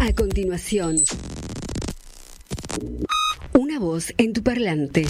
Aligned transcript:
A 0.00 0.12
continuación, 0.12 0.96
una 3.54 3.78
voz 3.78 4.12
en 4.18 4.32
tu 4.34 4.42
parlante. 4.42 5.06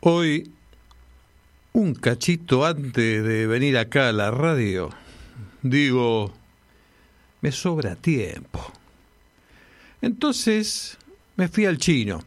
Hoy, 0.00 0.50
un 1.72 1.94
cachito 1.94 2.64
antes 2.64 3.22
de 3.22 3.46
venir 3.46 3.76
acá 3.76 4.08
a 4.08 4.12
la 4.12 4.30
radio, 4.30 4.90
digo, 5.62 6.32
me 7.42 7.52
sobra 7.52 7.96
tiempo. 7.96 8.72
Entonces 10.00 10.96
me 11.36 11.48
fui 11.48 11.66
al 11.66 11.76
chino. 11.76 12.22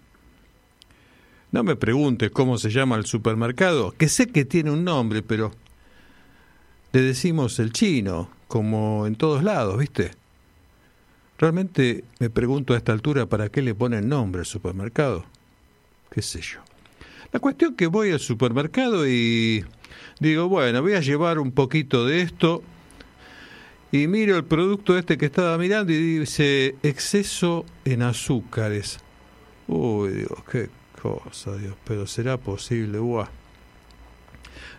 No 1.51 1.63
me 1.63 1.75
preguntes 1.75 2.29
cómo 2.31 2.57
se 2.57 2.69
llama 2.69 2.95
el 2.95 3.05
supermercado, 3.05 3.91
que 3.91 4.07
sé 4.07 4.27
que 4.27 4.45
tiene 4.45 4.71
un 4.71 4.83
nombre, 4.83 5.23
pero 5.23 5.51
le 6.93 7.01
decimos 7.01 7.59
el 7.59 7.73
chino, 7.73 8.29
como 8.47 9.07
en 9.07 9.15
todos 9.15 9.43
lados, 9.43 9.79
¿viste? 9.79 10.11
Realmente 11.39 12.03
me 12.19 12.29
pregunto 12.29 12.73
a 12.73 12.77
esta 12.77 12.91
altura 12.91 13.25
para 13.25 13.49
qué 13.49 13.63
le 13.63 13.73
ponen 13.73 14.07
nombre 14.07 14.41
al 14.41 14.45
supermercado. 14.45 15.25
¿Qué 16.11 16.21
sé 16.21 16.39
yo? 16.41 16.59
La 17.31 17.39
cuestión 17.39 17.75
que 17.75 17.87
voy 17.87 18.11
al 18.11 18.19
supermercado 18.19 19.07
y 19.07 19.65
digo, 20.19 20.47
bueno, 20.47 20.83
voy 20.83 20.93
a 20.93 20.99
llevar 20.99 21.39
un 21.39 21.51
poquito 21.51 22.05
de 22.05 22.21
esto 22.21 22.61
y 23.91 24.05
miro 24.05 24.37
el 24.37 24.45
producto 24.45 24.95
este 24.95 25.17
que 25.17 25.25
estaba 25.25 25.57
mirando 25.57 25.91
y 25.91 26.19
dice 26.19 26.75
exceso 26.83 27.65
en 27.85 28.03
azúcares. 28.03 28.99
Uy, 29.67 30.09
digo, 30.11 30.43
qué 30.51 30.69
cosa, 31.01 31.57
Dios, 31.57 31.75
pero 31.85 32.05
será 32.05 32.37
posible, 32.37 32.99
buah. 32.99 33.42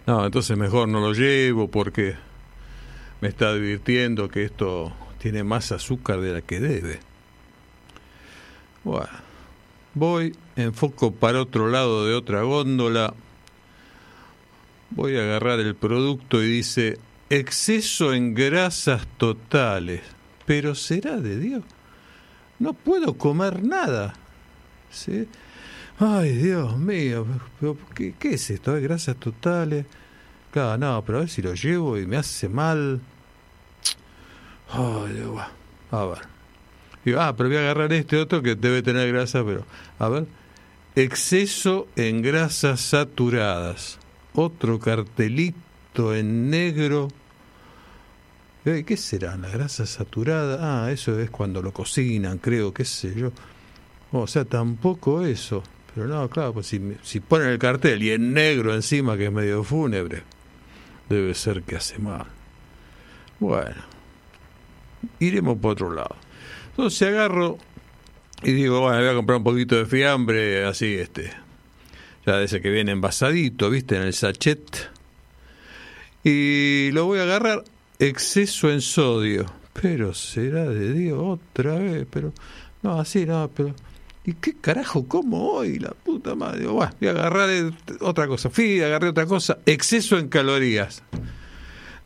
No, 0.07 0.27
entonces 0.27 0.57
mejor 0.57 0.89
no 0.89 1.01
lo 1.01 1.13
llevo 1.13 1.71
porque 1.71 2.15
me 3.21 3.29
está 3.29 3.49
advirtiendo 3.49 4.29
que 4.29 4.45
esto 4.45 4.93
tiene 5.19 5.45
más 5.45 5.73
azúcar 5.73 6.21
de 6.21 6.33
la 6.35 6.43
que 6.43 6.61
debe. 6.61 7.01
Bueno, 8.85 9.09
voy, 9.95 10.37
enfoco 10.57 11.13
para 11.13 11.41
otro 11.41 11.69
lado 11.69 12.07
de 12.07 12.15
otra 12.15 12.43
góndola, 12.43 13.15
voy 14.91 15.17
a 15.17 15.23
agarrar 15.23 15.61
el 15.61 15.75
producto 15.75 16.43
y 16.43 16.49
dice 16.49 16.99
exceso 17.31 18.13
en 18.13 18.35
grasas 18.35 19.07
totales. 19.17 20.03
Pero 20.45 20.75
será 20.75 21.17
de 21.17 21.39
Dios. 21.39 21.63
No 22.59 22.75
puedo 22.75 23.15
comer 23.15 23.63
nada. 23.63 24.15
¿Sí? 24.91 25.27
Ay, 25.99 26.33
Dios 26.33 26.77
mío, 26.77 27.25
¿qué, 27.95 28.15
qué 28.19 28.35
es 28.35 28.51
esto? 28.51 28.75
¿Hay 28.75 28.83
grasas 28.83 29.17
totales? 29.17 29.87
Claro, 30.51 30.77
no, 30.79 31.05
pero 31.05 31.19
a 31.19 31.21
ver 31.23 31.31
si 31.31 31.41
lo 31.43 31.55
llevo 31.55 31.99
y 31.99 32.07
me 32.07 32.17
hace 32.17 32.49
mal. 32.49 33.01
Ay, 34.71 35.13
Dios, 35.13 35.41
a 35.91 36.05
ver. 36.05 36.35
Ah, 37.19 37.35
pero 37.37 37.49
voy 37.49 37.59
a 37.59 37.61
agarrar 37.61 37.93
este 37.93 38.17
otro 38.17 38.43
que 38.43 38.55
debe 38.55 38.83
tener 38.83 39.13
grasa, 39.13 39.45
pero. 39.45 39.65
A 39.99 40.09
ver. 40.09 40.27
Exceso 40.97 41.89
en 41.97 42.23
grasas 42.23 42.81
saturadas. 42.81 43.99
Otro 44.35 44.79
cartelito 44.79 46.15
en 46.15 46.51
negro. 46.51 47.09
¿Qué 48.65 48.97
será? 48.97 49.37
¿La 49.37 49.51
grasa 49.51 49.85
saturada? 49.85 50.87
Ah, 50.87 50.91
eso 50.91 51.21
es 51.21 51.31
cuando 51.31 51.61
lo 51.61 51.73
cocinan, 51.73 52.39
creo, 52.39 52.73
qué 52.73 52.85
sé 52.85 53.15
yo. 53.15 53.33
O 54.11 54.27
sea, 54.27 54.45
tampoco 54.45 55.25
eso. 55.25 55.63
Pero 55.95 56.09
no, 56.09 56.29
claro, 56.29 56.53
pues 56.55 56.67
si, 56.67 56.81
si 57.03 57.21
ponen 57.21 57.49
el 57.49 57.59
cartel 57.59 58.03
y 58.03 58.11
en 58.11 58.33
negro 58.33 58.75
encima, 58.75 59.17
que 59.17 59.27
es 59.27 59.33
medio 59.33 59.63
fúnebre, 59.63 60.23
debe 61.09 61.35
ser 61.35 61.63
que 61.63 61.77
hace 61.77 61.99
mal. 61.99 62.27
Bueno, 63.39 63.83
iremos 65.21 65.59
por 65.59 65.73
otro 65.73 65.93
lado. 65.93 66.17
Entonces 66.71 67.09
agarro 67.09 67.59
y 68.43 68.53
digo, 68.53 68.81
bueno, 68.81 68.99
voy 68.99 69.09
a 69.09 69.15
comprar 69.15 69.39
un 69.39 69.45
poquito 69.45 69.77
de 69.77 69.87
fiambre, 69.87 70.65
así, 70.65 70.95
este, 70.95 71.31
ya 72.27 72.39
de 72.39 72.45
ese 72.45 72.61
que 72.61 72.71
viene 72.71 72.93
envasadito, 72.93 73.71
viste, 73.71 73.97
en 73.97 74.03
el 74.03 74.13
sachet. 74.13 74.91
Y 76.25 76.91
lo 76.93 77.07
voy 77.07 77.21
a 77.21 77.23
agarrar 77.23 77.65
exceso 77.99 78.71
en 78.71 78.81
sodio. 78.81 79.47
Pero 79.81 80.15
será 80.15 80.69
de 80.69 80.93
Dios 80.93 81.19
otra 81.21 81.77
vez, 81.79 82.07
pero 82.11 82.33
no, 82.83 83.01
así 83.01 83.27
no, 83.27 83.51
pero 83.55 83.75
¿Y 84.27 84.33
qué 84.35 84.55
carajo 84.55 85.07
como 85.07 85.51
hoy? 85.51 85.79
La 85.79 85.91
puta 85.91 86.35
madre. 86.35 86.67
Bueno, 86.67 86.93
voy 86.99 87.09
a 87.09 87.11
agarrar 87.11 87.51
otra 88.01 88.27
cosa. 88.27 88.49
Fui, 88.49 88.81
agarré 88.81 89.09
otra 89.09 89.27
cosa. 89.27 89.59
Exceso 89.67 90.19
en 90.19 90.29
calorías. 90.29 91.03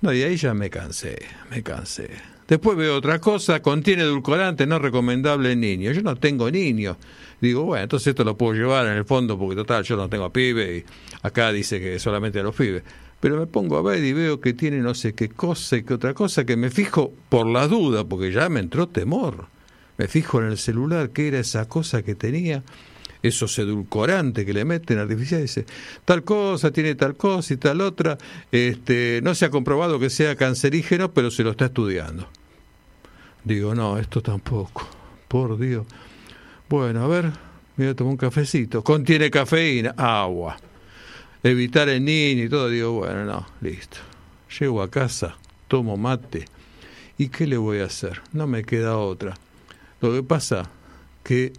No, 0.01 0.13
y 0.13 0.23
ahí 0.23 0.37
ya 0.37 0.53
me 0.53 0.69
cansé, 0.69 1.19
me 1.51 1.63
cansé. 1.63 2.11
Después 2.49 2.77
veo 2.77 2.97
otra 2.97 3.21
cosa, 3.21 3.61
contiene 3.61 4.03
edulcorante, 4.03 4.67
no 4.67 4.79
recomendable 4.79 5.53
en 5.53 5.61
niños. 5.61 5.95
Yo 5.95 6.03
no 6.03 6.17
tengo 6.17 6.51
niños. 6.51 6.97
Digo, 7.41 7.65
bueno, 7.65 7.85
entonces 7.85 8.09
esto 8.09 8.25
lo 8.25 8.37
puedo 8.37 8.55
llevar 8.55 8.87
en 8.87 8.95
el 8.95 9.05
fondo 9.05 9.39
porque 9.39 9.55
total, 9.55 9.85
yo 9.85 9.97
no 9.97 10.09
tengo 10.09 10.33
pibe 10.33 10.79
y 10.79 10.85
acá 11.23 11.53
dice 11.53 11.79
que 11.79 11.99
solamente 12.01 12.41
a 12.41 12.43
los 12.43 12.55
pibes. 12.55 12.83
Pero 13.21 13.39
me 13.39 13.47
pongo 13.47 13.77
a 13.77 13.83
ver 13.83 14.03
y 14.03 14.13
veo 14.13 14.41
que 14.41 14.55
tiene 14.55 14.79
no 14.79 14.95
sé 14.95 15.15
qué 15.15 15.29
cosa 15.29 15.77
y 15.77 15.83
qué 15.83 15.95
otra 15.95 16.15
cosa 16.15 16.45
que 16.45 16.57
me 16.57 16.71
fijo 16.71 17.13
por 17.29 17.47
la 17.47 17.69
duda 17.69 18.05
porque 18.05 18.33
ya 18.33 18.49
me 18.49 18.61
entró 18.61 18.89
temor 18.89 19.58
me 19.99 20.09
fijo 20.09 20.41
en 20.41 20.47
el 20.47 20.59
celular 20.59 21.11
qué 21.11 21.29
era 21.29 21.41
esa 21.41 21.69
cosa 21.69 22.03
que 22.03 22.15
tenía, 22.15 22.63
esos 23.23 23.59
edulcorantes 23.59 24.47
que 24.47 24.53
le 24.53 24.65
meten 24.65 24.99
artificial, 24.99 25.43
dice, 25.43 25.67
tal 26.05 26.23
cosa 26.23 26.71
tiene 26.71 26.95
tal 26.95 27.17
cosa 27.17 27.53
y 27.53 27.57
tal 27.57 27.81
otra, 27.81 28.17
este, 28.53 29.21
no 29.23 29.35
se 29.35 29.45
ha 29.45 29.51
comprobado 29.51 29.99
que 29.99 30.09
sea 30.09 30.37
cancerígeno, 30.37 31.13
pero 31.13 31.31
se 31.31 31.43
lo 31.43 31.51
está 31.51 31.67
estudiando. 31.67 32.29
Digo, 33.43 33.75
no, 33.75 33.99
esto 33.99 34.23
tampoco, 34.23 34.89
por 35.27 35.59
Dios. 35.59 35.87
Bueno, 36.69 37.05
a 37.05 37.09
ver, 37.09 37.25
me 37.77 37.85
voy 37.85 37.89
a 37.89 37.95
tomar 37.95 38.13
un 38.13 38.17
cafecito. 38.17 38.85
Contiene 38.85 39.31
cafeína, 39.31 39.95
agua. 39.97 40.59
Evitar 41.43 41.89
el 41.89 42.05
niño 42.05 42.45
y 42.45 42.49
todo. 42.49 42.69
Digo, 42.69 42.93
bueno, 42.93 43.25
no, 43.25 43.47
listo. 43.61 43.99
Llego 44.59 44.83
a 44.83 44.91
casa, 44.91 45.37
tomo 45.67 45.97
mate. 45.97 46.45
¿Y 47.17 47.29
qué 47.29 47.47
le 47.47 47.57
voy 47.57 47.79
a 47.79 47.85
hacer? 47.85 48.21
No 48.33 48.47
me 48.47 48.65
queda 48.65 48.99
otra. 48.99 49.35
Lo 50.01 50.13
que 50.13 50.23
pasa 50.23 50.71
que 51.25 51.53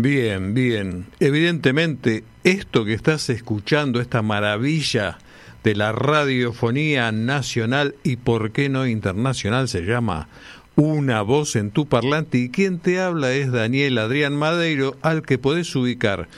Bien, 0.00 0.54
bien. 0.54 1.06
Evidentemente, 1.18 2.22
esto 2.44 2.84
que 2.84 2.92
estás 2.92 3.30
escuchando, 3.30 4.00
esta 4.00 4.22
maravilla 4.22 5.18
de 5.64 5.74
la 5.74 5.90
radiofonía 5.90 7.10
nacional 7.10 7.96
y 8.04 8.14
por 8.14 8.52
qué 8.52 8.68
no 8.68 8.86
internacional, 8.86 9.66
se 9.66 9.82
llama 9.82 10.28
Una 10.76 11.22
voz 11.22 11.56
en 11.56 11.72
tu 11.72 11.88
parlante. 11.88 12.38
Y 12.38 12.50
quien 12.50 12.78
te 12.78 13.00
habla 13.00 13.32
es 13.32 13.50
Daniel 13.50 13.98
Adrián 13.98 14.36
Madeiro, 14.36 14.96
al 15.02 15.22
que 15.22 15.36
podés 15.36 15.74
ubicar 15.74 16.28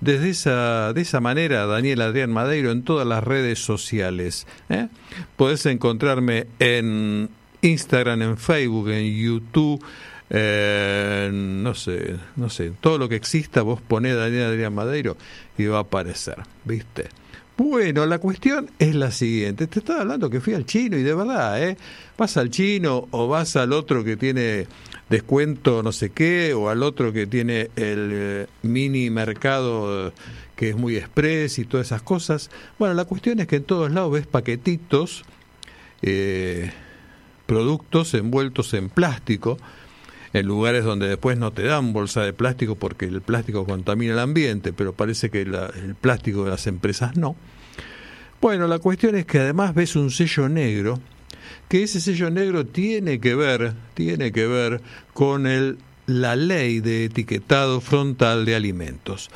desde 0.00 0.30
esa, 0.30 0.94
de 0.94 1.02
esa 1.02 1.20
manera, 1.20 1.66
Daniel 1.66 2.00
Adrián 2.00 2.32
Madeiro, 2.32 2.70
en 2.70 2.82
todas 2.82 3.06
las 3.06 3.22
redes 3.22 3.58
sociales. 3.58 4.46
¿eh? 4.70 4.88
Podés 5.36 5.66
encontrarme 5.66 6.46
en 6.60 7.28
Instagram, 7.60 8.22
en 8.22 8.38
Facebook, 8.38 8.88
en 8.88 9.14
YouTube. 9.14 9.84
Eh, 10.34 11.30
no 11.32 11.74
sé, 11.74 12.16
no 12.36 12.48
sé, 12.48 12.72
todo 12.80 12.96
lo 12.96 13.08
que 13.08 13.16
exista, 13.16 13.60
vos 13.60 13.82
ponés 13.82 14.16
Daniel 14.16 14.44
Adrián 14.44 14.74
Madeiro 14.74 15.18
y 15.58 15.66
va 15.66 15.78
a 15.78 15.80
aparecer, 15.82 16.36
¿viste? 16.64 17.08
Bueno, 17.58 18.06
la 18.06 18.18
cuestión 18.18 18.70
es 18.78 18.94
la 18.94 19.10
siguiente. 19.10 19.66
Te 19.66 19.80
estaba 19.80 20.00
hablando 20.00 20.30
que 20.30 20.40
fui 20.40 20.54
al 20.54 20.64
chino 20.64 20.96
y 20.96 21.02
de 21.02 21.14
verdad, 21.14 21.62
¿eh? 21.62 21.76
Vas 22.16 22.38
al 22.38 22.48
chino 22.48 23.08
o 23.10 23.28
vas 23.28 23.56
al 23.56 23.74
otro 23.74 24.02
que 24.04 24.16
tiene 24.16 24.66
descuento 25.12 25.82
no 25.82 25.92
sé 25.92 26.08
qué 26.08 26.54
o 26.54 26.70
al 26.70 26.82
otro 26.82 27.12
que 27.12 27.26
tiene 27.26 27.70
el 27.76 28.10
eh, 28.12 28.46
mini 28.62 29.10
mercado 29.10 30.08
eh, 30.08 30.12
que 30.56 30.70
es 30.70 30.76
muy 30.76 30.96
express 30.96 31.58
y 31.58 31.66
todas 31.66 31.88
esas 31.88 32.00
cosas. 32.00 32.50
Bueno, 32.78 32.94
la 32.94 33.04
cuestión 33.04 33.38
es 33.40 33.46
que 33.46 33.56
en 33.56 33.64
todos 33.64 33.92
lados 33.92 34.12
ves 34.12 34.26
paquetitos, 34.26 35.24
eh, 36.00 36.72
productos 37.46 38.14
envueltos 38.14 38.72
en 38.72 38.88
plástico, 38.88 39.58
en 40.32 40.46
lugares 40.46 40.84
donde 40.84 41.08
después 41.08 41.38
no 41.38 41.52
te 41.52 41.62
dan 41.62 41.92
bolsa 41.92 42.22
de 42.22 42.32
plástico 42.32 42.76
porque 42.76 43.06
el 43.06 43.20
plástico 43.20 43.66
contamina 43.66 44.14
el 44.14 44.18
ambiente, 44.18 44.72
pero 44.72 44.92
parece 44.92 45.30
que 45.30 45.42
el 45.42 45.94
plástico 46.00 46.44
de 46.44 46.50
las 46.50 46.66
empresas 46.66 47.16
no. 47.16 47.36
Bueno, 48.40 48.66
la 48.66 48.78
cuestión 48.78 49.14
es 49.14 49.26
que 49.26 49.38
además 49.38 49.74
ves 49.74 49.94
un 49.94 50.10
sello 50.10 50.48
negro, 50.48 50.98
que 51.68 51.84
ese 51.84 52.00
sello 52.00 52.30
negro 52.30 52.66
tiene 52.66 53.20
que 53.20 53.34
ver, 53.34 53.74
tiene 53.94 54.32
que 54.32 54.46
ver 54.46 54.80
con 55.12 55.46
el, 55.46 55.78
la 56.06 56.34
ley 56.34 56.80
de 56.80 57.04
etiquetado 57.04 57.80
frontal 57.80 58.44
de 58.44 58.56
alimentos. 58.56 59.30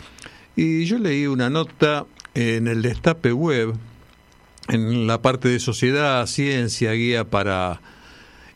Y 0.56 0.87
yo 0.87 0.98
leí 0.98 1.26
una 1.26 1.50
nota 1.50 2.06
en 2.34 2.66
el 2.66 2.82
Destape 2.82 3.32
Web, 3.32 3.75
en 4.69 5.06
la 5.06 5.22
parte 5.22 5.48
de 5.48 5.60
sociedad, 5.60 6.26
ciencia, 6.26 6.93
guía 6.93 7.25
para 7.25 7.81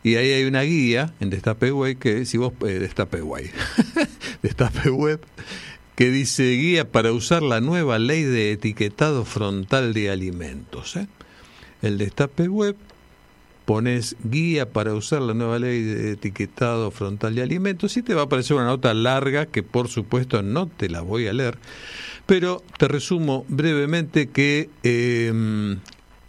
y 0.03 0.17
ahí 0.17 0.33
hay 0.33 0.45
una 0.45 0.63
guía 0.63 1.13
en 1.21 1.31
Destape 1.31 1.73
Web 1.73 1.99
que 1.99 2.25
si 2.25 2.39
vos 2.39 2.53
eh, 2.67 2.79
Destape 2.79 3.23
Web, 3.23 3.51
Destape 4.43 4.91
Web 4.91 5.21
que 5.95 6.11
dice 6.11 6.53
guía 6.53 6.91
para 6.91 7.13
usar 7.13 7.43
la 7.43 7.61
nueva 7.61 7.99
ley 7.99 8.23
de 8.23 8.53
etiquetado 8.53 9.27
frontal 9.27 9.93
de 9.93 10.11
alimentos. 10.11 10.97
¿eh? 10.97 11.07
El 11.83 11.99
Destape 11.99 12.49
Web 12.49 12.77
pones 13.67 14.17
guía 14.25 14.71
para 14.71 14.95
usar 14.95 15.21
la 15.21 15.35
nueva 15.35 15.59
ley 15.59 15.83
de 15.83 16.13
etiquetado 16.13 16.91
frontal 16.91 17.35
de 17.35 17.43
alimentos 17.43 17.97
y 17.99 18.03
te 18.03 18.15
va 18.15 18.23
a 18.23 18.25
aparecer 18.25 18.57
una 18.57 18.65
nota 18.65 18.95
larga 18.95 19.45
que 19.45 19.63
por 19.63 19.89
supuesto 19.89 20.43
no 20.43 20.67
te 20.69 20.89
la 20.89 21.03
voy 21.03 21.27
a 21.27 21.35
leer, 21.35 21.59
pero 22.25 22.63
te 22.79 22.89
resumo 22.89 23.45
brevemente 23.49 24.31
que 24.31 24.71
eh, 24.83 25.77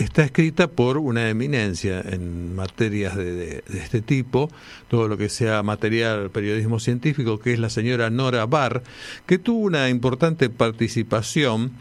está 0.04 0.24
escrita 0.24 0.68
por 0.68 0.98
una 0.98 1.30
eminencia 1.30 2.02
en 2.02 2.56
materias 2.56 3.16
de, 3.16 3.34
de, 3.34 3.64
este 3.74 4.02
tipo, 4.02 4.50
todo 4.88 5.08
lo 5.08 5.18
que 5.18 5.30
sea 5.30 5.64
material 5.64 6.30
periodismo 6.30 6.80
científico, 6.80 7.40
que 7.40 7.54
es 7.54 7.60
la 7.60 7.70
señora 7.70 8.10
Nora 8.10 8.46
Barr, 8.46 8.84
que 9.26 9.38
tuvo 9.38 9.66
una 9.66 9.90
importante 9.90 10.50
participación 10.50 11.72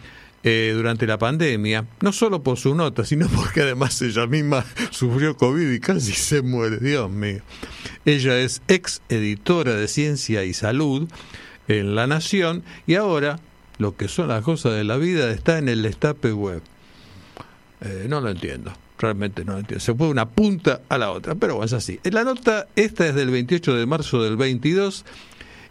eh, 0.43 0.73
durante 0.75 1.07
la 1.07 1.19
pandemia, 1.19 1.85
no 2.01 2.13
solo 2.13 2.43
por 2.43 2.57
su 2.57 2.75
nota, 2.75 3.05
sino 3.05 3.29
porque 3.37 3.61
además 3.61 4.01
ella 4.01 4.27
misma 4.27 4.65
sufrió 4.91 5.37
COVID 5.37 5.71
y 5.71 5.81
casi 5.81 6.13
se 6.13 6.41
muere, 6.41 6.79
Dios 6.79 7.11
mío. 7.11 7.41
Ella 8.07 8.39
es 8.39 8.63
ex 8.67 9.03
editora 9.11 9.75
de 9.75 9.87
Ciencia 9.87 10.45
y 10.45 10.55
Salud 10.55 11.11
en 11.69 11.95
La 11.95 12.07
Nación 12.07 12.63
y 12.87 12.95
ahora 12.95 13.39
lo 13.77 13.97
que 13.97 14.09
son 14.09 14.29
las 14.29 14.43
cosas 14.43 14.73
de 14.73 14.85
la 14.85 14.97
vida 14.97 15.31
está 15.31 15.59
en 15.59 15.69
el 15.69 15.83
destape 15.83 16.33
web. 16.33 16.63
Eh, 17.83 18.07
no 18.09 18.21
lo 18.21 18.31
entiendo, 18.31 18.73
realmente 18.99 19.45
no 19.45 19.53
lo 19.53 19.59
entiendo. 19.61 19.81
Se 19.81 19.95
fue 19.95 20.09
una 20.09 20.29
punta 20.29 20.83
a 20.89 20.99
la 20.99 21.11
otra, 21.11 21.35
pero 21.35 21.55
bueno, 21.55 21.67
es 21.67 21.73
así. 21.73 21.99
La 22.05 22.25
nota, 22.25 22.69
esta 22.77 23.07
es 23.07 23.15
del 23.15 23.31
28 23.31 23.75
de 23.75 23.87
marzo 23.87 24.23
del 24.23 24.37
22 24.37 25.05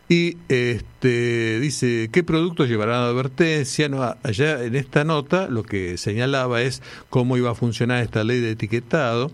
y 0.09 0.37
este 0.49 1.59
dice 1.59 2.09
qué 2.11 2.23
productos 2.23 2.67
llevarán 2.67 3.03
advertencia 3.03 3.87
no 3.89 4.01
allá 4.23 4.63
en 4.63 4.75
esta 4.75 5.03
nota 5.03 5.47
lo 5.47 5.61
que 5.61 5.99
señalaba 5.99 6.63
es 6.63 6.81
cómo 7.11 7.37
iba 7.37 7.51
a 7.51 7.55
funcionar 7.55 8.03
esta 8.03 8.23
ley 8.23 8.39
de 8.39 8.51
etiquetado 8.51 9.31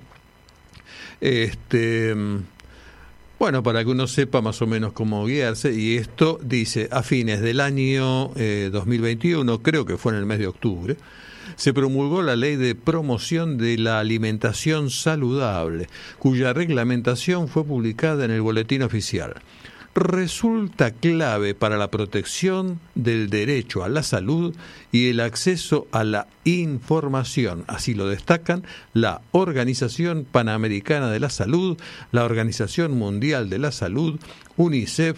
este 1.22 2.14
bueno 3.40 3.64
para 3.64 3.86
que 3.86 3.90
uno 3.90 4.06
sepa 4.06 4.42
más 4.42 4.62
o 4.62 4.68
menos 4.68 4.92
cómo 4.92 5.26
guiarse 5.26 5.74
y 5.74 5.96
esto 5.96 6.42
dice 6.44 6.90
a 6.92 7.04
fines 7.04 7.40
del 7.40 7.62
año 7.62 8.32
eh, 8.36 8.70
2021 8.70 9.62
creo 9.62 9.86
que 9.86 9.96
fue 9.96 10.12
en 10.12 10.20
el 10.20 10.26
mes 10.26 10.40
de 10.40 10.48
octubre 10.48 10.98
se 11.56 11.74
promulgó 11.74 12.22
la 12.22 12.36
ley 12.36 12.56
de 12.56 12.76
promoción 12.76 13.58
de 13.58 13.78
la 13.78 14.00
alimentación 14.00 14.90
saludable 14.90 15.88
cuya 16.20 16.54
reglamentación 16.54 17.48
fue 17.48 17.64
publicada 17.64 18.26
en 18.26 18.32
el 18.32 18.42
boletín 18.42 18.84
oficial 18.84 19.36
resulta 19.96 20.92
clave 20.92 21.56
para 21.56 21.78
la 21.78 21.90
protección 21.90 22.82
del 22.96 23.30
derecho 23.30 23.84
a 23.84 23.90
la 23.90 24.04
salud 24.04 24.54
y 24.92 25.08
el 25.08 25.22
acceso 25.22 25.88
a 25.94 26.04
la 26.04 26.28
información. 26.44 27.64
Así 27.68 27.94
lo 27.94 28.08
destacan 28.08 28.64
la 28.94 29.22
Organización 29.32 30.28
Panamericana 30.30 31.10
de 31.10 31.22
la 31.22 31.30
Salud, 31.30 31.78
la 32.12 32.26
Organización 32.26 32.92
Mundial 32.92 33.50
de 33.50 33.60
la 33.60 33.72
Salud, 33.72 34.20
UNICEF 34.58 35.18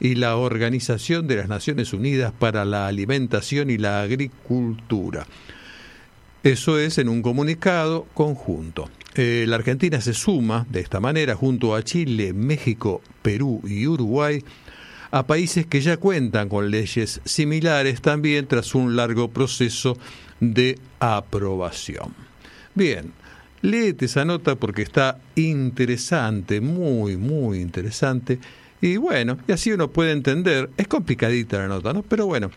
y 0.00 0.14
la 0.14 0.36
Organización 0.36 1.26
de 1.26 1.36
las 1.36 1.48
Naciones 1.48 1.92
Unidas 1.92 2.32
para 2.32 2.64
la 2.64 2.86
Alimentación 2.86 3.68
y 3.68 3.76
la 3.76 4.00
Agricultura. 4.00 5.26
Eso 6.44 6.78
es 6.78 6.98
en 6.98 7.08
un 7.08 7.22
comunicado 7.22 8.06
conjunto. 8.12 8.90
Eh, 9.14 9.46
la 9.48 9.56
Argentina 9.56 9.98
se 10.02 10.12
suma 10.12 10.66
de 10.68 10.80
esta 10.80 11.00
manera 11.00 11.34
junto 11.34 11.74
a 11.74 11.82
Chile, 11.82 12.34
México, 12.34 13.00
Perú 13.22 13.62
y 13.64 13.86
Uruguay 13.86 14.44
a 15.10 15.26
países 15.26 15.66
que 15.66 15.80
ya 15.80 15.96
cuentan 15.96 16.50
con 16.50 16.70
leyes 16.70 17.22
similares 17.24 18.02
también 18.02 18.46
tras 18.46 18.74
un 18.74 18.94
largo 18.94 19.30
proceso 19.30 19.96
de 20.38 20.78
aprobación. 21.00 22.12
Bien, 22.74 23.14
léete 23.62 24.04
esa 24.04 24.26
nota 24.26 24.56
porque 24.56 24.82
está 24.82 25.20
interesante, 25.36 26.60
muy, 26.60 27.16
muy 27.16 27.60
interesante. 27.60 28.38
Y 28.82 28.98
bueno, 28.98 29.38
y 29.48 29.52
así 29.52 29.72
uno 29.72 29.88
puede 29.88 30.12
entender, 30.12 30.68
es 30.76 30.88
complicadita 30.88 31.56
la 31.56 31.68
nota, 31.68 31.94
¿no? 31.94 32.02
Pero 32.02 32.26
bueno, 32.26 32.50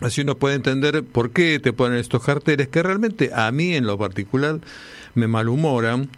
Así 0.00 0.20
uno 0.20 0.36
puede 0.36 0.54
entender 0.54 1.04
por 1.04 1.30
qué 1.30 1.58
te 1.58 1.72
ponen 1.72 1.98
estos 1.98 2.24
carteles 2.24 2.68
que 2.68 2.82
realmente 2.82 3.30
a 3.34 3.50
mí 3.50 3.74
en 3.74 3.86
lo 3.86 3.98
particular 3.98 4.60
me 5.14 5.26
malhumoran, 5.26 6.08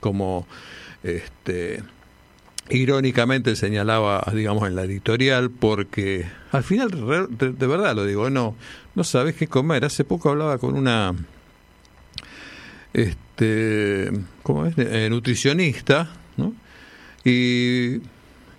como 0.00 0.46
este 1.02 1.82
irónicamente 2.68 3.54
señalaba, 3.54 4.24
digamos, 4.34 4.66
en 4.66 4.74
la 4.74 4.84
editorial, 4.84 5.50
porque 5.50 6.26
al 6.50 6.64
final, 6.64 6.90
de, 6.90 7.66
verdad 7.66 7.94
lo 7.94 8.04
digo, 8.04 8.28
no, 8.30 8.56
no 8.94 9.04
sabes 9.04 9.36
qué 9.36 9.46
comer. 9.46 9.84
Hace 9.84 10.04
poco 10.04 10.30
hablaba 10.30 10.58
con 10.58 10.74
una 10.74 11.14
este, 12.92 14.10
¿cómo 14.42 14.66
es? 14.66 14.74
Eh, 14.78 15.08
nutricionista, 15.10 16.10
¿no? 16.36 16.54
Y 17.24 18.00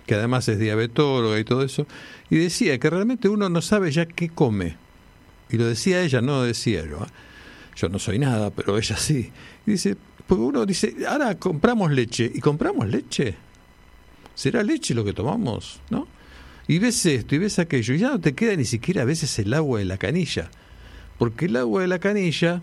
que 0.06 0.16
además 0.16 0.48
es 0.48 0.60
diabetóloga 0.60 1.40
y 1.40 1.44
todo 1.44 1.64
eso, 1.64 1.86
y 2.30 2.38
decía 2.38 2.78
que 2.78 2.90
realmente 2.90 3.30
uno 3.30 3.50
no 3.50 3.62
sabe 3.62 3.92
ya 3.92 4.06
qué 4.06 4.30
come. 4.30 4.76
Y 5.50 5.58
lo 5.58 5.66
decía 5.66 6.02
ella, 6.02 6.22
no 6.22 6.38
lo 6.38 6.44
decía 6.44 6.86
yo. 6.86 6.98
¿eh? 6.98 7.10
Yo 7.76 7.90
no 7.90 8.00
soy 8.00 8.20
nada, 8.20 8.50
pero 8.50 8.78
ella 8.78 8.98
sí. 8.98 9.32
Y 9.66 9.72
dice, 9.72 9.96
porque 10.26 10.44
uno 10.44 10.66
dice, 10.66 10.96
ahora 11.08 11.36
compramos 11.36 11.92
leche, 11.92 12.30
¿y 12.34 12.40
compramos 12.42 12.88
leche? 12.88 13.36
¿Será 14.36 14.62
leche 14.64 14.94
lo 14.94 15.06
que 15.06 15.14
tomamos? 15.14 15.80
¿No? 15.90 16.08
Y 16.68 16.80
ves 16.80 17.06
esto 17.06 17.36
y 17.36 17.38
ves 17.38 17.60
aquello, 17.60 17.94
y 17.94 18.00
ya 18.00 18.10
no 18.10 18.20
te 18.20 18.34
queda 18.34 18.56
ni 18.56 18.66
siquiera 18.66 19.04
a 19.04 19.06
veces 19.06 19.40
el 19.40 19.54
agua 19.54 19.80
de 19.80 19.86
la 19.86 19.98
canilla. 19.98 20.52
Porque 21.18 21.46
el 21.46 21.56
agua 21.56 21.82
de 21.82 21.88
la 21.88 22.00
canilla, 22.00 22.60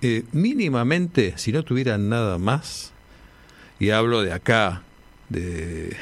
eh, 0.00 0.24
mínimamente, 0.32 1.34
si 1.36 1.52
no 1.52 1.62
tuviera 1.62 1.98
nada 1.98 2.38
más, 2.38 2.92
y 3.78 3.90
hablo 3.90 4.22
de 4.22 4.32
acá, 4.32 4.82
de 5.28 5.94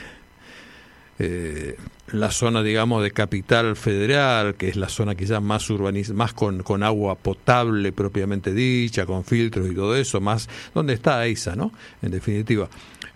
eh, 1.18 1.76
la 2.12 2.31
zona, 2.31 2.62
digamos, 2.62 3.02
de 3.02 3.11
capital 3.11 3.76
federal, 3.76 4.54
que 4.54 4.69
es 4.69 4.76
la 4.76 4.88
zona 4.88 5.14
quizás 5.14 5.42
más 5.42 5.69
urbanizada, 5.71 6.16
más 6.16 6.33
con, 6.33 6.62
con 6.62 6.83
agua 6.83 7.14
potable 7.16 7.92
propiamente 7.92 8.52
dicha, 8.52 9.07
con 9.07 9.25
filtros 9.25 9.71
y 9.71 9.75
todo 9.75 9.97
eso, 9.97 10.21
más 10.21 10.49
donde 10.75 10.92
está 10.95 11.25
EISA, 11.26 11.57
¿no? 11.57 11.73
En 12.02 12.11
definitiva. 12.11 12.69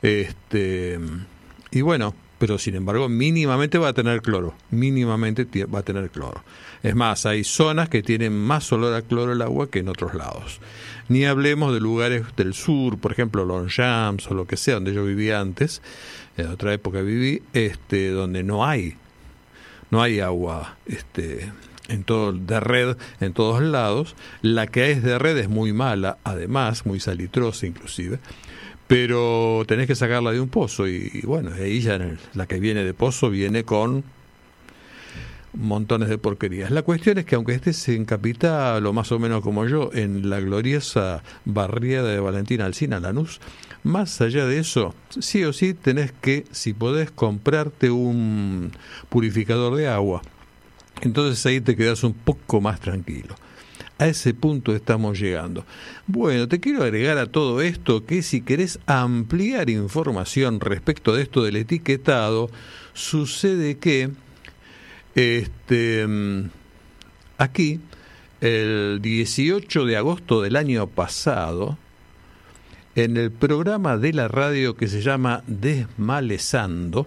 Este, 0.03 0.99
y 1.71 1.81
bueno, 1.83 2.15
pero 2.38 2.59
sin 2.59 2.75
embargo, 2.75 3.09
mínimamente 3.09 3.78
va 3.78 3.88
a 3.88 3.93
tener 3.93 4.23
cloro, 4.23 4.55
mínimamente 4.71 5.47
va 5.66 5.81
a 5.81 5.83
tener 5.83 6.11
cloro. 6.11 6.43
Es 6.83 6.95
más, 6.95 7.26
hay 7.26 7.45
zonas 7.45 7.88
que 7.88 8.02
tienen 8.02 8.37
más 8.38 8.71
olor 8.73 8.95
a 8.95 9.02
cloro 9.02 9.33
el 9.33 9.43
agua 9.43 9.71
que 9.71 9.78
en 9.81 9.88
otros 9.88 10.14
lados. 10.14 10.61
Ni 11.09 11.25
hablemos 11.25 11.73
de 11.73 11.81
lugares 11.81 12.25
del 12.37 12.52
sur, 12.52 12.99
por 12.99 13.12
ejemplo, 13.12 13.45
Longchamps 13.45 14.31
o 14.31 14.35
lo 14.35 14.47
que 14.47 14.57
sea, 14.57 14.75
donde 14.75 14.93
yo 14.93 15.05
vivía 15.05 15.40
antes, 15.40 15.81
en 16.37 16.49
otra 16.49 16.73
época 16.73 17.00
viví, 17.00 17.43
este, 17.52 18.11
donde 18.11 18.43
no 18.43 18.66
hay, 18.66 18.97
no 19.90 20.02
hay 20.02 20.21
agua, 20.21 20.76
este, 20.87 21.50
en 21.88 22.05
todo 22.05 22.33
de 22.33 22.61
red 22.61 22.97
en 23.21 23.33
todos 23.33 23.62
lados. 23.62 24.14
La 24.43 24.66
que 24.66 24.90
es 24.90 25.02
de 25.02 25.19
red 25.19 25.37
es 25.38 25.49
muy 25.49 25.73
mala, 25.73 26.19
además, 26.25 26.87
muy 26.87 27.00
salitrosa 27.00 27.66
inclusive. 27.66 28.19
Pero 28.87 29.64
tenés 29.66 29.87
que 29.87 29.97
sacarla 29.97 30.33
de 30.33 30.40
un 30.40 30.49
pozo 30.49 30.87
y, 30.87 31.23
bueno, 31.25 31.50
ahí 31.52 31.81
ya 31.81 31.99
la 32.35 32.47
que 32.47 32.61
viene 32.61 32.85
de 32.85 32.95
pozo 32.95 33.31
viene 33.31 33.64
con 33.64 34.05
montones 35.55 36.09
de 36.09 36.19
porquerías. 36.19 36.71
La 36.71 36.83
cuestión 36.83 37.19
es 37.19 37.25
que 37.25 37.35
aunque 37.35 37.55
estés 37.55 37.88
en 37.88 38.05
capital 38.05 38.85
o 38.87 38.93
más 38.93 39.11
o 39.11 39.19
menos 39.19 39.43
como 39.43 39.66
yo, 39.66 39.90
en 39.93 40.28
la 40.31 40.40
gloriosa 40.40 41.23
barriada 41.45 42.11
de 42.11 42.21
Valentina 42.21 42.66
Alcina, 42.66 43.00
Lanús, 43.00 43.40
más 43.83 44.21
allá 44.21 44.47
de 44.47 44.59
eso, 44.59 44.95
sí 45.19 45.45
o 45.45 45.52
sí 45.52 45.75
tenés 45.75 46.12
que, 46.12 46.45
si 46.50 46.73
podés, 46.73 47.11
comprarte 47.11 47.90
un 47.90 48.73
purificador 49.09 49.76
de 49.76 49.88
agua. 49.88 50.23
Entonces 51.00 51.45
ahí 51.47 51.61
te 51.61 51.76
quedas 51.76 52.05
un 52.05 52.14
poco 52.14 52.61
más 52.61 52.81
tranquilo. 52.81 53.35
A 53.99 54.07
ese 54.09 54.35
punto 54.35 54.75
estamos 54.75 55.19
llegando. 55.19 55.65
Bueno, 56.07 56.49
te 56.49 56.61
quiero 56.61 56.83
agregar 56.83 57.17
a 57.17 57.26
todo 57.26 57.62
esto 57.62 58.05
que 58.05 58.23
si 58.23 58.43
querés 58.43 58.79
ampliar 58.85 59.71
información 59.71 60.61
respecto 60.61 61.15
de 61.15 61.23
esto 61.23 61.43
del 61.43 61.57
etiquetado, 61.57 62.50
sucede 62.93 63.79
que 63.79 64.11
este, 65.15 66.07
mm, 66.07 66.50
aquí, 67.38 67.81
el 68.43 69.00
18 69.00 69.87
de 69.87 69.97
agosto 69.97 70.43
del 70.43 70.57
año 70.57 70.87
pasado, 70.88 71.79
en 72.97 73.17
el 73.17 73.31
programa 73.31 73.97
de 73.97 74.12
la 74.12 74.29
radio 74.29 74.76
que 74.76 74.88
se 74.88 75.00
llama 75.00 75.43
Desmalezando, 75.47 77.07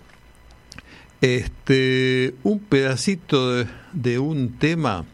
este, 1.22 2.34
un 2.44 2.60
pedacito 2.60 3.66
de, 3.92 4.20
un 4.20 4.58
tema. 4.58 5.06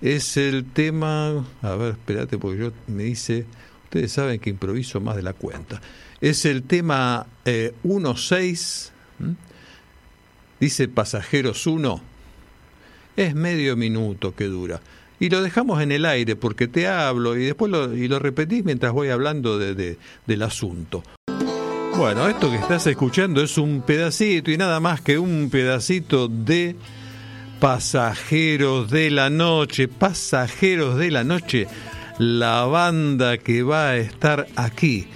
Es 0.00 0.36
el 0.36 0.64
tema, 0.64 1.44
a 1.62 1.74
ver, 1.76 1.92
espérate, 1.92 2.38
porque 2.38 2.58
yo 2.60 2.72
me 2.86 3.04
dice, 3.04 3.46
ustedes 3.84 4.12
saben 4.12 4.40
que 4.40 4.50
improviso 4.50 5.00
más 5.00 5.16
de 5.16 5.22
la 5.22 5.32
cuenta. 5.32 5.80
Es 6.24 6.46
el 6.46 6.62
tema 6.62 7.26
1.6, 7.44 8.88
eh, 9.20 9.34
dice 10.58 10.88
Pasajeros 10.88 11.66
1, 11.66 12.00
es 13.14 13.34
medio 13.34 13.76
minuto 13.76 14.34
que 14.34 14.46
dura. 14.46 14.80
Y 15.20 15.28
lo 15.28 15.42
dejamos 15.42 15.82
en 15.82 15.92
el 15.92 16.06
aire 16.06 16.34
porque 16.34 16.66
te 16.66 16.88
hablo 16.88 17.36
y 17.36 17.44
después 17.44 17.70
lo, 17.70 17.94
y 17.94 18.08
lo 18.08 18.20
repetís 18.20 18.64
mientras 18.64 18.94
voy 18.94 19.10
hablando 19.10 19.58
de, 19.58 19.98
del 20.26 20.42
asunto. 20.42 21.02
Bueno, 21.98 22.26
esto 22.26 22.50
que 22.50 22.56
estás 22.56 22.86
escuchando 22.86 23.42
es 23.42 23.58
un 23.58 23.82
pedacito 23.82 24.50
y 24.50 24.56
nada 24.56 24.80
más 24.80 25.02
que 25.02 25.18
un 25.18 25.50
pedacito 25.50 26.28
de 26.28 26.74
Pasajeros 27.60 28.90
de 28.90 29.10
la 29.10 29.28
Noche, 29.28 29.88
Pasajeros 29.88 30.96
de 30.96 31.10
la 31.10 31.22
Noche, 31.22 31.66
la 32.16 32.64
banda 32.64 33.36
que 33.36 33.62
va 33.62 33.90
a 33.90 33.96
estar 33.98 34.46
aquí 34.56 35.06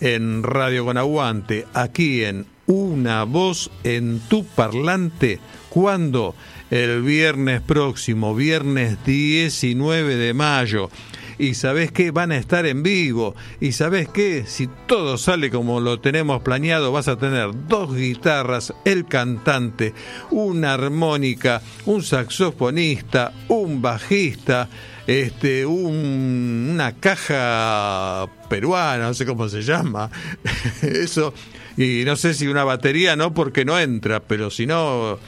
en 0.00 0.42
Radio 0.42 0.84
con 0.84 0.96
Aguante, 0.96 1.66
aquí 1.74 2.24
en 2.24 2.46
Una 2.66 3.24
Voz 3.24 3.70
en 3.84 4.20
tu 4.28 4.44
Parlante, 4.44 5.38
cuando 5.68 6.34
el 6.70 7.02
viernes 7.02 7.60
próximo, 7.60 8.34
viernes 8.34 8.98
19 9.04 10.16
de 10.16 10.34
mayo. 10.34 10.90
Y 11.38 11.54
sabes 11.54 11.92
qué, 11.92 12.12
van 12.12 12.32
a 12.32 12.38
estar 12.38 12.64
en 12.64 12.82
vivo. 12.82 13.34
Y 13.60 13.72
sabes 13.72 14.08
qué, 14.08 14.44
si 14.46 14.68
todo 14.86 15.18
sale 15.18 15.50
como 15.50 15.80
lo 15.80 16.00
tenemos 16.00 16.42
planeado, 16.42 16.92
vas 16.92 17.08
a 17.08 17.18
tener 17.18 17.50
dos 17.68 17.94
guitarras, 17.94 18.72
el 18.84 19.04
cantante, 19.06 19.92
una 20.30 20.74
armónica, 20.74 21.60
un 21.84 22.02
saxofonista, 22.02 23.32
un 23.48 23.82
bajista, 23.82 24.68
este, 25.06 25.66
una 25.66 26.92
caja 26.92 28.28
peruana, 28.48 29.08
no 29.08 29.14
sé 29.14 29.24
cómo 29.26 29.48
se 29.48 29.62
llama. 29.62 30.10
Eso. 30.82 31.32
Y 31.76 32.02
no 32.04 32.16
sé 32.16 32.34
si 32.34 32.48
una 32.48 32.64
batería, 32.64 33.16
no, 33.16 33.34
porque 33.34 33.64
no 33.64 33.78
entra, 33.78 34.20
pero 34.20 34.50
si 34.50 34.66
no 34.66 35.18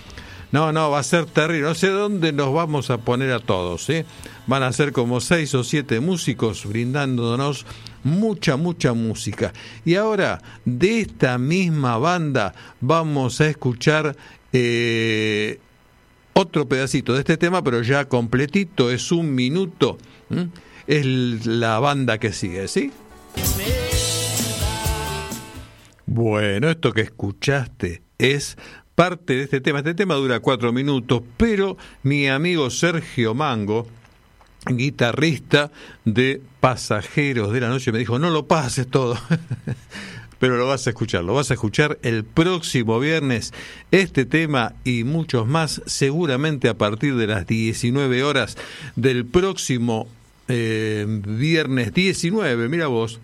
No, 0.51 0.73
no, 0.73 0.91
va 0.91 1.01
a 1.01 1.03
ser 1.03 1.27
terrible. 1.27 1.69
No 1.69 1.75
sé 1.75 1.89
dónde 1.89 2.33
nos 2.33 2.53
vamos 2.55 2.91
a 2.91 2.99
poner 2.99 3.33
a 3.33 3.41
todos. 3.41 3.89
¿eh? 3.91 4.07
Van 4.47 4.63
a 4.63 4.73
ser 4.73 4.93
como 4.93 5.21
seis 5.21 5.55
o 5.55 5.63
siete 5.63 6.01
músicos 6.01 6.65
brindándonos 6.65 7.67
mucha, 8.03 8.57
mucha 8.57 8.95
música. 8.95 9.53
Y 9.85 9.97
ahora, 9.97 10.41
de 10.65 11.01
esta 11.01 11.39
misma 11.39 11.99
banda, 11.99 12.55
vamos 12.81 13.41
a 13.41 13.49
escuchar 13.49 14.17
eh, 14.53 15.61
otro 16.39 16.69
pedacito 16.69 17.15
de 17.15 17.21
este 17.21 17.37
tema, 17.37 17.65
pero 17.65 17.83
ya 17.83 18.05
completito, 18.05 18.93
es 18.93 19.11
un 19.11 19.35
minuto. 19.35 19.99
Es 20.87 21.05
la 21.47 21.81
banda 21.81 22.19
que 22.19 22.33
sigue, 22.33 22.69
¿sí? 22.69 22.93
Bueno, 26.07 26.71
esto 26.71 26.93
que 26.93 27.01
escuchaste 27.01 28.03
es 28.19 28.57
parte 28.95 29.35
de 29.35 29.43
este 29.43 29.61
tema. 29.61 29.79
Este 29.79 29.95
tema 29.95 30.15
dura 30.15 30.39
cuatro 30.39 30.73
minutos, 30.73 31.23
pero 31.37 31.77
mi 32.05 32.29
amigo 32.29 32.71
Sergio 32.71 33.35
Mango, 33.35 33.89
guitarrista 34.67 35.73
de 36.05 36.41
Pasajeros 36.61 37.53
de 37.53 37.61
la 37.61 37.69
Noche, 37.69 37.91
me 37.91 37.99
dijo, 37.99 38.21
no 38.21 38.31
lo 38.31 38.47
pases 38.47 38.87
todo. 38.87 39.19
pero 40.39 40.57
lo 40.57 40.67
vas 40.67 40.87
a 40.87 40.91
escuchar, 40.91 41.25
lo 41.25 41.35
vas 41.35 41.51
a 41.51 41.55
escuchar 41.55 41.99
el 42.03 42.25
próximo 42.25 43.01
viernes. 43.01 43.53
Este 43.91 44.25
tema 44.25 44.75
y 44.85 45.05
muchos 45.05 45.47
más, 45.47 45.83
seguramente 45.87 46.69
a 46.69 46.79
partir 46.79 47.17
de 47.17 47.27
las 47.27 47.47
19 47.47 48.23
horas 48.23 48.57
del 48.97 49.27
próximo 49.27 50.09
eh, 50.49 51.05
viernes 51.09 51.93
19, 51.93 52.69
mira 52.69 52.87
vos, 52.87 53.21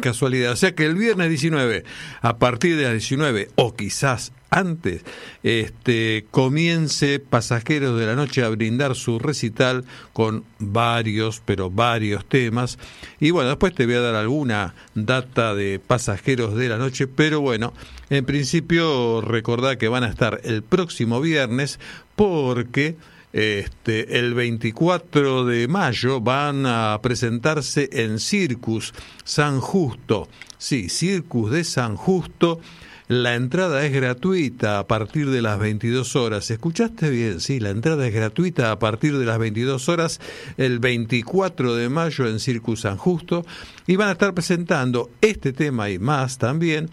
casualidad. 0.00 0.52
O 0.52 0.56
sea 0.56 0.74
que 0.74 0.86
el 0.86 0.94
viernes 0.94 1.28
19, 1.28 1.84
a 2.20 2.38
partir 2.38 2.76
de 2.76 2.84
las 2.84 2.92
19, 2.92 3.50
o 3.56 3.74
quizás 3.74 4.32
antes, 4.50 5.04
este, 5.42 6.26
comience 6.30 7.18
Pasajeros 7.18 7.98
de 7.98 8.06
la 8.06 8.14
Noche 8.14 8.42
a 8.42 8.48
brindar 8.48 8.94
su 8.94 9.18
recital 9.18 9.84
con 10.12 10.44
varios, 10.58 11.42
pero 11.44 11.70
varios 11.70 12.24
temas. 12.26 12.78
Y 13.20 13.32
bueno, 13.32 13.50
después 13.50 13.74
te 13.74 13.86
voy 13.86 13.96
a 13.96 14.00
dar 14.00 14.14
alguna 14.14 14.74
data 14.94 15.54
de 15.54 15.80
Pasajeros 15.84 16.54
de 16.54 16.68
la 16.68 16.78
Noche, 16.78 17.06
pero 17.06 17.40
bueno, 17.40 17.72
en 18.08 18.24
principio 18.24 19.20
recordad 19.20 19.76
que 19.76 19.88
van 19.88 20.04
a 20.04 20.08
estar 20.08 20.40
el 20.44 20.62
próximo 20.62 21.20
viernes 21.20 21.78
porque... 22.14 22.96
Este, 23.32 24.18
el 24.18 24.34
24 24.34 25.44
de 25.44 25.68
mayo 25.68 26.20
van 26.20 26.64
a 26.66 26.98
presentarse 27.02 27.88
en 27.92 28.18
Circus 28.18 28.94
San 29.24 29.60
Justo. 29.60 30.28
Sí, 30.58 30.88
Circus 30.88 31.50
de 31.50 31.64
San 31.64 31.96
Justo. 31.96 32.60
La 33.08 33.36
entrada 33.36 33.86
es 33.86 33.92
gratuita 33.92 34.80
a 34.80 34.88
partir 34.88 35.30
de 35.30 35.40
las 35.40 35.60
22 35.60 36.16
horas. 36.16 36.50
¿Escuchaste 36.50 37.08
bien? 37.08 37.40
Sí, 37.40 37.60
la 37.60 37.70
entrada 37.70 38.04
es 38.04 38.12
gratuita 38.12 38.72
a 38.72 38.80
partir 38.80 39.16
de 39.16 39.24
las 39.24 39.38
22 39.38 39.88
horas 39.88 40.20
el 40.56 40.80
24 40.80 41.76
de 41.76 41.88
mayo 41.88 42.26
en 42.26 42.40
Circus 42.40 42.80
San 42.80 42.96
Justo. 42.96 43.46
Y 43.86 43.94
van 43.94 44.08
a 44.08 44.12
estar 44.12 44.34
presentando 44.34 45.10
este 45.20 45.52
tema 45.52 45.88
y 45.88 46.00
más 46.00 46.38
también. 46.38 46.90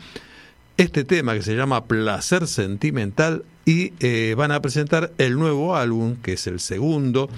Este 0.76 1.04
tema 1.04 1.36
que 1.36 1.44
se 1.44 1.56
llama 1.56 1.86
Placer 1.86 2.48
Sentimental 2.48 3.46
y 3.64 3.94
eh, 4.00 4.34
van 4.36 4.52
a 4.52 4.60
presentar 4.60 5.12
el 5.20 5.38
nuevo 5.38 5.76
álbum, 5.76 6.16
que 6.16 6.34
es 6.34 6.48
el 6.48 6.60
segundo, 6.60 7.30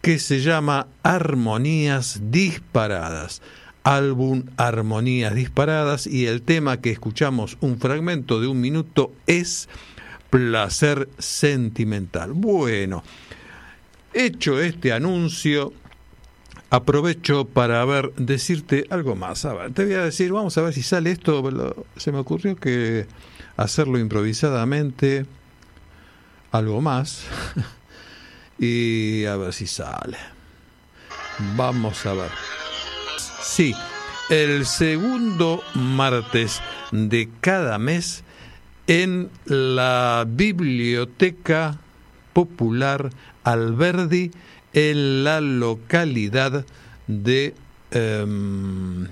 que 0.00 0.18
se 0.18 0.40
llama 0.40 0.86
Armonías 1.02 2.20
Disparadas. 2.30 3.42
Álbum 3.82 4.44
Armonías 4.56 5.34
Disparadas 5.34 6.06
y 6.06 6.24
el 6.24 6.40
tema 6.40 6.80
que 6.80 6.90
escuchamos 6.90 7.58
un 7.60 7.78
fragmento 7.78 8.40
de 8.40 8.46
un 8.46 8.62
minuto 8.62 9.12
es 9.26 9.68
Placer 10.30 11.10
Sentimental. 11.18 12.32
Bueno, 12.32 13.04
hecho 14.14 14.58
este 14.58 14.94
anuncio, 14.94 15.74
aprovecho 16.74 17.44
para 17.44 17.84
ver, 17.84 18.12
decirte 18.16 18.86
algo 18.90 19.14
más. 19.14 19.44
A 19.44 19.54
ver, 19.54 19.72
te 19.72 19.84
voy 19.84 19.94
a 19.94 20.04
decir, 20.04 20.32
vamos 20.32 20.58
a 20.58 20.62
ver 20.62 20.72
si 20.74 20.82
sale 20.82 21.12
esto. 21.12 21.84
Se 21.96 22.10
me 22.10 22.18
ocurrió 22.18 22.56
que 22.56 23.06
hacerlo 23.56 23.98
improvisadamente 23.98 25.26
algo 26.50 26.80
más 26.80 27.24
y 28.58 29.24
a 29.24 29.36
ver 29.36 29.52
si 29.52 29.66
sale. 29.66 30.18
Vamos 31.56 32.04
a 32.06 32.14
ver. 32.14 32.30
Sí, 33.40 33.74
el 34.28 34.66
segundo 34.66 35.62
martes 35.74 36.60
de 36.90 37.28
cada 37.40 37.78
mes 37.78 38.24
en 38.86 39.30
la 39.46 40.24
Biblioteca 40.28 41.78
Popular 42.32 43.10
Alberdi 43.44 44.32
en 44.74 45.24
la 45.24 45.40
localidad 45.40 46.66
de 47.06 47.54
em, 47.90 49.08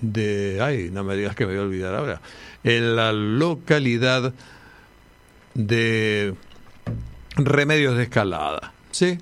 de 0.00 0.58
ay 0.62 0.90
no 0.90 1.04
me 1.04 1.16
digas 1.16 1.34
que 1.34 1.46
me 1.46 1.52
voy 1.52 1.60
a 1.60 1.64
olvidar 1.64 1.94
ahora 1.94 2.20
en 2.64 2.96
la 2.96 3.12
localidad 3.12 4.32
de 5.54 6.34
remedios 7.36 7.96
de 7.96 8.04
escalada. 8.04 8.72
¿sí? 8.90 9.18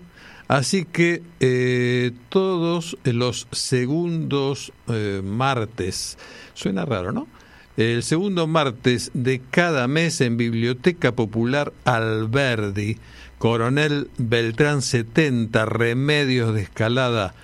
Así 0.49 0.85
que 0.85 1.23
eh, 1.41 2.13
todos 2.31 2.97
los 3.05 3.47
segundos 3.53 4.73
eh, 4.89 5.21
martes, 5.23 6.17
suena 6.55 6.85
raro, 6.85 7.13
¿no? 7.13 7.29
El 7.77 8.03
segundo 8.03 8.47
martes 8.49 9.11
de 9.15 9.41
cada 9.51 9.87
mes 9.87 10.21
en 10.21 10.37
Biblioteca 10.37 11.13
Popular 11.13 11.73
Alberdi, 11.85 12.97
Coronel 13.39 14.09
Beltrán 14.19 14.83
70, 14.83 15.65
Remedios 15.67 16.55
de 16.55 16.63
Escalada, 16.63 17.35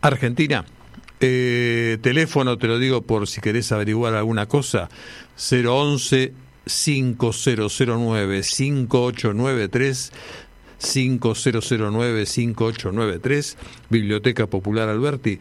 Argentina. 0.00 0.64
Eh, 1.20 1.98
teléfono, 2.00 2.56
te 2.56 2.66
lo 2.66 2.78
digo 2.78 3.02
por 3.02 3.28
si 3.28 3.40
querés 3.40 3.72
averiguar 3.72 4.14
alguna 4.14 4.46
cosa, 4.46 4.88
011 5.36 6.32
5009 6.66 8.42
5893 8.42 10.12
5009 10.78 12.26
5893 12.26 13.58
Biblioteca 13.90 14.46
Popular 14.46 14.88
Alberti 14.88 15.38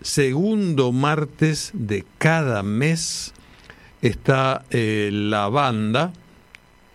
segundo 0.00 0.92
martes 0.92 1.70
de 1.74 2.04
cada 2.18 2.62
mes 2.62 3.34
está 4.02 4.64
eh, 4.70 5.10
la 5.12 5.48
banda 5.48 6.12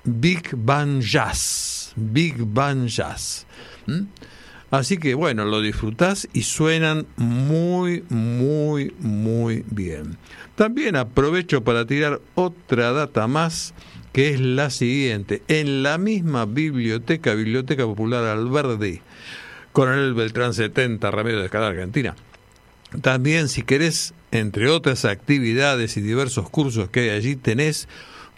Big 0.04 0.50
Bang 0.54 1.00
Jazz 1.00 1.94
Big 1.96 2.36
Bang 2.38 2.88
Jazz 2.88 3.46
Así 4.74 4.98
que 4.98 5.13
bueno, 5.13 5.46
lo 5.46 5.62
disfrutás 5.62 6.28
y 6.34 6.42
suenan 6.42 7.06
muy, 7.16 8.04
muy, 8.10 8.92
muy 8.98 9.63
bien. 9.70 10.18
También 10.56 10.96
aprovecho 10.96 11.63
para 11.63 11.86
tirar 11.86 12.22
otra 12.34 12.92
data 12.92 13.28
más, 13.28 13.76
que 14.13 14.30
es 14.30 14.39
la 14.39 14.72
siguiente. 14.72 15.44
En 15.48 15.84
la 15.84 16.00
misma 16.00 16.48
biblioteca, 16.48 17.36
Biblioteca 17.36 17.84
Popular 17.84 18.24
Alberdi, 18.24 19.02
Coronel 19.74 20.16
Beltrán 20.16 20.56
70, 20.56 21.12
Remedio 21.12 21.38
de 21.38 21.46
Escala 21.46 21.68
Argentina. 21.68 22.16
También, 23.04 23.50
si 23.50 23.62
querés, 23.62 24.16
entre 24.32 24.70
otras 24.70 25.06
actividades 25.06 25.98
y 25.98 26.02
diversos 26.02 26.50
cursos 26.50 26.89
que 26.89 27.02
hay 27.02 27.10
allí, 27.10 27.36
tenés 27.36 27.88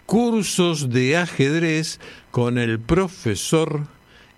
cursos 0.06 0.90
de 0.90 1.16
ajedrez 1.16 2.00
con 2.30 2.58
el 2.58 2.78
profesor 2.78 3.88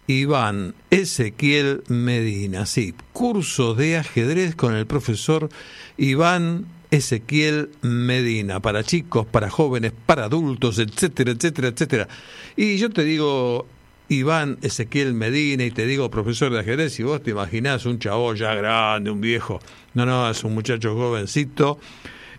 Iván 0.07 0.75
Ezequiel 0.91 1.83
Medina. 1.89 2.65
Sí, 2.67 2.95
curso 3.13 3.75
de 3.75 3.99
ajedrez 3.99 4.55
con 4.57 4.75
el 4.75 4.87
profesor 4.87 5.51
Iván 5.99 6.67
Ezequiel 6.91 7.71
Medina, 7.83 8.61
para 8.61 8.83
chicos, 8.83 9.27
para 9.27 9.51
jóvenes, 9.51 9.93
para 10.07 10.25
adultos, 10.25 10.79
etcétera, 10.79 11.33
etcétera, 11.33 11.69
etcétera. 11.69 12.09
Y 12.57 12.79
yo 12.79 12.89
te 12.89 13.05
digo, 13.05 13.67
Iván 14.09 14.57
Ezequiel 14.63 15.13
Medina, 15.13 15.65
y 15.65 15.71
te 15.71 15.87
digo 15.87 16.11
profesor 16.11 16.51
de 16.51 16.61
ajedrez, 16.61 16.99
y 16.99 17.03
vos 17.03 17.23
te 17.23 17.33
imaginás 17.33 17.85
un 17.85 17.99
chavo 17.99 18.35
ya 18.35 18.55
grande, 18.55 19.11
un 19.11 19.21
viejo. 19.21 19.61
No, 19.93 20.07
no, 20.07 20.31
es 20.31 20.43
un 20.45 20.55
muchacho 20.55 20.95
jovencito, 20.95 21.79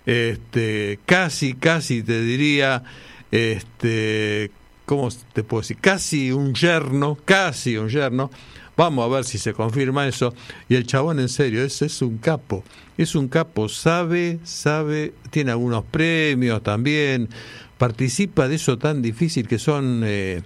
este, 0.07 0.97
casi, 1.05 1.53
casi 1.53 2.01
te 2.01 2.19
diría, 2.23 2.83
este, 3.31 4.51
¿cómo 4.85 5.09
te 5.33 5.43
puedo 5.43 5.61
decir? 5.61 5.77
Casi 5.79 6.31
un 6.31 6.53
yerno, 6.53 7.17
casi 7.25 7.77
un 7.77 7.89
yerno. 7.89 8.31
Vamos 8.75 9.05
a 9.05 9.13
ver 9.13 9.25
si 9.25 9.37
se 9.37 9.53
confirma 9.53 10.07
eso. 10.07 10.33
Y 10.69 10.75
el 10.75 10.87
chabón, 10.87 11.19
en 11.19 11.29
serio, 11.29 11.63
ese 11.63 11.87
es 11.87 12.01
un 12.01 12.17
capo. 12.17 12.63
Es 12.97 13.15
un 13.15 13.27
capo, 13.27 13.67
sabe, 13.69 14.39
sabe, 14.43 15.13
tiene 15.29 15.51
algunos 15.51 15.83
premios 15.83 16.63
también. 16.63 17.29
Participa 17.77 18.47
de 18.47 18.55
eso 18.55 18.77
tan 18.77 19.01
difícil 19.01 19.47
que 19.47 19.59
son 19.59 20.03
eh, 20.05 20.41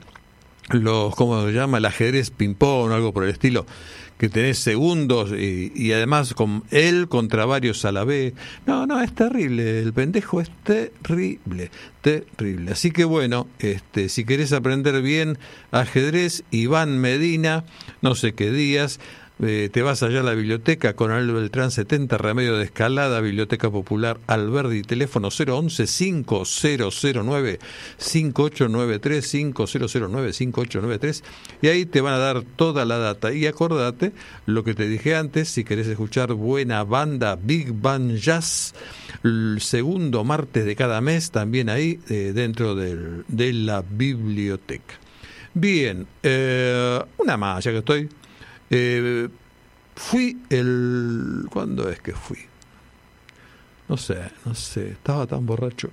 los, 0.70 1.16
¿cómo 1.16 1.46
se 1.46 1.52
llama? 1.52 1.78
El 1.78 1.86
ajedrez 1.86 2.32
ping-pong 2.32 2.92
o 2.92 2.94
algo 2.94 3.14
por 3.14 3.24
el 3.24 3.32
estilo, 3.32 3.66
que 4.18 4.30
tenés 4.30 4.60
segundos 4.60 5.32
y, 5.32 5.72
y 5.76 5.92
además 5.92 6.34
con 6.34 6.64
él 6.72 7.08
contra 7.08 7.46
varios 7.46 7.86
a 7.86 7.92
la 7.92 8.04
vez. 8.04 8.34
No, 8.66 8.86
no, 8.86 9.02
es 9.02 9.14
terrible, 9.14 9.80
el 9.80 9.94
pendejo 9.94 10.42
es 10.42 10.52
terrible, 10.64 11.72
terrible. 12.02 12.72
Así 12.72 12.92
que 12.92 13.06
bueno, 13.06 13.48
este, 13.60 14.10
si 14.10 14.26
querés 14.26 14.54
aprender 14.54 15.02
bien 15.02 15.38
ajedrez, 15.72 16.44
Iván 16.52 17.00
Medina, 17.00 17.66
no 18.02 18.16
sé 18.16 18.34
qué 18.34 18.52
días, 18.52 19.00
eh, 19.42 19.70
te 19.72 19.82
vas 19.82 20.04
allá 20.04 20.20
a 20.20 20.24
la 20.24 20.34
biblioteca 20.34 20.96
con 20.96 21.12
el 21.12 21.32
Beltrán 21.32 21.72
70, 21.72 22.18
Remedio 22.18 22.58
de 22.58 22.66
Escalada, 22.66 23.20
Biblioteca 23.20 23.72
Popular 23.72 24.20
Alberdi, 24.28 24.84
teléfono 24.84 25.30
011 25.30 25.88
5009 25.88 27.60
5893 27.98 29.26
5009 29.26 30.34
5893 30.34 31.24
y 31.62 31.68
ahí 31.68 31.86
te 31.86 32.02
van 32.02 32.14
a 32.14 32.20
dar 32.20 32.44
toda 32.44 32.86
la 32.86 32.98
data 32.98 33.34
y 33.34 33.48
acordate 33.48 34.14
lo 34.46 34.64
que 34.64 34.76
te 34.76 34.88
dije 34.88 35.16
antes, 35.16 35.50
si 35.50 35.64
querés 35.64 35.88
escuchar 35.88 36.34
buena 36.34 36.84
banda 36.84 37.36
Big 37.36 37.74
Band 37.74 38.18
Jazz 38.18 38.74
el 39.24 39.58
segundo 39.62 40.24
martes 40.24 40.66
de 40.66 40.76
cada 40.76 41.02
mes 41.02 41.32
también 41.32 41.70
ahí 41.70 42.00
eh, 42.10 42.34
dentro 42.36 42.76
del, 42.76 43.26
de 43.28 43.54
la 43.54 43.82
biblioteca. 43.82 44.96
Bien, 45.54 46.08
eh, 46.24 47.00
una 47.18 47.38
más, 47.38 47.64
ya 47.64 47.72
que 47.72 47.78
estoy. 47.78 48.10
Eh, 48.76 49.30
fui 49.96 50.40
el... 50.50 51.46
¿Cuándo 51.52 51.90
es 51.90 52.00
que 52.00 52.14
fui? 52.14 52.40
No 53.88 53.98
sé, 53.98 54.18
no 54.46 54.56
sé, 54.56 54.90
estaba 54.94 55.28
tan 55.28 55.46
borracho. 55.46 55.92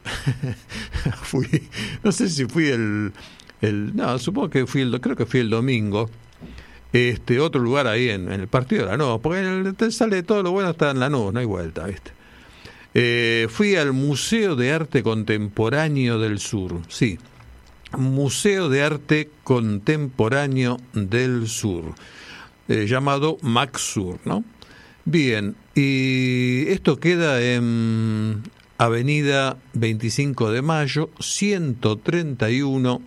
fui, 1.22 1.68
no 2.02 2.10
sé 2.10 2.30
si 2.30 2.46
fui 2.46 2.68
el, 2.68 3.12
el... 3.60 3.94
No, 3.94 4.18
supongo 4.18 4.48
que 4.48 4.66
fui 4.66 4.80
el... 4.80 4.98
Creo 4.98 5.14
que 5.14 5.26
fui 5.26 5.40
el 5.40 5.50
domingo. 5.50 6.08
Este, 6.94 7.38
otro 7.38 7.60
lugar 7.60 7.86
ahí 7.86 8.08
en, 8.08 8.32
el 8.32 8.48
partido 8.48 8.86
de 8.86 8.96
la 8.96 9.18
porque 9.18 9.40
en 9.40 9.46
el, 9.46 9.74
te 9.74 9.90
sale 9.90 10.22
todo 10.22 10.42
lo 10.42 10.50
bueno 10.50 10.70
está 10.70 10.90
en 10.90 11.00
la 11.00 11.10
no, 11.10 11.30
no 11.30 11.38
hay 11.38 11.46
vuelta, 11.46 11.86
¿viste? 11.86 12.12
Eh, 12.94 13.46
fui 13.48 13.76
al 13.76 13.92
Museo 13.92 14.56
de 14.56 14.72
Arte 14.72 15.04
Contemporáneo 15.04 16.18
del 16.18 16.40
Sur, 16.40 16.80
sí, 16.88 17.18
Museo 17.96 18.68
de 18.68 18.82
Arte 18.82 19.30
Contemporáneo 19.44 20.78
del 20.94 21.46
Sur 21.46 21.94
eh, 22.70 22.86
llamado 22.86 23.36
Maxur, 23.42 24.20
¿no? 24.24 24.44
Bien, 25.04 25.56
y 25.74 26.68
esto 26.68 27.00
queda 27.00 27.42
en 27.42 28.44
Avenida 28.78 29.58
25 29.72 30.52
de 30.52 30.62
Mayo, 30.62 31.10
131, 31.18 33.02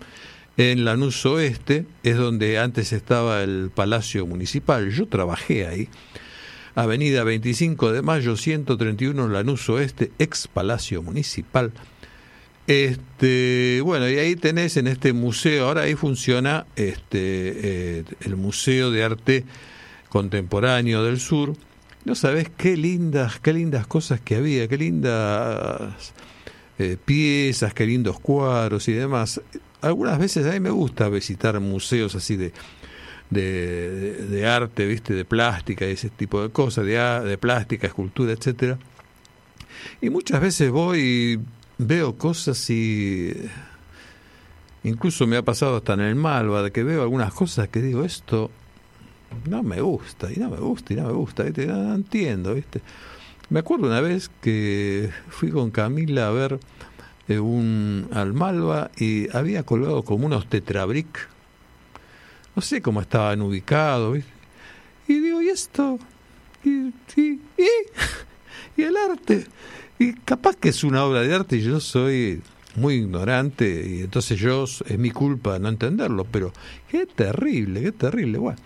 en 0.57 0.83
Lanús 0.83 1.25
Oeste, 1.25 1.85
es 2.03 2.17
donde 2.17 2.59
antes 2.59 2.91
estaba 2.91 3.41
el 3.41 3.71
Palacio 3.73 4.27
Municipal, 4.27 4.91
yo 4.91 5.07
trabajé 5.07 5.65
ahí. 5.65 5.87
Avenida 6.75 7.23
25 7.23 7.93
de 7.93 8.01
Mayo, 8.01 8.35
131, 8.35 9.29
Lanús 9.29 9.69
Oeste, 9.69 10.11
ex 10.19 10.49
Palacio 10.49 11.01
Municipal. 11.01 11.71
Este, 12.65 13.81
bueno, 13.83 14.09
y 14.09 14.17
ahí 14.17 14.35
tenés 14.35 14.77
en 14.77 14.87
este 14.87 15.11
museo, 15.11 15.67
ahora 15.67 15.81
ahí 15.81 15.95
funciona 15.95 16.65
este, 16.75 17.99
eh, 17.99 18.03
el 18.21 18.37
Museo 18.37 18.89
de 18.89 19.03
Arte 19.03 19.43
Contemporáneo 20.09 21.03
del 21.03 21.19
Sur. 21.19 21.55
No 22.05 22.15
sabés 22.15 22.49
qué 22.55 22.77
lindas, 22.77 23.39
qué 23.39 23.53
lindas 23.53 23.85
cosas 23.87 24.21
que 24.21 24.35
había, 24.35 24.67
qué 24.67 24.77
lindas 24.77 26.13
eh, 26.79 26.97
piezas, 27.03 27.73
qué 27.73 27.85
lindos 27.85 28.19
cuadros 28.19 28.87
y 28.87 28.93
demás. 28.93 29.41
Algunas 29.81 30.17
veces 30.17 30.45
a 30.45 30.51
mí 30.51 30.59
me 30.61 30.69
gusta 30.69 31.09
visitar 31.09 31.59
museos 31.59 32.15
así 32.15 32.37
de, 32.37 32.53
de, 33.29 34.47
arte, 34.47 34.85
viste, 34.85 35.13
de 35.13 35.25
plástica 35.25 35.85
y 35.85 35.91
ese 35.91 36.09
tipo 36.09 36.41
de 36.41 36.49
cosas, 36.49 36.85
de, 36.85 36.93
de 36.95 37.37
plástica, 37.37 37.87
escultura, 37.87 38.31
etcétera. 38.31 38.77
Y 40.01 40.09
muchas 40.09 40.39
veces 40.39 40.71
voy 40.71 41.41
veo 41.77 42.17
cosas 42.17 42.69
y 42.69 43.33
incluso 44.83 45.25
me 45.27 45.37
ha 45.37 45.41
pasado 45.41 45.77
hasta 45.77 45.93
en 45.93 46.01
el 46.01 46.15
Malva 46.15 46.61
de 46.61 46.71
que 46.71 46.83
veo 46.83 47.01
algunas 47.01 47.33
cosas 47.33 47.69
que 47.69 47.81
digo 47.81 48.03
esto 48.03 48.51
no 49.45 49.63
me 49.63 49.81
gusta 49.81 50.31
y 50.31 50.37
no 50.37 50.49
me 50.49 50.57
gusta 50.57 50.93
y 50.93 50.97
no 50.97 51.07
me 51.07 51.13
gusta 51.13 51.43
¿viste? 51.43 51.65
no, 51.65 51.95
entiendo 51.95 52.53
viste 52.53 52.81
me 53.49 53.59
acuerdo 53.59 53.87
una 53.87 54.01
vez 54.01 54.29
que 54.41 55.09
fui 55.29 55.49
con 55.49 55.71
Camila 55.71 56.27
a 56.27 56.31
ver 56.31 56.59
eh, 57.27 57.39
un 57.39 58.09
al 58.13 58.33
Malva 58.33 58.91
y 58.97 59.35
había 59.35 59.63
colgado 59.63 60.03
como 60.03 60.25
unos 60.25 60.47
tetrabric 60.47 61.29
no 62.55 62.61
sé 62.61 62.81
cómo 62.81 63.01
estaban 63.01 63.41
ubicados 63.41 64.13
¿viste? 64.13 64.31
y 65.07 65.19
digo 65.19 65.41
y 65.41 65.49
esto 65.49 65.97
y, 66.63 66.93
y, 67.15 67.41
y, 67.57 67.69
y 68.77 68.83
el 68.83 68.95
arte 68.95 69.47
y 70.03 70.13
capaz 70.25 70.55
que 70.57 70.69
es 70.69 70.83
una 70.83 71.03
obra 71.05 71.21
de 71.21 71.33
arte 71.33 71.57
y 71.57 71.61
yo 71.61 71.79
soy 71.79 72.41
muy 72.75 72.95
ignorante 72.95 73.85
y 73.87 74.01
entonces 74.01 74.39
yo 74.39 74.65
es 74.65 74.99
mi 74.99 75.11
culpa 75.11 75.59
no 75.59 75.69
entenderlo, 75.69 76.25
pero 76.25 76.51
qué 76.89 77.05
terrible, 77.05 77.81
qué 77.81 77.91
terrible. 77.91 78.37
Bueno, 78.37 78.59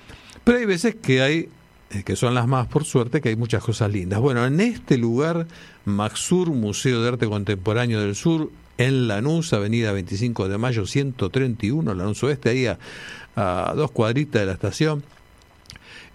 pero 0.43 0.57
hay 0.57 0.65
veces 0.65 0.95
que 0.95 1.21
hay 1.21 1.49
eh, 1.91 2.03
que 2.03 2.15
son 2.15 2.33
las 2.33 2.47
más 2.47 2.67
por 2.67 2.85
suerte, 2.85 3.21
que 3.21 3.29
hay 3.29 3.35
muchas 3.35 3.63
cosas 3.63 3.91
lindas. 3.91 4.19
Bueno, 4.19 4.45
en 4.45 4.59
este 4.59 4.97
lugar, 4.97 5.47
Maxur, 5.85 6.49
Museo 6.49 7.01
de 7.01 7.09
Arte 7.09 7.27
Contemporáneo 7.27 8.01
del 8.01 8.15
Sur, 8.15 8.51
en 8.77 9.07
Lanús, 9.07 9.53
Avenida 9.53 9.91
25 9.91 10.49
de 10.49 10.57
Mayo 10.57 10.85
131, 10.85 11.93
Lanús 11.93 12.23
Oeste, 12.23 12.49
ahí 12.49 12.65
a, 12.67 12.79
a 13.35 13.73
dos 13.75 13.91
cuadritas 13.91 14.41
de 14.41 14.45
la 14.45 14.53
estación. 14.53 15.03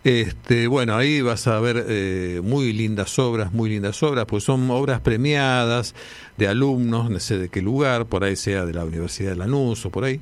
Este, 0.05 0.67
bueno, 0.67 0.97
ahí 0.97 1.21
vas 1.21 1.47
a 1.47 1.61
ver 1.61 1.87
eh, 1.89 2.41
muy 2.43 2.73
lindas 2.73 3.19
obras, 3.21 3.53
muy 3.53 3.71
lindas 3.71 4.03
obras, 4.03 4.27
pues 4.27 4.43
son 4.43 4.69
obras 4.71 5.01
premiadas 5.01 5.95
de 6.37 6.49
alumnos, 6.49 7.09
no 7.09 7.21
sé 7.21 7.39
de 7.39 7.49
qué 7.49 7.63
lugar, 7.63 8.07
por 8.07 8.25
ahí 8.25 8.35
sea 8.35 8.65
de 8.65 8.75
la 8.75 8.85
Universidad 8.85 9.31
de 9.31 9.37
Lanús 9.37 9.87
o 9.87 9.91
por 9.91 10.05
ahí. 10.05 10.21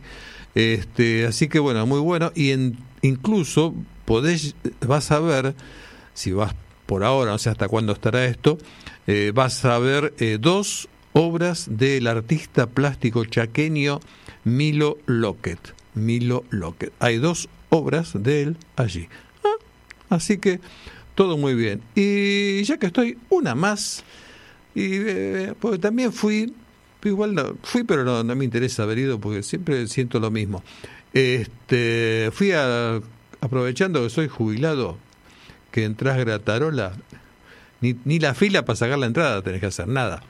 Este, 0.55 1.27
así 1.27 1.49
que 1.49 1.59
bueno, 1.61 1.87
muy 1.87 2.01
bueno 2.01 2.31
y 2.35 2.51
en, 2.51 2.77
incluso 3.01 3.75
podés, 4.05 4.55
vas 4.87 5.11
a 5.13 5.21
ver, 5.21 5.55
si 6.13 6.33
vas 6.33 6.55
por 6.85 7.03
ahora, 7.05 7.31
no 7.31 7.39
sé 7.39 7.49
hasta 7.49 7.69
cuándo 7.69 7.93
estará 7.93 8.27
esto, 8.27 8.59
eh, 9.07 9.33
vas 9.35 9.65
a 9.65 9.79
ver 9.79 10.13
eh, 10.19 10.39
dos 10.39 10.89
obras 11.15 11.69
del 11.71 12.07
artista 12.07 12.67
plástico 12.67 13.25
chaqueño 13.25 14.01
Milo 14.45 14.99
Lockett. 15.07 15.75
Milo 15.95 16.45
Lockett. 16.51 16.93
Hay 16.99 17.19
dos 17.19 17.49
obras 17.71 18.13
de 18.15 18.43
él 18.43 18.57
allí. 18.77 19.09
Así 20.11 20.39
que 20.39 20.61
todo 21.15 21.39
muy 21.39 21.55
bien. 21.55 21.83
Y 21.95 22.63
ya 22.65 22.77
que 22.77 22.87
estoy, 22.87 23.17
una 23.31 23.55
más. 23.55 24.05
Y 24.75 24.89
eh, 24.93 25.55
porque 25.59 25.79
también 25.79 26.13
fui, 26.13 26.53
igual 27.05 27.35
no, 27.35 27.57
fui, 27.63 27.85
pero 27.85 28.05
no, 28.05 28.23
no 28.23 28.37
me 28.37 28.45
interesa 28.45 28.83
haber 28.83 28.99
ido 28.99 29.19
porque 29.19 29.43
siempre 29.43 29.87
siento 29.89 30.21
lo 30.21 30.31
mismo. 30.31 30.63
Este, 31.13 32.31
fui 32.33 32.53
a, 32.53 33.01
aprovechando 33.41 34.03
que 34.03 34.11
soy 34.11 34.29
jubilado, 34.29 34.99
que 35.71 35.85
entras 35.85 36.19
gratarola, 36.19 36.93
ni, 37.81 37.97
ni 38.05 38.19
la 38.19 38.35
fila 38.35 38.65
para 38.65 38.77
sacar 38.77 38.99
la 38.99 39.07
entrada 39.07 39.43
tenés 39.43 39.61
que 39.61 39.67
hacer 39.67 39.89
nada. 39.89 40.23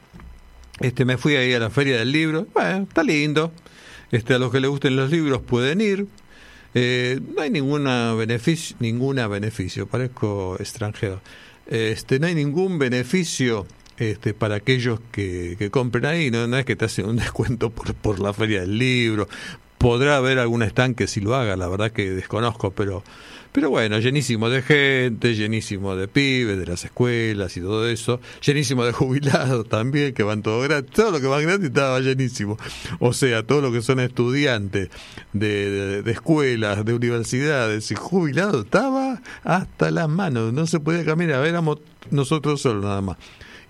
Este, 0.80 1.04
me 1.04 1.18
fui 1.18 1.36
ahí 1.36 1.52
a 1.52 1.58
la 1.58 1.70
feria 1.70 1.98
del 1.98 2.10
libro, 2.10 2.46
bueno, 2.54 2.86
está 2.88 3.02
lindo. 3.02 3.52
Este, 4.10 4.34
a 4.34 4.38
los 4.38 4.50
que 4.50 4.60
les 4.60 4.70
gusten 4.70 4.96
los 4.96 5.10
libros 5.10 5.40
pueden 5.42 5.80
ir. 5.80 6.06
Eh, 6.74 7.20
no 7.34 7.42
hay 7.42 7.50
ninguna 7.50 8.14
beneficio, 8.14 8.76
ninguna 8.80 9.26
beneficio, 9.26 9.86
parezco 9.86 10.56
extranjero. 10.60 11.20
Este, 11.66 12.18
no 12.18 12.26
hay 12.26 12.34
ningún 12.34 12.78
beneficio 12.78 13.66
este, 13.96 14.34
para 14.34 14.56
aquellos 14.56 15.00
que, 15.12 15.56
que 15.58 15.70
compren 15.70 16.06
ahí, 16.06 16.30
no, 16.30 16.46
no 16.46 16.56
es 16.56 16.64
que 16.64 16.76
te 16.76 16.84
hacen 16.84 17.06
un 17.06 17.16
descuento 17.16 17.70
por, 17.70 17.94
por 17.94 18.20
la 18.20 18.32
feria 18.32 18.60
del 18.60 18.78
libro. 18.78 19.28
Podrá 19.78 20.16
haber 20.16 20.38
algún 20.38 20.62
estanque 20.62 21.06
si 21.06 21.20
lo 21.20 21.34
haga, 21.34 21.56
la 21.56 21.68
verdad 21.68 21.90
que 21.90 22.10
desconozco, 22.10 22.70
pero 22.72 23.02
pero 23.52 23.70
bueno, 23.70 23.98
llenísimo 23.98 24.48
de 24.48 24.62
gente, 24.62 25.34
llenísimo 25.34 25.96
de 25.96 26.06
pibes, 26.06 26.58
de 26.58 26.66
las 26.66 26.84
escuelas 26.84 27.56
y 27.56 27.60
todo 27.60 27.88
eso, 27.88 28.20
llenísimo 28.42 28.84
de 28.84 28.92
jubilados 28.92 29.68
también, 29.68 30.14
que 30.14 30.22
van 30.22 30.42
todo 30.42 30.60
gratis, 30.60 30.90
todo 30.92 31.10
lo 31.10 31.20
que 31.20 31.26
va 31.26 31.40
gratis 31.40 31.66
estaba 31.66 31.98
llenísimo. 32.00 32.58
O 33.00 33.12
sea, 33.12 33.42
todo 33.42 33.60
lo 33.60 33.72
que 33.72 33.82
son 33.82 33.98
estudiantes 33.98 34.90
de, 35.32 36.02
de, 36.02 36.10
escuelas, 36.12 36.84
de 36.84 36.94
universidades 36.94 37.90
y 37.90 37.96
jubilados, 37.96 38.66
estaba 38.66 39.20
hasta 39.42 39.90
las 39.90 40.08
manos, 40.08 40.52
no 40.52 40.66
se 40.66 40.78
podía 40.78 41.04
caminar, 41.04 41.44
éramos 41.44 41.78
nosotros 42.10 42.60
solos 42.60 42.84
nada 42.84 43.00
más. 43.00 43.16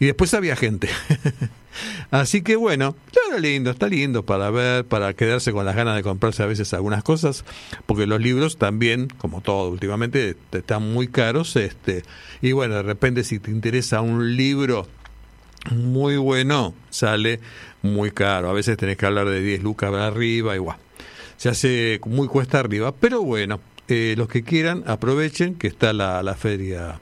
Y 0.00 0.06
después 0.06 0.32
había 0.32 0.56
gente. 0.56 0.88
Así 2.10 2.42
que 2.42 2.56
bueno, 2.56 2.96
está 3.06 3.38
lindo, 3.38 3.70
está 3.70 3.86
lindo 3.86 4.24
para 4.24 4.50
ver, 4.50 4.84
para 4.86 5.12
quedarse 5.12 5.52
con 5.52 5.64
las 5.64 5.76
ganas 5.76 5.94
de 5.94 6.02
comprarse 6.02 6.42
a 6.42 6.46
veces 6.46 6.72
algunas 6.74 7.04
cosas, 7.04 7.44
porque 7.86 8.06
los 8.06 8.20
libros 8.20 8.56
también, 8.56 9.08
como 9.18 9.42
todo 9.42 9.70
últimamente, 9.70 10.36
están 10.50 10.90
muy 10.92 11.06
caros, 11.06 11.54
este, 11.54 12.02
y 12.42 12.52
bueno, 12.52 12.76
de 12.76 12.82
repente 12.82 13.22
si 13.22 13.38
te 13.38 13.50
interesa 13.50 14.00
un 14.00 14.36
libro 14.36 14.88
muy 15.70 16.16
bueno, 16.16 16.74
sale 16.88 17.40
muy 17.82 18.10
caro. 18.10 18.48
A 18.48 18.54
veces 18.54 18.78
tenés 18.78 18.96
que 18.96 19.06
hablar 19.06 19.28
de 19.28 19.42
10 19.42 19.62
lucas 19.62 19.90
para 19.90 20.06
arriba, 20.06 20.56
igual. 20.56 20.78
se 21.36 21.50
hace 21.50 22.00
muy 22.06 22.26
cuesta 22.26 22.58
arriba, 22.58 22.92
pero 22.92 23.22
bueno, 23.22 23.60
eh, 23.88 24.14
los 24.16 24.28
que 24.28 24.42
quieran 24.42 24.82
aprovechen 24.86 25.54
que 25.54 25.66
está 25.66 25.92
la, 25.92 26.22
la 26.22 26.34
feria 26.34 27.00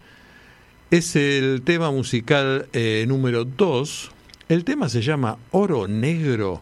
Es 0.90 1.16
el 1.16 1.62
tema 1.62 1.90
musical 1.90 2.68
eh, 2.72 3.04
número 3.08 3.44
2. 3.44 4.10
El 4.50 4.64
tema 4.64 4.88
se 4.88 5.00
llama 5.00 5.38
Oro 5.50 5.88
Negro. 5.88 6.60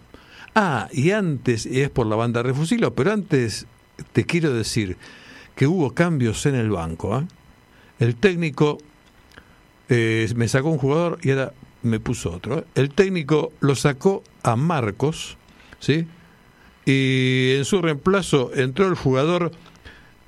Ah, 0.55 0.89
y 0.93 1.11
antes, 1.11 1.67
y 1.67 1.81
es 1.81 1.91
por 1.91 2.07
la 2.07 2.17
banda 2.17 2.43
Refusilo, 2.43 2.95
pero 2.95 3.13
antes 3.13 3.67
te 4.13 4.25
quiero 4.25 4.53
decir 4.53 4.97
que 5.55 5.67
hubo 5.67 5.93
cambios 5.93 6.47
en 6.47 6.55
el 6.55 6.71
banco. 6.71 7.19
¿eh? 7.19 7.27
El 7.99 8.15
técnico 8.15 8.79
eh, 9.89 10.33
me 10.37 10.47
sacó 10.47 10.71
un 10.71 10.79
jugador 10.79 11.19
y 11.23 11.31
ahora 11.31 11.53
me 11.83 11.99
puso 11.99 12.33
otro. 12.33 12.65
El 12.75 12.91
técnico 12.91 13.53
lo 13.61 13.75
sacó 13.75 14.23
a 14.43 14.57
Marcos, 14.57 15.37
¿sí? 15.81 16.07
Y 16.87 17.57
en 17.57 17.65
su 17.65 17.83
reemplazo 17.83 18.53
entró 18.55 18.87
el 18.87 18.95
jugador 18.95 19.51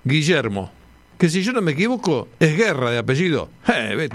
Guillermo, 0.05 0.73
que 1.17 1.29
si 1.29 1.43
yo 1.43 1.53
no 1.53 1.63
me 1.63 1.73
equivoco 1.73 2.29
es 2.41 2.57
Guerra 2.57 2.91
de 2.91 2.99
apellido. 2.99 3.49
Eh, 3.69 4.09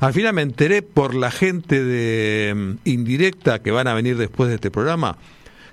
Al 0.00 0.12
final 0.12 0.34
me 0.34 0.42
enteré 0.42 0.82
por 0.82 1.14
la 1.14 1.30
gente 1.30 1.84
de 1.84 2.54
mm, 2.54 2.72
indirecta 2.84 3.60
que 3.60 3.70
van 3.70 3.86
a 3.86 3.94
venir 3.94 4.16
después 4.16 4.48
de 4.48 4.56
este 4.56 4.70
programa 4.70 5.16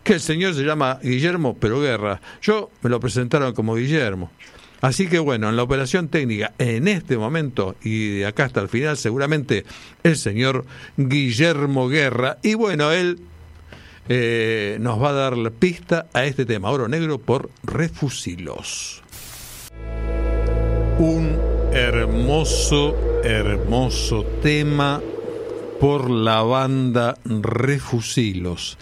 que 0.03 0.13
el 0.13 0.19
señor 0.19 0.53
se 0.53 0.63
llama 0.63 0.99
Guillermo 1.01 1.57
pero 1.59 1.79
Guerra. 1.81 2.21
Yo 2.41 2.69
me 2.81 2.89
lo 2.89 2.99
presentaron 2.99 3.53
como 3.53 3.75
Guillermo. 3.75 4.31
Así 4.81 5.07
que 5.07 5.19
bueno, 5.19 5.49
en 5.49 5.55
la 5.55 5.63
operación 5.63 6.07
técnica, 6.07 6.53
en 6.57 6.87
este 6.87 7.17
momento 7.17 7.75
y 7.83 8.19
de 8.19 8.25
acá 8.25 8.45
hasta 8.45 8.61
el 8.61 8.69
final, 8.69 8.97
seguramente 8.97 9.65
el 10.03 10.15
señor 10.15 10.65
Guillermo 10.95 11.89
Guerra. 11.89 12.37
Y 12.43 12.53
bueno, 12.53 12.91
él 12.91 13.19
eh, 14.09 14.77
nos 14.81 15.01
va 15.01 15.09
a 15.09 15.13
dar 15.13 15.37
la 15.37 15.51
pista 15.51 16.07
a 16.13 16.25
este 16.25 16.45
tema, 16.45 16.71
Oro 16.71 16.87
Negro 16.87 17.19
por 17.19 17.51
Refusilos. 17.63 19.03
Un 20.97 21.37
hermoso, 21.71 23.21
hermoso 23.23 24.23
tema 24.41 24.99
por 25.79 26.09
la 26.09 26.41
banda 26.41 27.15
Refusilos. 27.23 28.79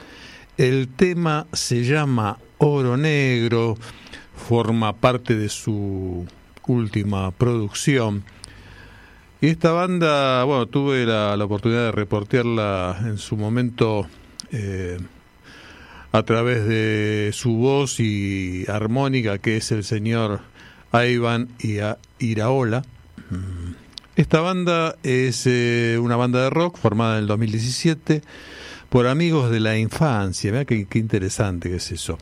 El 0.58 0.88
tema 0.88 1.46
se 1.52 1.84
llama 1.84 2.40
Oro 2.58 2.96
Negro 2.96 3.76
forma 4.48 4.94
parte 4.94 5.36
de 5.36 5.50
su 5.50 6.26
última 6.68 7.32
producción. 7.32 8.24
Y 9.42 9.48
esta 9.48 9.74
banda, 9.74 10.46
bueno, 10.46 10.68
tuve 10.68 11.06
la, 11.06 11.36
oportunidad 11.44 11.86
de 11.86 11.92
reportearla 11.92 12.98
en 13.02 13.18
su 13.18 13.36
momento 13.36 14.08
eh, 14.52 14.98
a 16.12 16.24
través 16.24 16.66
de 16.68 17.32
su 17.34 17.56
voz 17.56 18.00
y 18.00 18.66
armónica, 18.70 19.38
que 19.38 19.58
es 19.58 19.72
el 19.72 19.84
señor 19.84 20.42
Ivan 20.94 21.50
Iraola. 22.20 22.84
Mm. 23.30 23.74
Esta 24.16 24.42
banda 24.42 24.96
es 25.04 25.46
eh, 25.46 26.00
una 26.02 26.16
banda 26.16 26.44
de 26.44 26.50
rock 26.50 26.78
formada 26.78 27.18
en 27.18 27.24
el 27.24 27.28
2017 27.28 28.22
por 28.90 29.08
amigos 29.08 29.52
de 29.52 29.60
la 29.60 29.78
infancia. 29.78 30.52
Mira 30.52 30.66
qué, 30.66 30.86
qué 30.86 31.00
interesante 31.00 31.70
que 31.70 31.76
es 31.76 31.92
eso 31.92 32.18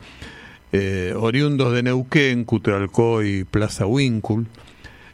eh, 0.72 1.14
oriundos 1.16 1.72
de 1.72 1.82
Neuquén, 1.82 2.44
Cutralcó 2.44 3.22
y 3.22 3.44
Plaza 3.44 3.86
Winkle, 3.86 4.44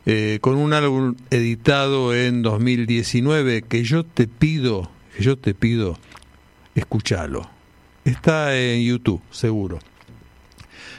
eh, 0.07 0.39
con 0.41 0.57
un 0.57 0.73
álbum 0.73 1.15
editado 1.31 2.15
en 2.15 2.43
2019 2.43 3.63
que 3.63 3.85
yo 3.85 4.05
te 4.05 4.27
pido, 4.27 4.91
que 5.17 5.23
yo 5.23 5.39
te 5.39 5.55
pido, 5.55 5.99
escúchalo. 6.75 7.49
Está 8.05 8.59
en 8.59 8.83
YouTube, 8.83 9.23
seguro. 9.31 9.79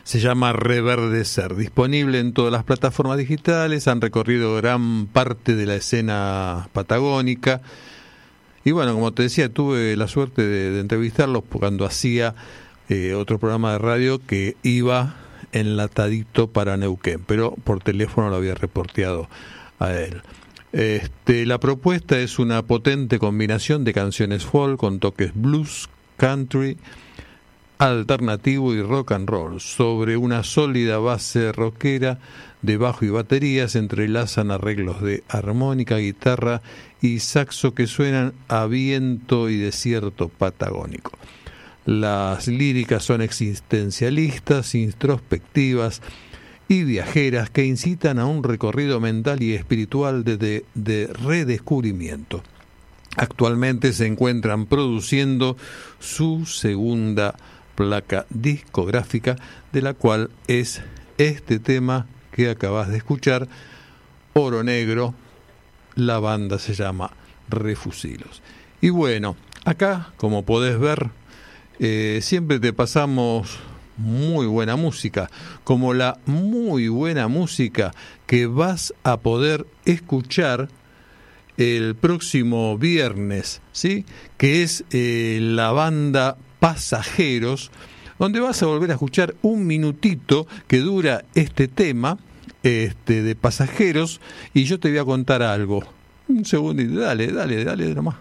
Se 0.03 0.19
llama 0.19 0.53
Reverdecer, 0.53 1.55
disponible 1.55 2.19
en 2.19 2.33
todas 2.33 2.51
las 2.51 2.63
plataformas 2.63 3.17
digitales, 3.17 3.87
han 3.87 4.01
recorrido 4.01 4.55
gran 4.55 5.07
parte 5.07 5.55
de 5.55 5.65
la 5.65 5.75
escena 5.75 6.69
patagónica. 6.73 7.61
Y 8.65 8.71
bueno, 8.71 8.93
como 8.93 9.13
te 9.13 9.23
decía, 9.23 9.49
tuve 9.49 9.95
la 9.97 10.07
suerte 10.07 10.45
de, 10.45 10.79
entrevistarlos 10.79 11.43
cuando 11.49 11.85
hacía 11.85 12.35
eh, 12.89 13.13
otro 13.13 13.39
programa 13.39 13.73
de 13.73 13.79
radio 13.79 14.19
que 14.25 14.55
iba 14.63 15.15
enlatadito 15.51 16.47
para 16.47 16.77
Neuquén, 16.77 17.23
pero 17.25 17.51
por 17.63 17.81
teléfono 17.81 18.29
lo 18.29 18.37
había 18.37 18.55
reporteado 18.55 19.29
a 19.79 19.93
él. 19.93 20.21
Este, 20.73 21.45
la 21.45 21.59
propuesta 21.59 22.19
es 22.19 22.39
una 22.39 22.63
potente 22.63 23.19
combinación 23.19 23.83
de 23.83 23.93
canciones 23.93 24.43
folk 24.43 24.79
con 24.79 24.99
toques 24.99 25.31
blues, 25.35 25.87
country, 26.17 26.78
alternativo 27.78 28.73
y 28.73 28.82
rock 28.82 29.12
and 29.13 29.30
roll. 29.30 29.60
Sobre 29.60 30.17
una 30.17 30.43
sólida 30.43 30.97
base 30.97 31.52
rockera 31.52 32.19
de 32.62 32.78
bajo 32.78 33.06
y 33.06 33.10
batería 33.10 33.67
se 33.67 33.80
entrelazan 33.80 34.52
arreglos 34.52 35.02
de 35.02 35.23
armónica, 35.28 35.97
guitarra 35.97 36.62
y 37.02 37.19
saxo 37.19 37.73
que 37.73 37.88
suenan 37.88 38.34
a 38.47 38.65
viento 38.65 39.49
y 39.49 39.58
desierto 39.58 40.30
patagónico. 40.30 41.12
Las 41.86 42.47
líricas 42.47 43.04
son 43.04 43.21
existencialistas, 43.21 44.73
introspectivas 44.73 46.02
y 46.69 46.86
viajeras 46.86 47.49
que 47.49 47.65
incitan 47.65 48.19
a 48.19 48.26
un 48.26 48.43
recorrido 48.43 49.02
mental 49.02 49.43
y 49.43 49.54
espiritual 49.54 50.23
de, 50.23 50.63
de, 50.73 51.08
redescubrimiento. 51.08 52.41
Actualmente 53.15 53.93
se 53.93 54.08
encuentran 54.08 54.65
produciendo 54.65 55.56
su 55.99 56.45
segunda 56.45 57.36
placa 57.76 58.26
discográfica, 58.30 59.36
de 59.71 59.82
la 59.82 59.93
cual 59.93 60.30
es 60.47 60.82
este 61.17 61.60
tema 61.60 62.08
que 62.32 62.49
acabas 62.49 62.89
de 62.89 62.97
escuchar, 62.97 63.47
Oro 64.34 64.63
Negro, 64.63 65.13
la 65.95 66.19
banda 66.19 66.58
se 66.58 66.73
llama 66.73 67.12
Refusilos. 67.49 68.41
Y 68.82 68.89
bueno, 68.89 69.36
acá, 69.65 70.12
como 70.17 70.43
podés 70.43 70.80
ver, 70.80 71.12
eh, 71.80 72.19
siempre 72.21 72.60
te 72.60 72.73
pasamos 72.73 73.60
muy 73.97 74.47
buena 74.47 74.76
música, 74.76 75.30
como 75.63 75.93
la 75.93 76.19
muy 76.26 76.88
buena 76.88 77.28
música 77.28 77.93
que 78.26 78.47
vas 78.47 78.93
a 79.04 79.17
poder 79.17 79.67
escuchar 79.86 80.69
el 81.57 81.95
próximo 81.95 82.77
viernes, 82.77 83.61
¿sí? 83.71 84.05
que 84.37 84.63
es 84.63 84.83
eh, 84.91 85.39
la 85.41 85.71
banda 85.71 86.37
Pasajeros, 86.59 87.71
donde 88.19 88.39
vas 88.39 88.63
a 88.63 88.67
volver 88.67 88.91
a 88.91 88.93
escuchar 88.93 89.35
un 89.41 89.67
minutito 89.67 90.47
que 90.67 90.79
dura 90.79 91.25
este 91.35 91.67
tema 91.67 92.17
este, 92.63 93.21
de 93.21 93.35
Pasajeros 93.35 94.21
y 94.53 94.63
yo 94.63 94.79
te 94.79 94.89
voy 94.89 94.99
a 94.99 95.05
contar 95.05 95.41
algo. 95.43 95.83
Un 96.27 96.45
segundito, 96.45 96.99
dale, 97.01 97.27
dale, 97.27 97.63
dale 97.63 97.93
nomás. 97.93 98.15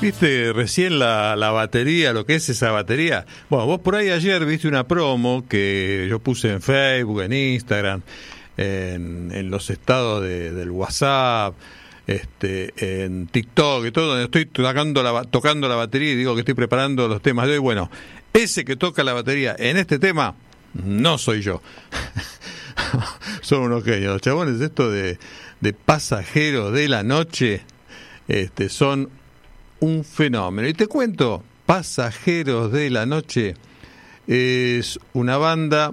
¿Viste 0.00 0.54
recién 0.54 0.98
la, 0.98 1.36
la, 1.36 1.50
batería, 1.50 2.14
lo 2.14 2.24
que 2.24 2.36
es 2.36 2.48
esa 2.48 2.70
batería? 2.70 3.26
Bueno, 3.50 3.66
vos 3.66 3.80
por 3.80 3.96
ahí 3.96 4.08
ayer 4.08 4.46
viste 4.46 4.66
una 4.66 4.88
promo 4.88 5.44
que 5.46 6.06
yo 6.08 6.20
puse 6.20 6.50
en 6.50 6.62
Facebook, 6.62 7.20
en 7.20 7.34
Instagram, 7.34 8.00
en, 8.56 9.50
los 9.50 9.68
estados 9.68 10.22
de, 10.22 10.52
del 10.52 10.70
WhatsApp, 10.70 11.54
este, 12.06 12.72
en 13.04 13.26
TikTok 13.26 13.84
y 13.84 13.90
todo, 13.90 14.08
donde 14.08 14.24
estoy 14.24 14.46
tocando 14.46 15.02
la, 15.02 15.24
tocando 15.24 15.68
la 15.68 15.74
batería 15.74 16.12
y 16.12 16.16
digo 16.16 16.34
que 16.34 16.40
estoy 16.40 16.54
preparando 16.54 17.06
los 17.06 17.20
temas 17.20 17.46
de 17.46 17.52
hoy. 17.52 17.58
Bueno, 17.58 17.90
ese 18.32 18.64
que 18.64 18.76
toca 18.76 19.04
la 19.04 19.12
batería 19.12 19.54
en 19.58 19.76
este 19.76 19.98
tema 19.98 20.34
no 20.72 21.18
soy 21.18 21.42
yo. 21.42 21.60
Son 23.42 23.60
unos 23.60 23.84
genios. 23.84 24.14
Los 24.14 24.22
chabones, 24.22 24.62
esto 24.62 24.90
de, 24.90 25.18
de 25.60 25.72
pasajeros 25.74 26.72
de 26.72 26.88
la 26.88 27.02
noche, 27.02 27.60
este, 28.28 28.70
son 28.70 29.10
un 29.80 30.04
fenómeno. 30.04 30.68
Y 30.68 30.74
te 30.74 30.86
cuento, 30.86 31.42
Pasajeros 31.66 32.72
de 32.72 32.90
la 32.90 33.06
Noche 33.06 33.54
es 34.26 34.98
una 35.12 35.36
banda 35.36 35.92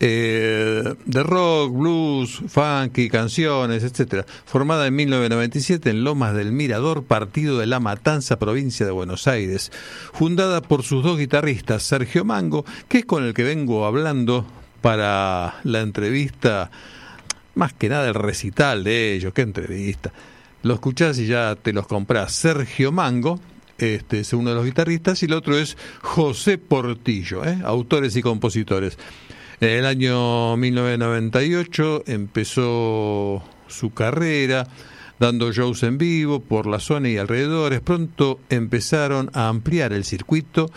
eh, 0.00 0.94
de 1.06 1.22
rock, 1.22 1.72
blues, 1.72 2.42
funky, 2.48 3.08
canciones, 3.08 3.84
etcétera. 3.84 4.26
Formada 4.44 4.86
en 4.86 4.96
1997 4.96 5.88
en 5.88 6.04
Lomas 6.04 6.34
del 6.34 6.52
Mirador, 6.52 7.04
partido 7.04 7.58
de 7.58 7.66
La 7.66 7.80
Matanza, 7.80 8.38
provincia 8.38 8.84
de 8.84 8.92
Buenos 8.92 9.28
Aires. 9.28 9.72
Fundada 10.12 10.60
por 10.60 10.82
sus 10.82 11.02
dos 11.02 11.18
guitarristas, 11.18 11.84
Sergio 11.84 12.24
Mango, 12.24 12.64
que 12.88 12.98
es 12.98 13.04
con 13.06 13.24
el 13.24 13.34
que 13.34 13.44
vengo 13.44 13.86
hablando 13.86 14.44
para 14.82 15.54
la 15.62 15.80
entrevista, 15.80 16.70
más 17.54 17.72
que 17.72 17.88
nada 17.88 18.08
el 18.08 18.14
recital 18.14 18.84
de 18.84 19.14
ellos, 19.14 19.32
qué 19.32 19.42
entrevista. 19.42 20.12
Lo 20.64 20.72
escuchás 20.72 21.18
y 21.18 21.26
ya 21.26 21.56
te 21.56 21.74
los 21.74 21.86
comprás. 21.86 22.32
Sergio 22.32 22.90
Mango, 22.90 23.38
este 23.76 24.20
es 24.20 24.32
uno 24.32 24.48
de 24.48 24.56
los 24.56 24.64
guitarristas, 24.64 25.22
y 25.22 25.26
el 25.26 25.34
otro 25.34 25.58
es 25.58 25.76
José 26.00 26.56
Portillo, 26.56 27.44
¿eh? 27.44 27.58
autores 27.66 28.16
y 28.16 28.22
compositores. 28.22 28.96
En 29.60 29.68
el 29.68 29.84
año 29.84 30.56
1998 30.56 32.04
empezó 32.06 33.44
su 33.68 33.92
carrera 33.92 34.66
dando 35.18 35.52
shows 35.52 35.82
en 35.82 35.98
vivo 35.98 36.40
por 36.40 36.66
la 36.66 36.80
zona 36.80 37.10
y 37.10 37.18
alrededores. 37.18 37.82
Pronto 37.82 38.40
empezaron 38.48 39.30
a 39.34 39.48
ampliar 39.48 39.92
el 39.92 40.04
circuito 40.04 40.70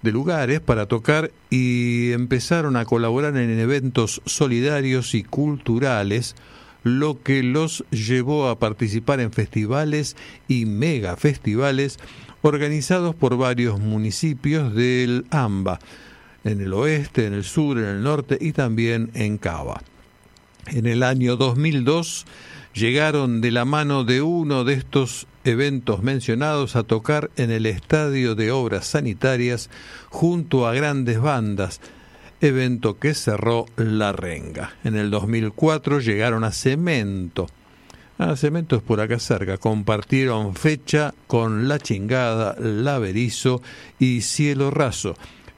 de 0.00 0.12
lugares 0.12 0.60
para 0.60 0.86
tocar 0.86 1.30
y 1.50 2.12
empezaron 2.12 2.76
a 2.76 2.86
colaborar 2.86 3.36
en 3.36 3.58
eventos 3.60 4.22
solidarios 4.24 5.14
y 5.14 5.24
culturales, 5.24 6.36
lo 6.86 7.20
que 7.20 7.42
los 7.42 7.84
llevó 7.90 8.48
a 8.48 8.60
participar 8.60 9.18
en 9.18 9.32
festivales 9.32 10.16
y 10.46 10.66
megafestivales 10.66 11.98
organizados 12.42 13.12
por 13.16 13.36
varios 13.36 13.80
municipios 13.80 14.72
del 14.72 15.26
AMBA 15.30 15.80
en 16.44 16.60
el 16.60 16.72
oeste, 16.74 17.26
en 17.26 17.34
el 17.34 17.42
sur, 17.42 17.78
en 17.78 17.86
el 17.86 18.02
norte 18.04 18.38
y 18.40 18.52
también 18.52 19.10
en 19.14 19.36
Cava. 19.36 19.82
En 20.68 20.86
el 20.86 21.02
año 21.02 21.34
2002 21.36 22.24
llegaron 22.72 23.40
de 23.40 23.50
la 23.50 23.64
mano 23.64 24.04
de 24.04 24.22
uno 24.22 24.62
de 24.62 24.74
estos 24.74 25.26
eventos 25.42 26.04
mencionados 26.04 26.76
a 26.76 26.84
tocar 26.84 27.32
en 27.36 27.50
el 27.50 27.66
Estadio 27.66 28.36
de 28.36 28.52
Obras 28.52 28.86
Sanitarias 28.86 29.70
junto 30.08 30.68
a 30.68 30.74
grandes 30.74 31.20
bandas, 31.20 31.80
evento 32.40 32.98
que 32.98 33.14
cerró 33.14 33.66
La 33.76 34.12
Renga. 34.12 34.74
En 34.84 34.96
el 34.96 35.10
2004 35.10 36.00
llegaron 36.00 36.44
a 36.44 36.52
Cemento. 36.52 37.46
A 38.18 38.36
Cemento 38.36 38.76
es 38.76 38.82
por 38.82 39.00
acá 39.00 39.18
cerca. 39.18 39.58
Compartieron 39.58 40.54
fecha 40.54 41.14
con 41.26 41.68
La 41.68 41.78
Chingada, 41.78 42.56
La 42.58 42.98
Berizo 42.98 43.62
y 43.98 44.22
Cielo 44.22 44.70
Raso. 44.70 45.14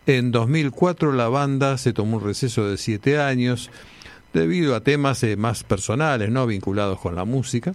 En 0.06 0.30
2004 0.30 1.12
la 1.12 1.28
banda 1.28 1.76
se 1.78 1.92
tomó 1.92 2.16
un 2.16 2.24
receso 2.24 2.68
de 2.68 2.78
siete 2.78 3.20
años 3.20 3.70
debido 4.32 4.74
a 4.74 4.80
temas 4.80 5.22
eh, 5.22 5.36
más 5.36 5.64
personales, 5.64 6.30
no 6.30 6.46
vinculados 6.46 6.98
con 6.98 7.14
la 7.14 7.24
música, 7.24 7.72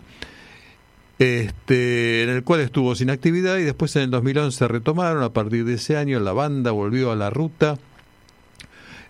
este, 1.20 2.24
en 2.24 2.30
el 2.30 2.44
cual 2.44 2.62
estuvo 2.62 2.96
sin 2.96 3.10
actividad 3.10 3.58
y 3.58 3.64
después 3.64 3.96
en 3.96 4.04
el 4.04 4.12
2011 4.12 4.68
retomaron. 4.68 5.24
A 5.24 5.32
partir 5.32 5.66
de 5.66 5.76
ese 5.76 5.96
año 5.96 6.20
la 6.20 6.34
banda 6.34 6.72
volvió 6.72 7.12
a 7.12 7.16
la 7.16 7.30
ruta 7.30 7.78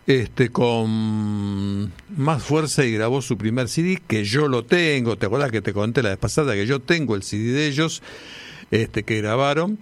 este, 0.05 0.49
con 0.49 1.93
más 2.15 2.43
fuerza 2.43 2.83
y 2.85 2.91
grabó 2.91 3.21
su 3.21 3.37
primer 3.37 3.69
CD, 3.69 4.01
que 4.05 4.25
yo 4.25 4.47
lo 4.47 4.65
tengo, 4.65 5.17
¿te 5.17 5.27
acuerdas 5.27 5.51
que 5.51 5.61
te 5.61 5.73
conté 5.73 6.03
la 6.03 6.09
vez 6.09 6.17
pasada 6.17 6.53
que 6.53 6.65
yo 6.65 6.81
tengo 6.81 7.15
el 7.15 7.23
CD 7.23 7.53
de 7.53 7.67
ellos, 7.67 8.01
este, 8.71 9.03
que 9.03 9.21
grabaron? 9.21 9.79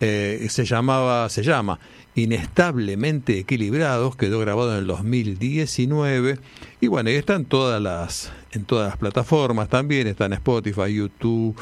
Eh, 0.00 0.46
se 0.48 0.64
llamaba, 0.64 1.28
se 1.28 1.42
llama 1.42 1.78
Inestablemente 2.14 3.38
Equilibrados, 3.38 4.16
quedó 4.16 4.40
grabado 4.40 4.72
en 4.72 4.78
el 4.78 4.86
2019 4.86 6.38
y 6.80 6.86
bueno, 6.86 7.10
y 7.10 7.14
están 7.14 7.44
todas 7.44 7.80
las, 7.80 8.32
en 8.52 8.64
todas 8.64 8.88
las 8.88 8.96
plataformas 8.96 9.68
también, 9.68 10.06
están 10.06 10.32
Spotify, 10.32 10.94
YouTube, 10.94 11.54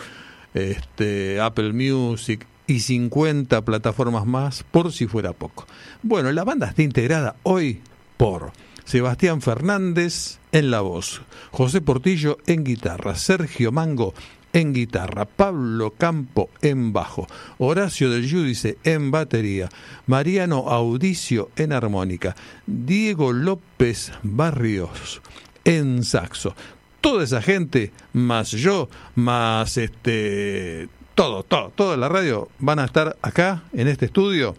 este, 0.54 1.40
Apple 1.40 1.72
Music 1.72 2.46
y 2.66 2.80
50 2.80 3.62
plataformas 3.62 4.24
más 4.24 4.62
por 4.62 4.92
si 4.92 5.06
fuera 5.06 5.32
poco. 5.32 5.66
Bueno, 6.02 6.30
la 6.32 6.44
banda 6.44 6.68
está 6.68 6.82
integrada 6.82 7.36
hoy 7.42 7.80
por 8.18 8.52
Sebastián 8.84 9.40
Fernández 9.40 10.38
en 10.52 10.70
la 10.70 10.82
voz, 10.82 11.22
José 11.50 11.80
Portillo 11.80 12.36
en 12.46 12.64
guitarra, 12.64 13.14
Sergio 13.14 13.72
Mango 13.72 14.12
en 14.52 14.74
guitarra, 14.74 15.24
Pablo 15.24 15.94
Campo 15.96 16.50
en 16.60 16.92
bajo, 16.92 17.26
Horacio 17.58 18.10
del 18.10 18.26
Giudice 18.26 18.76
en 18.84 19.10
batería, 19.10 19.68
Mariano 20.06 20.68
Audicio 20.68 21.50
en 21.56 21.72
armónica, 21.72 22.34
Diego 22.66 23.32
López 23.32 24.12
Barrios 24.22 25.22
en 25.64 26.02
saxo. 26.02 26.54
Toda 27.00 27.24
esa 27.24 27.40
gente, 27.40 27.92
más 28.12 28.50
yo, 28.50 28.88
más 29.14 29.76
este 29.76 30.88
todo, 31.14 31.42
todo, 31.42 31.70
toda 31.74 31.96
la 31.96 32.08
radio 32.08 32.48
van 32.58 32.80
a 32.80 32.84
estar 32.84 33.16
acá 33.22 33.62
en 33.72 33.86
este 33.86 34.06
estudio 34.06 34.56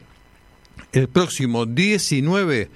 el 0.91 1.07
próximo 1.07 1.65
19 1.65 2.69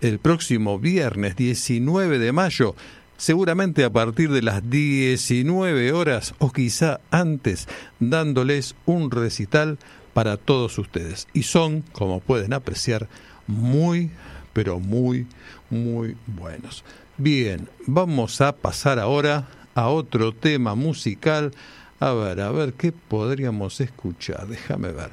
el 0.00 0.18
próximo 0.18 0.78
viernes 0.78 1.36
19 1.36 2.18
de 2.18 2.32
mayo 2.32 2.74
seguramente 3.16 3.84
a 3.84 3.90
partir 3.90 4.30
de 4.30 4.42
las 4.42 4.68
19 4.68 5.92
horas 5.92 6.34
o 6.38 6.52
quizá 6.52 7.00
antes, 7.10 7.68
dándoles 7.98 8.74
un 8.84 9.10
recital 9.10 9.78
para 10.12 10.36
todos 10.36 10.78
ustedes. 10.78 11.28
Y 11.32 11.44
son, 11.44 11.82
como 11.92 12.20
pueden 12.20 12.52
apreciar, 12.52 13.08
muy, 13.46 14.10
pero 14.52 14.80
muy, 14.80 15.26
muy 15.70 16.16
buenos. 16.26 16.84
Bien, 17.18 17.68
vamos 17.86 18.40
a 18.40 18.52
pasar 18.52 18.98
ahora 18.98 19.48
a 19.74 19.88
otro 19.88 20.32
tema 20.32 20.74
musical. 20.74 21.52
A 22.00 22.12
ver, 22.12 22.40
a 22.40 22.50
ver, 22.50 22.74
¿qué 22.74 22.92
podríamos 22.92 23.80
escuchar? 23.80 24.46
Déjame 24.46 24.92
ver. 24.92 25.10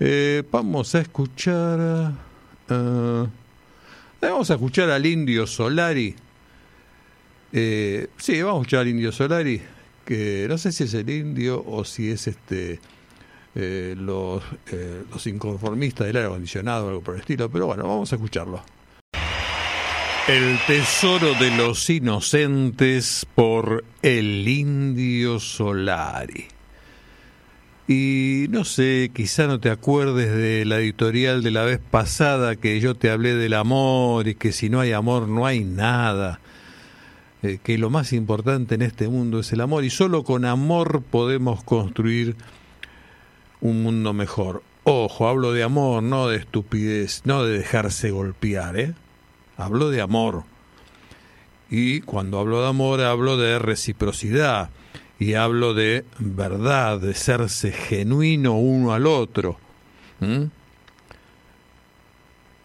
Eh, 0.00 0.42
vamos 0.50 0.94
a 0.94 1.00
escuchar... 1.00 2.12
Uh, 2.70 3.41
vamos 4.30 4.50
a 4.50 4.54
escuchar 4.54 4.90
al 4.90 5.04
indio 5.04 5.46
Solari 5.46 6.14
eh, 7.52 8.08
sí, 8.16 8.40
vamos 8.40 8.60
a 8.60 8.62
escuchar 8.62 8.80
al 8.80 8.88
Indio 8.88 9.12
Solari, 9.12 9.60
que 10.06 10.46
no 10.48 10.56
sé 10.56 10.72
si 10.72 10.84
es 10.84 10.94
el 10.94 11.10
indio 11.10 11.62
o 11.66 11.84
si 11.84 12.10
es 12.10 12.26
este 12.26 12.80
eh, 13.54 13.94
los, 13.98 14.42
eh, 14.70 15.02
los 15.10 15.26
inconformistas 15.26 16.06
del 16.06 16.16
aire 16.16 16.28
acondicionado 16.28 16.86
o 16.86 16.88
algo 16.88 17.02
por 17.02 17.14
el 17.14 17.20
estilo, 17.20 17.50
pero 17.50 17.66
bueno, 17.66 17.86
vamos 17.86 18.10
a 18.12 18.16
escucharlo. 18.16 18.62
El 20.28 20.58
tesoro 20.66 21.34
de 21.34 21.50
los 21.56 21.90
inocentes 21.90 23.26
por 23.34 23.84
el 24.00 24.48
Indio 24.48 25.38
Solari. 25.38 26.46
Y 27.88 28.46
no 28.50 28.64
sé, 28.64 29.10
quizá 29.12 29.46
no 29.46 29.58
te 29.58 29.70
acuerdes 29.70 30.32
de 30.34 30.64
la 30.64 30.78
editorial 30.78 31.42
de 31.42 31.50
la 31.50 31.64
vez 31.64 31.80
pasada 31.80 32.54
que 32.54 32.78
yo 32.80 32.94
te 32.94 33.10
hablé 33.10 33.34
del 33.34 33.54
amor 33.54 34.28
y 34.28 34.36
que 34.36 34.52
si 34.52 34.70
no 34.70 34.80
hay 34.80 34.92
amor 34.92 35.28
no 35.28 35.46
hay 35.46 35.64
nada. 35.64 36.40
Eh, 37.42 37.58
que 37.62 37.76
lo 37.78 37.90
más 37.90 38.12
importante 38.12 38.76
en 38.76 38.82
este 38.82 39.08
mundo 39.08 39.40
es 39.40 39.52
el 39.52 39.60
amor 39.60 39.84
y 39.84 39.90
solo 39.90 40.22
con 40.22 40.44
amor 40.44 41.02
podemos 41.02 41.64
construir 41.64 42.36
un 43.60 43.82
mundo 43.82 44.12
mejor. 44.12 44.62
Ojo, 44.84 45.26
hablo 45.26 45.52
de 45.52 45.64
amor, 45.64 46.04
no 46.04 46.28
de 46.28 46.36
estupidez, 46.36 47.22
no 47.24 47.44
de 47.44 47.58
dejarse 47.58 48.10
golpear, 48.10 48.78
¿eh? 48.78 48.94
Hablo 49.56 49.90
de 49.90 50.00
amor. 50.00 50.44
Y 51.68 52.00
cuando 52.02 52.38
hablo 52.38 52.62
de 52.62 52.68
amor 52.68 53.00
hablo 53.00 53.36
de 53.36 53.58
reciprocidad 53.58 54.70
y 55.22 55.34
hablo 55.34 55.72
de 55.72 56.04
verdad, 56.18 56.98
de 56.98 57.14
serse 57.14 57.70
genuino 57.70 58.58
uno 58.58 58.92
al 58.92 59.06
otro. 59.06 59.56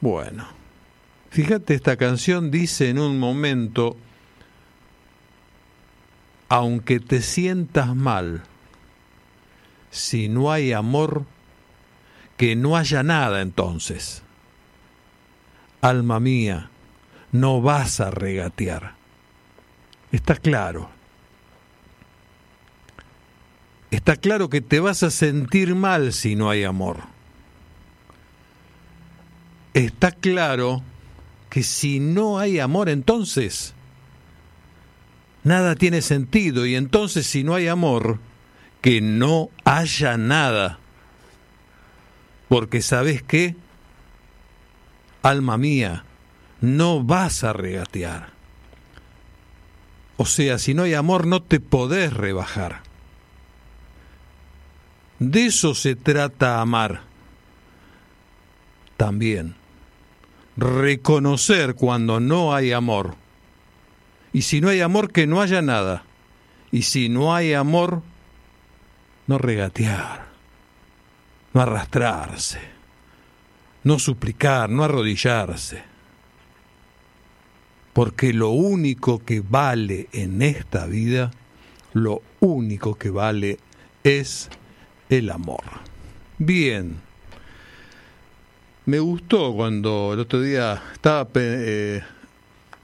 Bueno, 0.01 0.47
fíjate, 1.29 1.75
esta 1.75 1.97
canción 1.97 2.49
dice 2.49 2.89
en 2.89 2.97
un 2.97 3.19
momento, 3.19 3.95
aunque 6.49 6.99
te 6.99 7.21
sientas 7.21 7.95
mal, 7.95 8.41
si 9.91 10.27
no 10.27 10.51
hay 10.51 10.73
amor, 10.73 11.25
que 12.37 12.55
no 12.55 12.75
haya 12.75 13.03
nada 13.03 13.43
entonces. 13.43 14.23
Alma 15.81 16.19
mía, 16.19 16.71
no 17.31 17.61
vas 17.61 17.99
a 17.99 18.09
regatear. 18.09 18.95
Está 20.11 20.33
claro. 20.33 20.96
Está 23.91 24.15
claro 24.17 24.49
que 24.49 24.61
te 24.61 24.79
vas 24.79 25.03
a 25.03 25.11
sentir 25.11 25.75
mal 25.75 26.11
si 26.13 26.35
no 26.35 26.49
hay 26.49 26.63
amor. 26.63 27.03
Está 29.73 30.11
claro 30.11 30.83
que 31.49 31.63
si 31.63 31.99
no 31.99 32.39
hay 32.39 32.59
amor 32.59 32.89
entonces 32.89 33.73
nada 35.43 35.75
tiene 35.75 36.01
sentido 36.01 36.65
y 36.65 36.75
entonces 36.75 37.25
si 37.25 37.43
no 37.43 37.55
hay 37.55 37.67
amor, 37.67 38.19
que 38.81 39.01
no 39.01 39.49
haya 39.63 40.17
nada. 40.17 40.79
Porque 42.49 42.81
sabes 42.81 43.23
qué, 43.23 43.55
alma 45.21 45.57
mía, 45.57 46.03
no 46.61 47.03
vas 47.03 47.43
a 47.43 47.53
regatear. 47.53 48.31
O 50.17 50.25
sea, 50.25 50.57
si 50.57 50.73
no 50.73 50.83
hay 50.83 50.93
amor 50.93 51.27
no 51.27 51.41
te 51.41 51.59
podés 51.59 52.13
rebajar. 52.13 52.86
De 55.19 55.47
eso 55.47 55.73
se 55.73 55.95
trata 55.95 56.61
amar. 56.61 57.01
También. 58.97 59.55
Reconocer 60.55 61.75
cuando 61.75 62.19
no 62.19 62.53
hay 62.53 62.71
amor. 62.71 63.15
Y 64.33 64.43
si 64.43 64.61
no 64.61 64.69
hay 64.69 64.81
amor, 64.81 65.11
que 65.11 65.27
no 65.27 65.41
haya 65.41 65.61
nada. 65.61 66.03
Y 66.71 66.83
si 66.83 67.09
no 67.09 67.33
hay 67.33 67.53
amor, 67.53 68.01
no 69.27 69.37
regatear, 69.37 70.27
no 71.53 71.61
arrastrarse, 71.61 72.59
no 73.83 73.99
suplicar, 73.99 74.69
no 74.69 74.83
arrodillarse. 74.83 75.83
Porque 77.93 78.33
lo 78.33 78.49
único 78.49 79.19
que 79.23 79.41
vale 79.41 80.07
en 80.11 80.41
esta 80.41 80.85
vida, 80.85 81.31
lo 81.93 82.21
único 82.39 82.95
que 82.95 83.09
vale 83.09 83.59
es 84.03 84.49
el 85.09 85.29
amor. 85.29 85.63
Bien. 86.37 86.97
Me 88.85 88.99
gustó 88.99 89.53
cuando 89.53 90.11
el 90.13 90.19
otro 90.19 90.39
día 90.39 90.81
estaba 90.93 91.27
eh, 91.35 92.01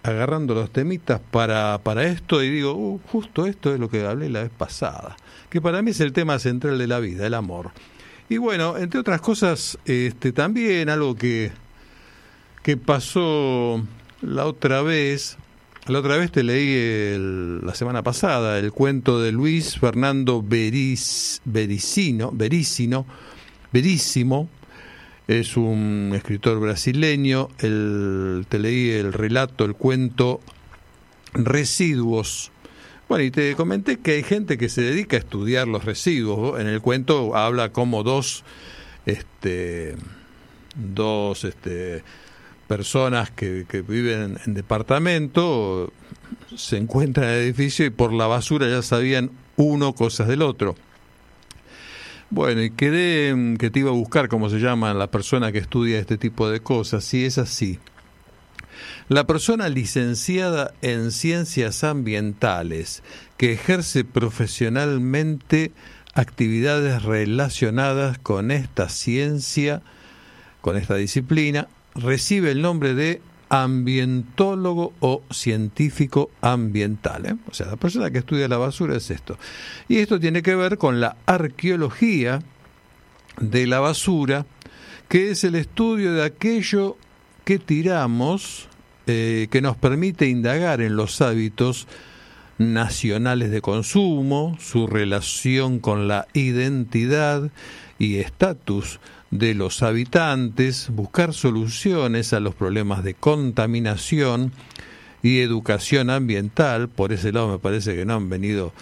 agarrando 0.04 0.54
los 0.54 0.70
temitas 0.70 1.22
para, 1.32 1.80
para 1.82 2.04
esto 2.04 2.44
y 2.44 2.50
digo, 2.50 2.74
uh, 2.74 3.00
justo 3.08 3.46
esto 3.46 3.74
es 3.74 3.80
lo 3.80 3.90
que 3.90 4.06
hablé 4.06 4.30
la 4.30 4.42
vez 4.42 4.52
pasada, 4.52 5.16
que 5.50 5.62
para 5.62 5.82
mí 5.82 5.92
es 5.92 6.02
el 6.02 6.12
tema 6.12 6.40
central 6.40 6.78
de 6.78 6.88
la 6.88 7.00
vida, 7.00 7.26
el 7.26 7.34
amor. 7.34 7.72
Y 8.28 8.38
bueno, 8.38 8.78
entre 8.78 9.00
otras 9.00 9.22
cosas, 9.22 9.78
este, 9.86 10.34
también 10.34 10.90
algo 10.90 11.16
que, 11.16 11.52
que 12.64 12.76
pasó 12.76 13.82
la 14.22 14.46
otra 14.46 14.82
vez, 14.82 15.38
la 15.88 16.00
otra 16.00 16.18
vez 16.18 16.32
te 16.32 16.44
leí 16.44 17.18
la 17.62 17.76
semana 17.76 18.04
pasada 18.04 18.58
el 18.58 18.72
cuento 18.72 19.22
de 19.22 19.32
Luis 19.32 19.80
Fernando 19.80 20.42
Beris, 20.42 21.42
Bericino, 21.44 22.32
Bericino, 22.32 23.06
Verísimo, 23.72 24.50
es 25.28 25.58
un 25.58 26.12
escritor 26.16 26.60
brasileño, 26.60 27.50
el, 27.60 28.46
te 28.48 28.60
leí 28.60 28.92
el 28.92 29.14
relato, 29.14 29.66
el 29.66 29.74
cuento 29.74 30.40
Residuos. 31.34 32.52
Bueno, 33.10 33.26
y 33.26 33.32
te 33.32 33.56
comenté 33.56 34.00
que 34.00 34.12
hay 34.14 34.24
gente 34.24 34.58
que 34.58 34.70
se 34.70 34.82
dedica 34.82 35.18
a 35.18 35.20
estudiar 35.20 35.68
los 35.68 35.84
residuos. 35.84 36.60
En 36.60 36.68
el 36.68 36.80
cuento 36.82 37.36
habla 37.36 37.72
como 37.72 38.04
dos, 38.04 38.44
este, 39.06 39.96
dos, 40.76 41.44
este, 41.44 42.04
personas 42.68 43.32
que, 43.32 43.66
que 43.68 43.82
viven 43.82 44.38
en 44.46 44.54
departamento 44.54 45.92
se 46.56 46.78
encuentran 46.78 47.28
en 47.28 47.34
el 47.34 47.40
edificio 47.42 47.86
y 47.86 47.90
por 47.90 48.14
la 48.14 48.28
basura 48.28 48.68
ya 48.70 48.82
sabían 48.82 49.32
uno 49.56 49.94
cosas 49.94 50.28
del 50.28 50.42
otro. 50.42 50.76
Bueno, 52.30 52.64
y 52.64 52.72
quedé 52.72 53.58
que 53.60 53.70
te 53.70 53.80
iba 53.80 53.92
a 53.92 53.94
buscar 53.94 54.28
cómo 54.28 54.50
se 54.50 54.58
llama 54.60 54.94
la 54.96 55.12
persona 55.12 55.52
que 55.52 55.60
estudia 55.60 56.00
este 56.00 56.18
tipo 56.18 56.50
de 56.50 56.62
cosas, 56.62 57.04
si 57.04 57.26
es 57.26 57.38
así. 57.38 57.80
La 59.08 59.28
persona 59.28 59.70
licenciada 59.70 60.74
en 60.82 61.12
ciencias 61.12 61.84
ambientales 61.84 63.04
que 63.38 63.54
ejerce 63.54 64.04
profesionalmente 64.04 65.72
actividades 66.16 67.04
relacionadas 67.04 68.18
con 68.18 68.50
esta 68.50 68.90
ciencia, 68.90 69.84
con 70.62 70.78
esta 70.78 70.96
disciplina, 70.96 71.68
recibe 71.96 72.52
el 72.52 72.62
nombre 72.62 72.94
de 72.94 73.22
ambientólogo 73.50 74.94
o 75.00 75.22
científico 75.30 76.32
ambiental. 76.42 77.26
¿eh? 77.26 77.36
O 77.50 77.54
sea, 77.54 77.68
la 77.68 77.76
persona 77.76 78.10
que 78.10 78.20
estudia 78.20 78.48
la 78.48 78.58
basura 78.58 78.98
es 78.98 79.12
esto. 79.12 79.38
Y 79.88 79.98
esto 79.98 80.20
tiene 80.20 80.42
que 80.42 80.56
ver 80.56 80.78
con 80.78 81.00
la 81.00 81.18
arqueología 81.26 82.40
de 83.40 83.68
la 83.68 83.80
basura, 83.80 84.46
que 85.08 85.32
es 85.32 85.44
el 85.44 85.56
estudio 85.56 86.14
de 86.14 86.24
aquello 86.24 86.98
que 87.46 87.60
tiramos, 87.60 88.68
eh, 89.06 89.48
que 89.52 89.62
nos 89.62 89.78
permite 89.78 90.28
indagar 90.28 90.82
en 90.82 90.96
los 90.96 91.22
hábitos 91.22 91.88
nacionales 92.58 93.52
de 93.52 93.62
consumo, 93.62 94.58
su 94.60 94.88
relación 94.88 95.80
con 95.80 96.08
la 96.08 96.28
identidad 96.34 97.52
y 98.00 98.18
estatus 98.18 99.00
de 99.34 99.56
los 99.56 99.82
habitantes, 99.82 100.90
buscar 100.92 101.34
soluciones 101.34 102.34
a 102.34 102.40
los 102.40 102.54
problemas 102.54 103.04
de 103.04 103.16
contaminación 103.16 104.52
y 105.24 105.40
educación 105.40 106.12
ambiental. 106.12 106.88
Por 106.88 107.12
ese 107.12 107.32
lado 107.32 107.50
me 107.50 107.58
parece 107.58 107.96
que 107.96 108.06
no 108.06 108.14
han 108.14 108.30
venido 108.30 108.74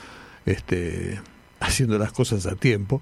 este, 0.46 1.22
haciendo 1.62 1.98
las 1.98 2.12
cosas 2.12 2.46
a 2.48 2.56
tiempo. 2.56 3.02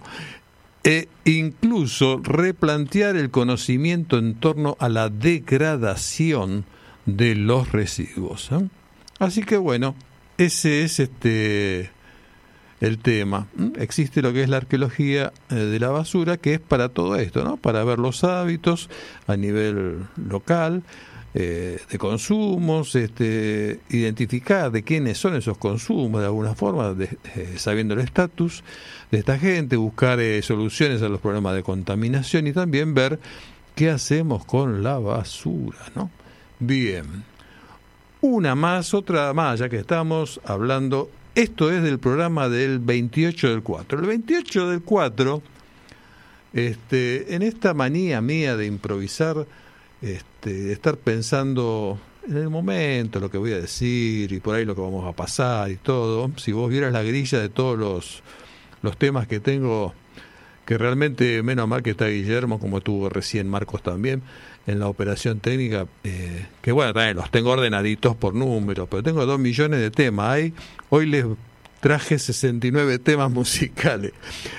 E 0.83 1.09
incluso 1.25 2.21
replantear 2.23 3.17
el 3.17 3.31
conocimiento 3.31 4.19
en 4.19 4.35
torno 4.35 4.77
a 4.79 4.87
la 4.87 5.09
degradación 5.09 6.65
de 7.05 7.35
los 7.35 7.71
residuos. 7.71 8.51
¿eh? 8.51 8.67
Así 9.17 9.41
que 9.41 9.57
bueno, 9.57 9.95
ese 10.37 10.83
es 10.83 10.99
este 10.99 11.89
el 12.81 12.97
tema. 12.99 13.47
Existe 13.77 14.21
lo 14.21 14.33
que 14.33 14.43
es 14.43 14.49
la 14.49 14.57
arqueología 14.57 15.33
eh, 15.49 15.55
de 15.55 15.79
la 15.79 15.89
basura, 15.89 16.37
que 16.37 16.53
es 16.55 16.59
para 16.59 16.89
todo 16.89 17.15
esto, 17.15 17.43
¿no? 17.43 17.57
Para 17.57 17.83
ver 17.83 17.99
los 17.99 18.23
hábitos 18.23 18.89
a 19.27 19.35
nivel 19.35 20.05
local, 20.15 20.83
eh, 21.35 21.79
de 21.89 21.97
consumos, 21.99 22.95
este, 22.95 23.79
identificar 23.89 24.71
de 24.71 24.83
quiénes 24.83 25.17
son 25.17 25.35
esos 25.35 25.57
consumos 25.57 26.21
de 26.21 26.27
alguna 26.27 26.55
forma, 26.55 26.95
eh, 26.99 27.53
sabiendo 27.57 27.93
el 27.93 27.99
estatus 27.99 28.63
de 29.11 29.19
esta 29.19 29.37
gente, 29.37 29.75
buscar 29.75 30.19
soluciones 30.41 31.01
a 31.01 31.09
los 31.09 31.19
problemas 31.19 31.55
de 31.55 31.63
contaminación 31.63 32.47
y 32.47 32.53
también 32.53 32.93
ver 32.93 33.19
qué 33.75 33.89
hacemos 33.89 34.45
con 34.45 34.83
la 34.83 34.97
basura, 34.97 35.79
¿no? 35.95 36.09
Bien. 36.59 37.23
Una 38.21 38.55
más, 38.55 38.93
otra 38.93 39.31
más, 39.33 39.59
ya 39.59 39.69
que 39.69 39.77
estamos 39.77 40.41
hablando 40.43 41.09
esto 41.35 41.71
es 41.71 41.83
del 41.83 41.99
programa 41.99 42.49
del 42.49 42.79
28 42.79 43.49
del 43.49 43.63
4. 43.63 43.99
El 43.99 44.05
28 44.05 44.69
del 44.69 44.81
4, 44.81 45.41
este, 46.53 47.35
en 47.35 47.41
esta 47.41 47.73
manía 47.73 48.21
mía 48.21 48.57
de 48.57 48.65
improvisar, 48.65 49.45
este, 50.01 50.53
de 50.53 50.73
estar 50.73 50.97
pensando 50.97 51.99
en 52.27 52.37
el 52.37 52.49
momento, 52.49 53.19
lo 53.19 53.29
que 53.29 53.37
voy 53.37 53.53
a 53.53 53.59
decir 53.59 54.31
y 54.31 54.39
por 54.39 54.55
ahí 54.55 54.65
lo 54.65 54.75
que 54.75 54.81
vamos 54.81 55.07
a 55.07 55.15
pasar 55.15 55.71
y 55.71 55.77
todo, 55.77 56.31
si 56.37 56.51
vos 56.51 56.69
vieras 56.69 56.93
la 56.93 57.03
grilla 57.03 57.39
de 57.39 57.49
todos 57.49 57.77
los, 57.77 58.23
los 58.81 58.97
temas 58.97 59.27
que 59.27 59.39
tengo, 59.39 59.93
que 60.65 60.77
realmente, 60.77 61.41
menos 61.41 61.67
mal 61.67 61.81
que 61.81 61.91
está 61.91 62.07
Guillermo, 62.07 62.59
como 62.59 62.81
tuvo 62.81 63.09
recién 63.09 63.49
Marcos 63.49 63.81
también, 63.81 64.21
en 64.69 64.79
la 64.79 64.87
operación 64.87 65.39
técnica, 65.39 65.87
eh, 66.03 66.45
que 66.61 66.71
bueno, 66.71 66.93
también 66.93 67.17
los 67.17 67.31
tengo 67.31 67.49
ordenaditos 67.51 68.15
por 68.15 68.35
números, 68.35 68.87
pero 68.89 69.01
tengo 69.01 69.25
dos 69.25 69.39
millones 69.39 69.79
de 69.79 69.89
temas. 69.89 70.29
Hay, 70.29 70.53
hoy 70.89 71.07
les 71.07 71.25
traje 71.79 72.19
69 72.19 72.99
temas 72.99 73.31
musicales, 73.39 74.13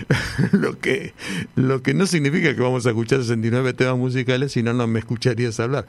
lo, 0.52 0.78
que, 0.80 1.14
lo 1.54 1.82
que 1.82 1.94
no 1.94 2.06
significa 2.06 2.54
que 2.56 2.60
vamos 2.60 2.86
a 2.86 2.90
escuchar 2.90 3.20
69 3.20 3.72
temas 3.74 3.98
musicales, 3.98 4.52
si 4.52 4.62
no, 4.62 4.72
no 4.72 4.86
me 4.88 4.98
escucharías 4.98 5.60
hablar. 5.60 5.86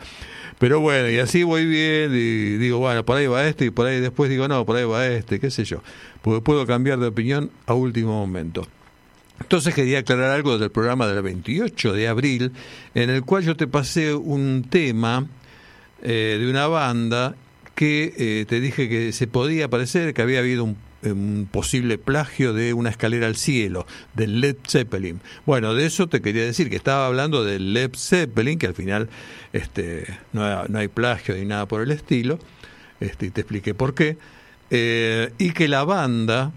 Pero 0.60 0.80
bueno, 0.80 1.10
y 1.10 1.18
así 1.18 1.42
voy 1.42 1.66
bien 1.66 2.12
y 2.14 2.58
digo, 2.58 2.78
bueno, 2.78 3.04
por 3.04 3.18
ahí 3.18 3.26
va 3.26 3.48
este 3.48 3.66
y 3.66 3.70
por 3.72 3.88
ahí 3.88 4.00
después 4.00 4.30
digo, 4.30 4.48
no, 4.48 4.66
por 4.66 4.76
ahí 4.76 4.86
va 4.86 5.08
este, 5.08 5.40
qué 5.40 5.50
sé 5.50 5.66
yo, 5.66 5.82
porque 6.22 6.42
puedo 6.42 6.68
cambiar 6.68 7.00
de 7.00 7.08
opinión 7.08 7.50
a 7.66 7.74
último 7.74 8.14
momento. 8.14 8.68
Entonces 9.42 9.74
quería 9.74 10.00
aclarar 10.00 10.32
algo 10.32 10.58
del 10.58 10.72
programa 10.72 11.08
del 11.08 11.22
28 11.22 11.94
de 11.94 12.08
abril, 12.08 12.52
en 12.94 13.10
el 13.10 13.24
cual 13.24 13.44
yo 13.44 13.56
te 13.56 13.68
pasé 13.68 14.14
un 14.14 14.66
tema 14.70 15.28
eh, 16.02 16.38
de 16.40 16.50
una 16.50 16.68
banda 16.68 17.36
que 17.76 18.14
eh, 18.18 18.46
te 18.48 18.60
dije 18.60 18.88
que 18.88 19.12
se 19.12 19.28
podía 19.28 19.70
parecer 19.70 20.14
que 20.14 20.22
había 20.22 20.40
habido 20.40 20.64
un, 20.64 20.78
posible 21.52 21.98
plagio 21.98 22.54
de 22.54 22.76
una 22.76 22.92
escalera 22.92 23.26
al 23.26 23.36
cielo, 23.36 23.88
del 24.14 24.40
Led 24.40 24.58
Zeppelin. 24.68 25.20
Bueno, 25.48 25.74
de 25.74 25.88
eso 25.88 26.08
te 26.08 26.22
quería 26.22 26.44
decir, 26.44 26.70
que 26.70 26.76
estaba 26.76 27.08
hablando 27.08 27.44
del 27.44 27.74
Led 27.74 27.96
Zeppelin, 27.96 28.60
que 28.60 28.68
al 28.68 28.76
final 28.76 29.10
este, 29.52 30.06
no 30.32 30.68
hay 30.76 30.88
plagio 30.90 31.34
ni 31.34 31.46
nada 31.46 31.66
por 31.66 31.82
el 31.82 31.90
estilo, 31.90 32.38
este, 33.00 33.26
y 33.26 33.30
te 33.32 33.42
expliqué 33.42 33.74
por 33.74 33.96
qué, 33.96 34.20
eh, 34.70 35.34
y 35.40 35.54
que 35.54 35.68
la 35.68 35.84
banda 35.84 36.52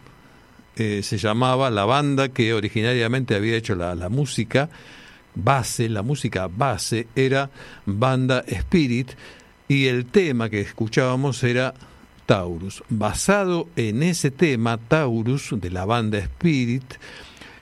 eh, 0.77 1.03
se 1.03 1.19
llamaba 1.19 1.71
la 1.71 1.85
banda 1.85 2.29
que 2.29 2.53
originariamente 2.55 3.35
había 3.35 3.57
hecho 3.57 3.75
la, 3.75 3.95
la, 3.95 4.09
música 4.09 4.71
base, 5.35 5.89
la 5.89 6.03
música 6.03 6.49
base 6.49 7.07
era 7.15 7.51
Banda 7.87 8.45
Spirit 8.47 9.13
y 9.69 9.87
el 9.87 10.07
tema 10.07 10.51
que 10.51 10.61
escuchábamos 10.61 11.43
era 11.45 11.75
Taurus. 12.27 12.83
Basado 12.89 13.69
en 13.77 14.03
ese 14.03 14.31
tema, 14.31 14.79
Taurus, 14.79 15.51
de 15.53 15.71
la 15.71 15.85
banda 15.85 16.19
Spirit, 16.19 16.95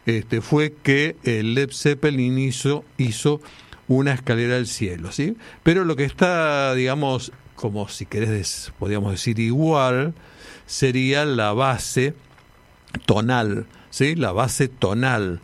este, 0.06 0.40
fue 0.40 0.74
que 0.82 1.16
Led 1.22 1.70
Zeppelin 1.72 2.38
hizo, 2.38 2.84
hizo 2.96 3.40
una 3.88 4.14
escalera 4.14 4.56
al 4.56 4.66
cielo, 4.66 5.12
¿sí? 5.12 5.36
Pero 5.62 5.84
lo 5.84 5.96
que 5.96 6.04
está, 6.04 6.74
digamos, 6.74 7.32
como 7.54 7.88
si 7.88 8.06
querés, 8.06 8.72
podríamos 8.78 9.12
decir 9.12 9.38
igual, 9.38 10.14
sería 10.66 11.24
la 11.24 11.52
base 11.52 12.14
tonal, 13.06 13.66
¿sí? 13.90 14.14
La 14.14 14.32
base 14.32 14.68
tonal, 14.68 15.40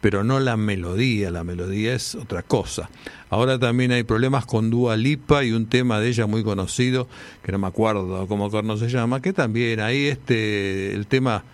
pero 0.00 0.24
no 0.24 0.40
la 0.40 0.56
melodía, 0.56 1.30
la 1.30 1.44
melodía 1.44 1.94
es 1.94 2.14
otra 2.14 2.42
cosa. 2.42 2.90
Ahora 3.30 3.58
también 3.58 3.92
hay 3.92 4.02
problemas 4.02 4.44
con 4.46 4.70
Dua 4.70 4.96
Lipa 4.96 5.44
y 5.44 5.52
un 5.52 5.66
tema 5.66 6.00
de 6.00 6.08
ella 6.08 6.26
muy 6.26 6.42
conocido, 6.42 7.08
que 7.42 7.52
no 7.52 7.58
me 7.58 7.66
acuerdo 7.66 8.26
cómo 8.26 8.50
corno 8.50 8.76
se 8.76 8.88
llama, 8.88 9.22
que 9.22 9.32
también 9.32 9.80
ahí 9.80 10.06
este, 10.06 10.92
el 10.92 11.06
tema, 11.06 11.44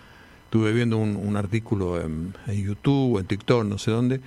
estuve 0.45 0.73
viendo 0.73 0.97
un, 0.97 1.37
artículo 1.37 2.01
en, 2.01 2.33
YouTube, 2.47 3.19
en 3.19 3.25
TikTok, 3.25 3.65
no 3.65 3.77
sé 3.77 3.91
dónde, 3.91 4.19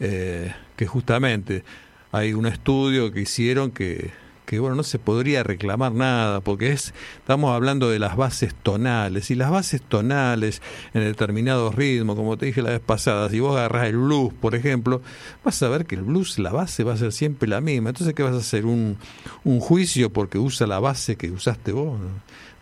eh, 0.00 0.52
que 0.76 0.86
justamente 0.86 1.62
hay 2.10 2.32
un 2.32 2.46
estudio 2.46 3.12
que 3.12 3.20
hicieron 3.20 3.70
que 3.70 4.10
que 4.48 4.58
bueno, 4.60 4.76
no 4.76 4.82
se 4.82 4.98
podría 4.98 5.42
reclamar 5.42 5.92
nada, 5.92 6.40
porque 6.40 6.72
es, 6.72 6.94
estamos 7.18 7.54
hablando 7.54 7.90
de 7.90 7.98
las 7.98 8.16
bases 8.16 8.54
tonales, 8.54 9.30
y 9.30 9.34
las 9.34 9.50
bases 9.50 9.82
tonales 9.82 10.62
en 10.94 11.04
determinados 11.04 11.74
ritmos, 11.74 12.16
como 12.16 12.38
te 12.38 12.46
dije 12.46 12.62
la 12.62 12.70
vez 12.70 12.80
pasada, 12.80 13.28
si 13.28 13.40
vos 13.40 13.58
agarrás 13.58 13.88
el 13.88 13.98
blues, 13.98 14.32
por 14.32 14.54
ejemplo, 14.54 15.02
vas 15.44 15.62
a 15.62 15.68
ver 15.68 15.84
que 15.84 15.96
el 15.96 16.02
blues, 16.02 16.38
la 16.38 16.50
base 16.50 16.82
va 16.82 16.94
a 16.94 16.96
ser 16.96 17.12
siempre 17.12 17.46
la 17.46 17.60
misma. 17.60 17.90
Entonces, 17.90 18.14
¿qué 18.14 18.22
vas 18.22 18.32
a 18.32 18.38
hacer? 18.38 18.64
¿Un, 18.64 18.96
un 19.44 19.60
juicio 19.60 20.10
porque 20.10 20.38
usa 20.38 20.66
la 20.66 20.80
base 20.80 21.16
que 21.16 21.30
usaste 21.30 21.72
vos? 21.72 22.00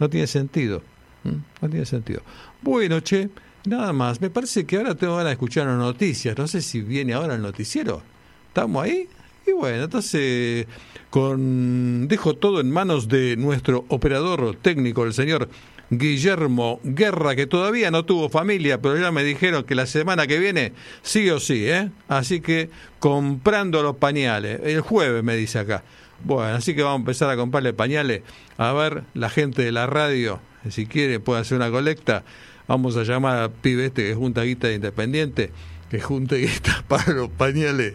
No, 0.01 0.11
tiene 0.11 0.27
sentido. 0.27 0.83
No 1.23 1.71
tiene 1.71 1.87
sentido. 1.87 2.23
Bueno, 2.63 2.99
che, 2.99 3.31
nada 3.65 3.93
más. 3.93 4.21
Me 4.21 4.29
parece 4.29 4.67
que 4.67 4.77
ahora 4.77 4.97
tengo 4.97 5.13
ganas 5.13 5.29
de 5.29 5.35
escuchar 5.35 5.69
las 5.69 5.79
noticias. 5.79 6.37
No 6.37 6.49
sé 6.49 6.63
si 6.63 6.81
viene 6.81 7.15
ahora 7.15 7.37
el 7.37 7.43
noticiero. 7.43 8.03
¿Estamos 8.49 8.85
ahí? 8.85 9.09
Y 9.47 9.53
bueno, 9.53 9.85
entonces 9.85 10.67
con 11.11 12.09
dejo 12.09 12.35
todo 12.35 12.61
en 12.61 12.71
manos 12.71 13.09
de 13.09 13.37
nuestro 13.37 13.85
operador 13.89 14.57
técnico, 14.61 15.05
el 15.05 15.15
señor 15.15 15.49
Guillermo 15.89 16.81
Guerra, 16.83 17.37
que 17.37 17.47
todavía 17.47 17.93
no 17.93 18.05
tuvo 18.05 18.29
familia, 18.29 18.83
pero 18.83 18.99
ya 18.99 19.13
me 19.13 19.23
dijeron 19.23 19.63
que 19.63 19.77
la 19.77 19.87
semana 19.87 20.27
que 20.27 20.41
viene 20.41 20.73
sí 21.03 21.31
o 21.31 21.39
sí, 21.39 21.69
¿eh? 21.69 21.91
Así 22.09 22.41
que 22.41 22.71
comprando 22.99 23.85
los 23.85 23.97
pañales, 23.97 24.61
el 24.65 24.81
jueves 24.81 25.23
me 25.23 25.37
dice 25.37 25.61
acá. 25.61 25.85
Bueno, 26.25 26.57
así 26.57 26.75
que 26.75 26.83
vamos 26.83 26.99
a 26.99 27.03
empezar 27.03 27.31
a 27.31 27.37
comprarle 27.37 27.73
pañales. 27.73 28.23
A 28.57 28.73
ver, 28.73 29.05
la 29.15 29.31
gente 29.31 29.63
de 29.63 29.71
la 29.71 29.87
radio, 29.87 30.41
si 30.71 30.87
quiere, 30.87 31.21
puede 31.21 31.43
hacer 31.43 31.57
una 31.57 31.71
colecta. 31.71 32.25
Vamos 32.67 32.97
a 32.97 33.05
llamar 33.05 33.43
a 33.43 33.49
pibe 33.49 33.87
este 33.87 34.09
que 34.09 34.15
junta 34.17 34.43
guita 34.43 34.67
de 34.67 34.75
independiente 34.75 35.53
que 35.91 36.01
junte 36.01 36.37
guita 36.37 36.85
para 36.89 37.13
los 37.13 37.31
pañales 37.31 37.95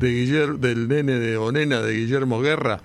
de 0.00 0.08
Guillermo, 0.10 0.58
del 0.58 0.88
nene 0.88 1.14
de 1.14 1.36
o 1.36 1.52
nena 1.52 1.80
de 1.80 1.94
Guillermo 1.94 2.40
Guerra. 2.40 2.80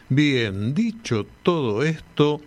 Bien, 0.09 0.75
dicho 0.75 1.27
todo 1.43 1.83
esto, 1.83 2.41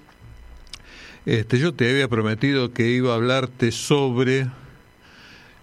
este, 1.26 1.60
yo 1.60 1.74
te 1.74 1.89
había 1.89 2.08
prometido 2.08 2.74
que 2.74 2.89
iba 2.89 3.12
a 3.12 3.16
hablarte 3.16 3.72
sobre, 3.72 4.47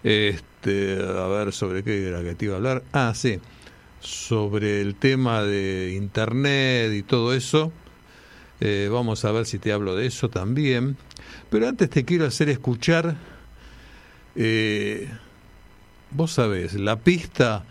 este, 0.03 0.99
a 1.01 1.27
ver, 1.27 1.53
sobre 1.53 1.83
qué 1.83 2.07
era 2.07 2.21
que 2.23 2.35
te 2.35 2.45
iba 2.45 2.55
a 2.55 2.57
hablar. 2.57 2.83
Ah, 2.91 3.13
sí, 3.15 3.39
sobre 3.99 4.81
el 4.81 4.95
tema 4.95 5.43
de 5.43 5.93
Internet 5.95 6.93
y 6.93 7.03
todo 7.03 7.33
eso. 7.33 7.71
Eh, 8.61 8.89
vamos 8.91 9.23
a 9.23 9.31
ver 9.31 9.45
si 9.45 9.57
te 9.57 9.71
hablo 9.71 9.95
de 9.95 10.05
eso 10.07 10.29
también. 10.29 10.97
Pero 11.49 11.67
antes 11.67 11.89
te 11.89 12.03
quiero 12.03 12.25
hacer 12.25 12.49
escuchar, 12.49 13.15
eh, 14.35 15.09
vos 16.11 16.33
sabés, 16.33 16.73
la 16.73 16.97
pista 16.97 17.65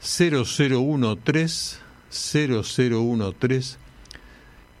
0013, 0.00 1.78
0013. 2.10 3.78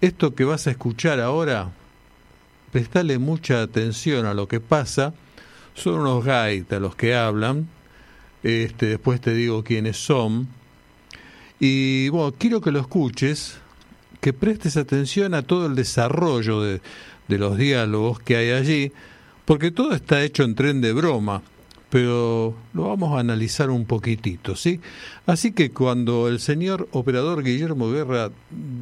Esto 0.00 0.34
que 0.34 0.44
vas 0.44 0.66
a 0.66 0.70
escuchar 0.70 1.20
ahora, 1.20 1.72
prestale 2.72 3.18
mucha 3.18 3.62
atención 3.62 4.26
a 4.26 4.34
lo 4.34 4.48
que 4.48 4.60
pasa. 4.60 5.14
Son 5.74 6.00
unos 6.00 6.24
gaitas 6.24 6.80
los 6.80 6.96
que 6.96 7.14
hablan. 7.14 7.68
Este, 8.42 8.86
después 8.86 9.20
te 9.20 9.34
digo 9.34 9.62
quiénes 9.64 9.96
son. 9.96 10.48
Y 11.60 12.08
bueno, 12.10 12.34
quiero 12.38 12.60
que 12.60 12.70
lo 12.70 12.80
escuches 12.80 13.58
que 14.20 14.32
prestes 14.32 14.76
atención 14.76 15.34
a 15.34 15.42
todo 15.42 15.66
el 15.66 15.74
desarrollo 15.74 16.62
de, 16.62 16.80
los 17.28 17.58
diálogos 17.58 18.20
que 18.20 18.36
hay 18.36 18.50
allí, 18.50 18.92
porque 19.44 19.70
todo 19.70 19.92
está 19.92 20.22
hecho 20.22 20.44
en 20.44 20.54
tren 20.54 20.80
de 20.80 20.92
broma, 20.92 21.42
pero 21.90 22.54
lo 22.72 22.88
vamos 22.88 23.16
a 23.16 23.20
analizar 23.20 23.70
un 23.70 23.84
poquitito, 23.84 24.56
¿sí? 24.56 24.80
Así 25.26 25.52
que 25.52 25.70
cuando 25.70 26.28
el 26.28 26.40
señor 26.40 26.88
operador 26.92 27.42
Guillermo 27.42 27.90
Guerra 27.90 28.30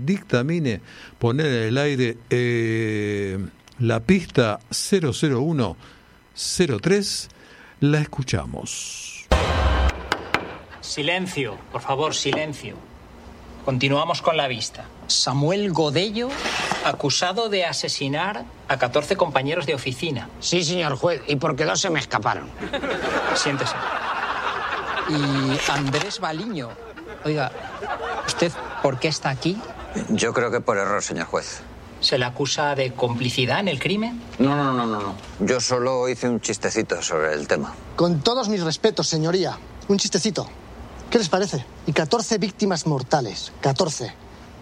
dictamine 0.05 0.81
poner 1.19 1.47
en 1.47 1.63
el 1.65 1.79
aire 1.79 2.19
eh, 2.31 3.39
la 3.79 4.01
pista 4.01 4.59
00103, 4.71 7.29
la 7.81 8.01
escuchamos. 8.01 9.27
Silencio, 10.81 11.59
por 11.73 11.83
favor, 11.83 12.15
silencio. 12.15 12.96
Continuamos 13.67 14.23
con 14.23 14.37
la 14.37 14.47
vista. 14.47 14.85
Samuel 15.09 15.73
Godello, 15.73 16.29
acusado 16.85 17.49
de 17.49 17.65
asesinar 17.65 18.45
a 18.69 18.79
14 18.79 19.17
compañeros 19.17 19.67
de 19.67 19.75
oficina. 19.75 20.29
Sí, 20.39 20.63
señor 20.63 20.95
juez, 20.97 21.21
y 21.27 21.35
porque 21.35 21.65
dos 21.65 21.81
se 21.81 21.91
me 21.91 21.99
escaparon. 21.99 22.49
Siéntese. 23.35 23.75
Y 25.09 25.69
Andrés 25.69 26.21
Baliño. 26.21 26.69
Oiga, 27.25 27.51
¿usted 28.25 28.53
por 28.85 29.01
qué 29.01 29.09
está 29.09 29.31
aquí? 29.31 29.61
Yo 30.11 30.33
creo 30.33 30.53
que 30.53 30.61
por 30.61 30.79
error, 30.79 31.03
señor 31.03 31.27
juez. 31.27 31.61
¿Se 32.01 32.19
le 32.19 32.25
acusa 32.25 32.77
de 32.77 32.93
complicidad 32.93 33.59
en 33.59 33.67
el 33.67 33.81
crimen? 33.81 34.23
No, 34.39 34.55
no, 34.55 34.73
no, 34.75 34.87
no, 34.87 35.01
no. 35.01 35.15
Yo 35.41 35.61
solo 35.61 36.09
hice 36.09 36.29
un 36.29 36.41
chistecito 36.41 37.03
sobre 37.03 37.35
el 37.35 37.49
tema. 37.49 37.75
Con 37.97 38.21
todos 38.21 38.49
mis 38.49 38.63
respetos, 38.63 39.09
señoría. 39.09 39.59
Un 39.89 39.99
chistecito. 39.99 40.49
¿Qué 41.11 41.19
les 41.19 41.29
parece? 41.29 41.65
Y 41.87 41.93
14 41.93 42.39
víctimas 42.39 42.87
mortales. 42.87 43.53
14. 43.61 44.13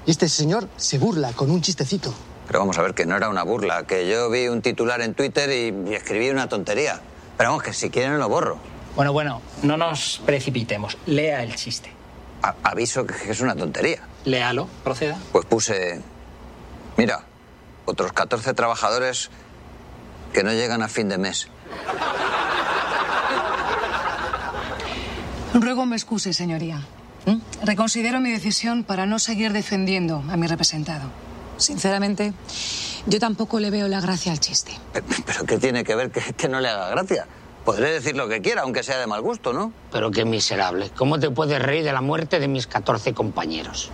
Y 0.07 0.11
este 0.11 0.29
señor 0.29 0.69
se 0.77 0.99
burla 0.99 1.33
con 1.33 1.51
un 1.51 1.63
chistecito. 1.63 2.13
Pero 2.47 2.59
vamos 2.59 2.77
a 2.79 2.83
ver 2.83 2.95
que 2.95 3.07
no 3.07 3.17
era 3.17 3.29
una 3.31 3.43
burla, 3.43 3.85
que 3.87 4.09
yo 4.09 4.29
vi 4.31 4.49
un 4.49 4.61
titular 4.61 5.01
en 5.01 5.15
Twitter 5.15 5.49
y, 5.51 5.91
y 5.91 5.95
escribí 5.95 6.29
una 6.29 6.49
tontería. 6.49 7.01
Pero 7.39 7.51
vamos, 7.51 7.63
que 7.63 7.73
si 7.73 7.89
quieren 7.91 8.19
lo 8.19 8.29
borro. 8.29 8.59
Bueno, 8.95 9.13
bueno, 9.13 9.41
no 9.63 9.77
nos 9.77 10.21
precipitemos. 10.27 10.99
Lea 11.07 11.43
el 11.43 11.57
chiste. 11.57 11.91
A- 12.43 12.55
aviso 12.63 13.07
que, 13.07 13.15
que 13.15 13.31
es 13.33 13.41
una 13.41 13.57
tontería. 13.57 14.01
Léalo, 14.27 14.69
proceda. 14.85 15.19
Pues 15.33 15.47
puse, 15.47 16.01
mira, 16.99 17.25
otros 17.87 18.13
14 18.13 18.53
trabajadores 18.53 19.31
que 20.35 20.43
no 20.45 20.53
llegan 20.53 20.83
a 20.83 20.89
fin 20.89 21.09
de 21.09 21.17
mes. 21.19 21.49
Ruego 25.55 25.87
me 25.87 25.97
excuse, 25.97 26.33
señoría. 26.33 26.81
¿Mm? 27.27 27.37
Reconsidero 27.65 28.21
mi 28.21 28.31
decisión 28.31 28.85
para 28.85 29.07
no 29.07 29.19
seguir 29.19 29.53
defendiendo 29.53 30.23
a 30.29 30.37
mi 30.37 30.47
representado. 30.47 31.11
Sinceramente, 31.57 32.35
yo 33.07 33.21
tampoco 33.21 33.61
le 33.61 33.71
veo 33.71 33.87
la 33.89 34.01
gracia 34.01 34.33
al 34.33 34.41
chiste. 34.41 34.73
Pero, 34.93 35.07
pero 35.25 35.45
¿qué 35.45 35.59
tiene 35.59 35.85
que 35.85 35.95
ver 35.95 36.11
que, 36.11 36.21
que 36.33 36.49
no 36.49 36.61
le 36.61 36.69
haga 36.69 36.91
gracia? 36.91 37.27
Podré 37.65 37.93
decir 37.93 38.17
lo 38.17 38.29
que 38.29 38.43
quiera, 38.43 38.63
aunque 38.63 38.83
sea 38.83 38.99
de 38.99 39.07
mal 39.07 39.23
gusto, 39.23 39.53
¿no? 39.53 39.73
Pero 39.91 40.11
qué 40.11 40.25
miserable. 40.25 40.91
¿Cómo 40.97 41.19
te 41.19 41.31
puedes 41.31 41.63
reír 41.63 41.85
de 41.85 41.93
la 41.93 42.03
muerte 42.03 42.41
de 42.41 42.49
mis 42.49 42.67
14 42.67 43.15
compañeros? 43.15 43.91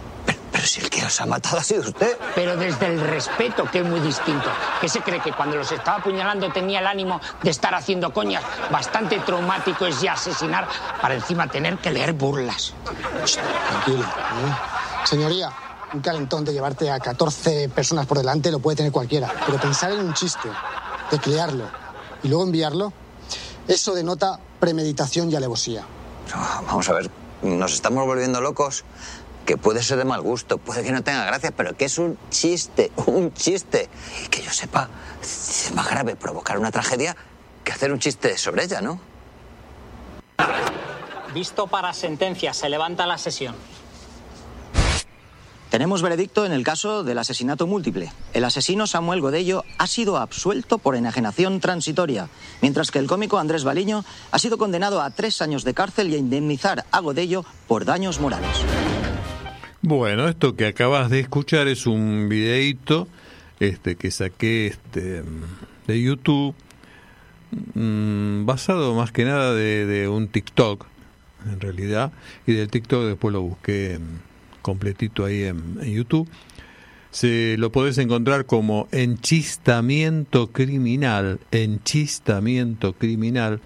Pero 0.61 0.69
si 0.69 0.81
el 0.83 0.91
que 0.91 1.01
los 1.01 1.19
ha 1.23 1.25
matado 1.25 1.57
ha 1.57 1.63
sido 1.63 1.81
usted. 1.81 2.19
Pero 2.35 2.55
desde 2.55 2.87
el 2.89 3.01
respeto, 3.01 3.65
que 3.71 3.79
es 3.79 3.87
muy 3.87 3.99
distinto. 4.01 4.45
¿Qué 4.79 4.91
se 4.91 5.01
cree 5.01 5.19
que 5.19 5.33
cuando 5.33 5.57
los 5.57 5.73
estaba 5.73 5.97
apuñalando 5.97 6.53
tenía 6.53 6.81
el 6.81 6.87
ánimo 6.87 7.19
de 7.43 7.49
estar 7.49 7.75
haciendo 7.75 8.13
coñas? 8.13 8.45
Bastante 8.71 9.19
traumático 9.21 9.87
es 9.87 10.03
ya 10.03 10.13
asesinar 10.13 10.69
para 11.01 11.15
encima 11.15 11.49
tener 11.51 11.79
que 11.79 11.91
leer 11.91 12.13
burlas. 12.13 12.75
Tranquilo. 12.85 14.05
¿eh? 14.05 15.07
Señoría, 15.07 15.51
un 15.95 16.03
calentón 16.03 16.45
de 16.45 16.53
llevarte 16.53 16.91
a 16.91 17.01
14 17.01 17.71
personas 17.71 18.05
por 18.05 18.19
delante 18.19 18.51
lo 18.51 18.59
puede 18.59 18.77
tener 18.77 18.93
cualquiera. 18.93 19.33
Pero 19.47 19.59
pensar 19.59 19.93
en 19.93 20.01
un 20.01 20.13
chiste, 20.13 20.51
teclearlo 21.09 21.71
y 22.23 22.29
luego 22.29 22.45
enviarlo, 22.45 22.93
eso 23.67 23.95
denota 23.95 24.39
premeditación 24.59 25.31
y 25.31 25.37
alevosía. 25.37 25.87
No, 26.35 26.67
vamos 26.67 26.87
a 26.91 26.93
ver, 26.93 27.11
nos 27.41 27.73
estamos 27.73 28.05
volviendo 28.05 28.43
locos. 28.43 28.85
Que 29.47 29.57
puede 29.57 29.83
ser 29.83 29.99
de 29.99 30.05
mal 30.05 30.21
gusto, 30.21 30.59
puede 30.59 30.83
que 30.83 30.93
no 30.93 31.03
tenga 31.03 31.25
gracia, 31.25 31.51
pero 31.51 31.77
que 31.77 31.87
es 31.87 31.99
un 31.99 32.19
chiste, 32.31 32.93
un 33.07 33.33
chiste. 33.35 33.89
Y 34.25 34.29
que 34.29 34.43
yo 34.43 34.51
sepa, 34.51 34.89
es 35.23 35.73
más 35.75 35.89
grave 35.89 36.17
provocar 36.17 36.59
una 36.59 36.71
tragedia 36.71 37.17
que 37.65 37.73
hacer 37.73 37.93
un 37.93 37.99
chiste 37.99 38.37
sobre 38.39 38.65
ella, 38.65 38.81
¿no? 38.81 39.01
Visto 41.35 41.67
para 41.69 41.93
sentencia, 41.93 42.53
se 42.53 42.69
levanta 42.69 43.07
la 43.07 43.19
sesión. 43.19 43.55
Tenemos 45.71 46.03
veredicto 46.03 46.45
en 46.45 46.51
el 46.51 46.65
caso 46.65 47.05
del 47.05 47.19
asesinato 47.19 47.69
múltiple. 47.69 48.13
El 48.33 48.45
asesino 48.45 48.89
Samuel 48.89 49.21
Godello 49.21 49.63
ha 49.79 49.87
sido 49.87 50.17
absuelto 50.17 50.79
por 50.79 50.97
enajenación 50.97 51.61
transitoria, 51.61 52.29
mientras 52.61 52.91
que 52.91 52.99
el 52.99 53.07
cómico 53.07 53.39
Andrés 53.39 53.63
Baliño 53.63 54.05
ha 54.33 54.39
sido 54.41 54.59
condenado 54.59 55.01
a 55.01 55.11
tres 55.11 55.41
años 55.41 55.63
de 55.63 55.75
cárcel 55.75 56.11
y 56.11 56.17
a 56.17 56.19
indemnizar 56.19 56.87
a 56.91 56.99
Godello 56.99 57.45
por 57.69 57.85
daños 57.85 58.19
morales. 58.19 58.65
Bueno, 59.83 60.29
esto 60.29 60.57
que 60.57 60.67
acabas 60.67 61.09
de 61.09 61.21
escuchar 61.21 61.67
es 61.67 61.87
un 61.87 62.29
videíto 62.29 63.09
este, 63.61 63.97
que 63.97 64.11
saqué 64.11 64.67
este, 64.67 65.23
de 65.87 66.03
YouTube, 66.03 66.55
mm, 67.73 68.45
basado 68.45 68.95
más 68.95 69.11
que 69.11 69.25
nada 69.25 69.55
de, 69.55 70.07
un 70.07 70.29
TikTok, 70.29 70.87
en 71.51 71.61
realidad, 71.61 72.13
y 72.47 72.53
del 72.53 72.69
TikTok 72.69 73.05
después 73.05 73.33
lo 73.33 73.41
busqué 73.41 73.99
mm, 73.99 74.61
completito 74.61 75.25
ahí 75.25 75.45
en, 75.45 75.79
en 75.81 75.95
YouTube. 75.95 76.29
Se 77.11 77.57
lo 77.57 77.73
podés 77.73 77.97
encontrar 77.97 78.45
como 78.45 78.87
enchistamiento 78.93 80.49
criminal, 80.49 81.41
enchistamiento 81.53 82.93
criminal. 82.93 83.63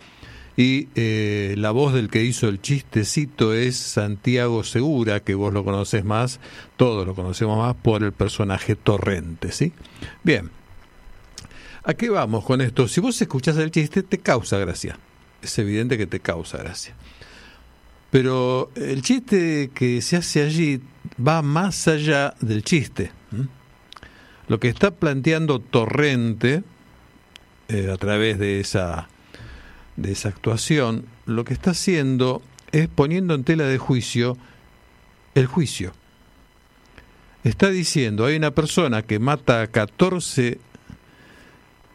Y 0.56 0.88
eh, 0.94 1.54
la 1.58 1.72
voz 1.72 1.92
del 1.94 2.08
que 2.08 2.22
hizo 2.22 2.48
el 2.48 2.60
chistecito 2.60 3.54
es 3.54 3.76
Santiago 3.76 4.62
Segura, 4.62 5.20
que 5.20 5.34
vos 5.34 5.52
lo 5.52 5.64
conoces 5.64 6.04
más, 6.04 6.38
todos 6.76 7.06
lo 7.06 7.14
conocemos 7.14 7.58
más 7.58 7.74
por 7.74 8.04
el 8.04 8.12
personaje 8.12 8.76
Torrente, 8.76 9.50
¿sí? 9.50 9.72
Bien. 10.22 10.50
¿A 11.82 11.94
qué 11.94 12.08
vamos 12.08 12.44
con 12.44 12.60
esto? 12.60 12.88
Si 12.88 13.00
vos 13.00 13.20
escuchás 13.20 13.56
el 13.58 13.70
chiste, 13.70 14.02
te 14.02 14.18
causa 14.18 14.58
gracia. 14.58 14.98
Es 15.42 15.58
evidente 15.58 15.98
que 15.98 16.06
te 16.06 16.20
causa 16.20 16.58
gracia. 16.58 16.94
Pero 18.10 18.70
el 18.76 19.02
chiste 19.02 19.70
que 19.74 20.00
se 20.00 20.16
hace 20.16 20.42
allí 20.44 20.80
va 21.18 21.42
más 21.42 21.88
allá 21.88 22.34
del 22.40 22.62
chiste. 22.62 23.10
Lo 24.46 24.60
que 24.60 24.68
está 24.68 24.92
planteando 24.92 25.58
Torrente 25.58 26.62
eh, 27.68 27.90
a 27.92 27.96
través 27.96 28.38
de 28.38 28.60
esa, 28.60 29.08
de 29.96 30.12
esa 30.12 30.28
actuación, 30.28 31.06
lo 31.26 31.44
que 31.44 31.54
está 31.54 31.70
haciendo 31.70 32.42
es 32.72 32.88
poniendo 32.88 33.34
en 33.34 33.44
tela 33.44 33.64
de 33.64 33.78
juicio 33.78 34.36
el 35.34 35.46
juicio. 35.46 35.92
Está 37.44 37.70
diciendo, 37.70 38.24
hay 38.24 38.36
una 38.36 38.52
persona 38.52 39.02
que 39.02 39.18
mata 39.18 39.62
a 39.62 39.66
14 39.66 40.58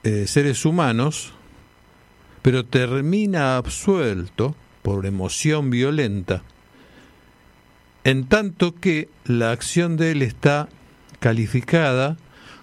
eh, 0.04 0.28
seres 0.28 0.66
humanos, 0.66 1.34
pero 2.42 2.66
termina 2.66 3.58
absuelto 3.58 4.56
por 4.82 5.06
emoción 5.06 5.70
violenta, 5.70 6.44
en 8.04 8.28
tanto 8.28 8.76
que 8.76 9.10
la 9.26 9.52
acción 9.52 9.98
de 9.98 10.12
él 10.12 10.22
está 10.22 10.70
calificada 11.20 12.16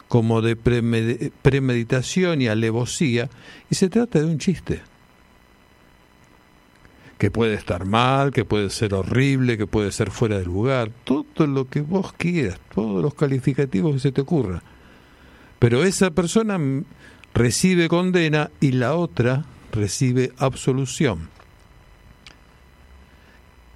como 0.09 0.41
de 0.41 0.57
premedi- 0.57 1.33
premeditación 1.43 2.41
y 2.41 2.49
alevosía, 2.49 3.29
y 3.69 3.75
se 3.75 3.91
trata 3.91 4.21
de 4.21 4.27
un 4.27 4.39
chiste 4.39 4.81
que 7.19 7.31
puede 7.31 7.55
estar 7.55 7.87
mal, 7.87 8.33
que 8.33 8.45
puede 8.45 8.71
ser 8.71 8.95
horrible, 8.95 9.57
que 9.57 9.67
puede 9.67 9.91
ser 9.93 10.11
fuera 10.11 10.39
de 10.39 10.45
lugar, 10.45 10.91
todo 11.05 11.47
lo 11.47 11.69
que 11.69 11.81
vos 11.81 12.13
quieras, 12.13 12.61
todos 12.75 13.03
los 13.03 13.15
calificativos 13.15 13.95
que 13.95 14.01
se 14.01 14.13
te 14.13 14.21
ocurra. 14.21 14.63
Pero 15.59 15.85
esa 15.85 16.11
persona 16.11 16.59
recibe 17.33 17.89
condena 17.89 18.51
y 18.61 18.73
la 18.73 18.95
otra 18.95 19.45
recibe 19.73 20.33
absolución. 20.39 21.31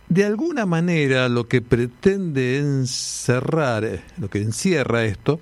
De 0.09 0.25
alguna 0.25 0.67
manera 0.67 1.29
lo 1.29 1.47
que 1.47 1.63
pretende 1.63 2.59
encerrar, 2.59 3.85
eh, 3.85 4.03
lo 4.19 4.29
que 4.29 4.43
encierra 4.43 5.05
esto, 5.05 5.41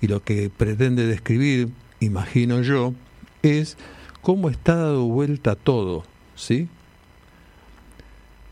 y 0.00 0.08
lo 0.08 0.22
que 0.22 0.50
pretende 0.50 1.06
describir, 1.06 1.70
imagino 2.00 2.62
yo, 2.62 2.94
es 3.42 3.78
cómo 4.22 4.50
está 4.50 4.74
dado 4.76 5.04
vuelta 5.04 5.54
todo, 5.54 6.04
¿sí? 6.34 6.68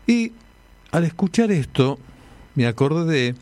Y 0.07 0.31
al 0.91 1.03
escuchar 1.03 1.51
esto, 1.51 1.99
me 2.55 2.67
acordé, 2.67 3.35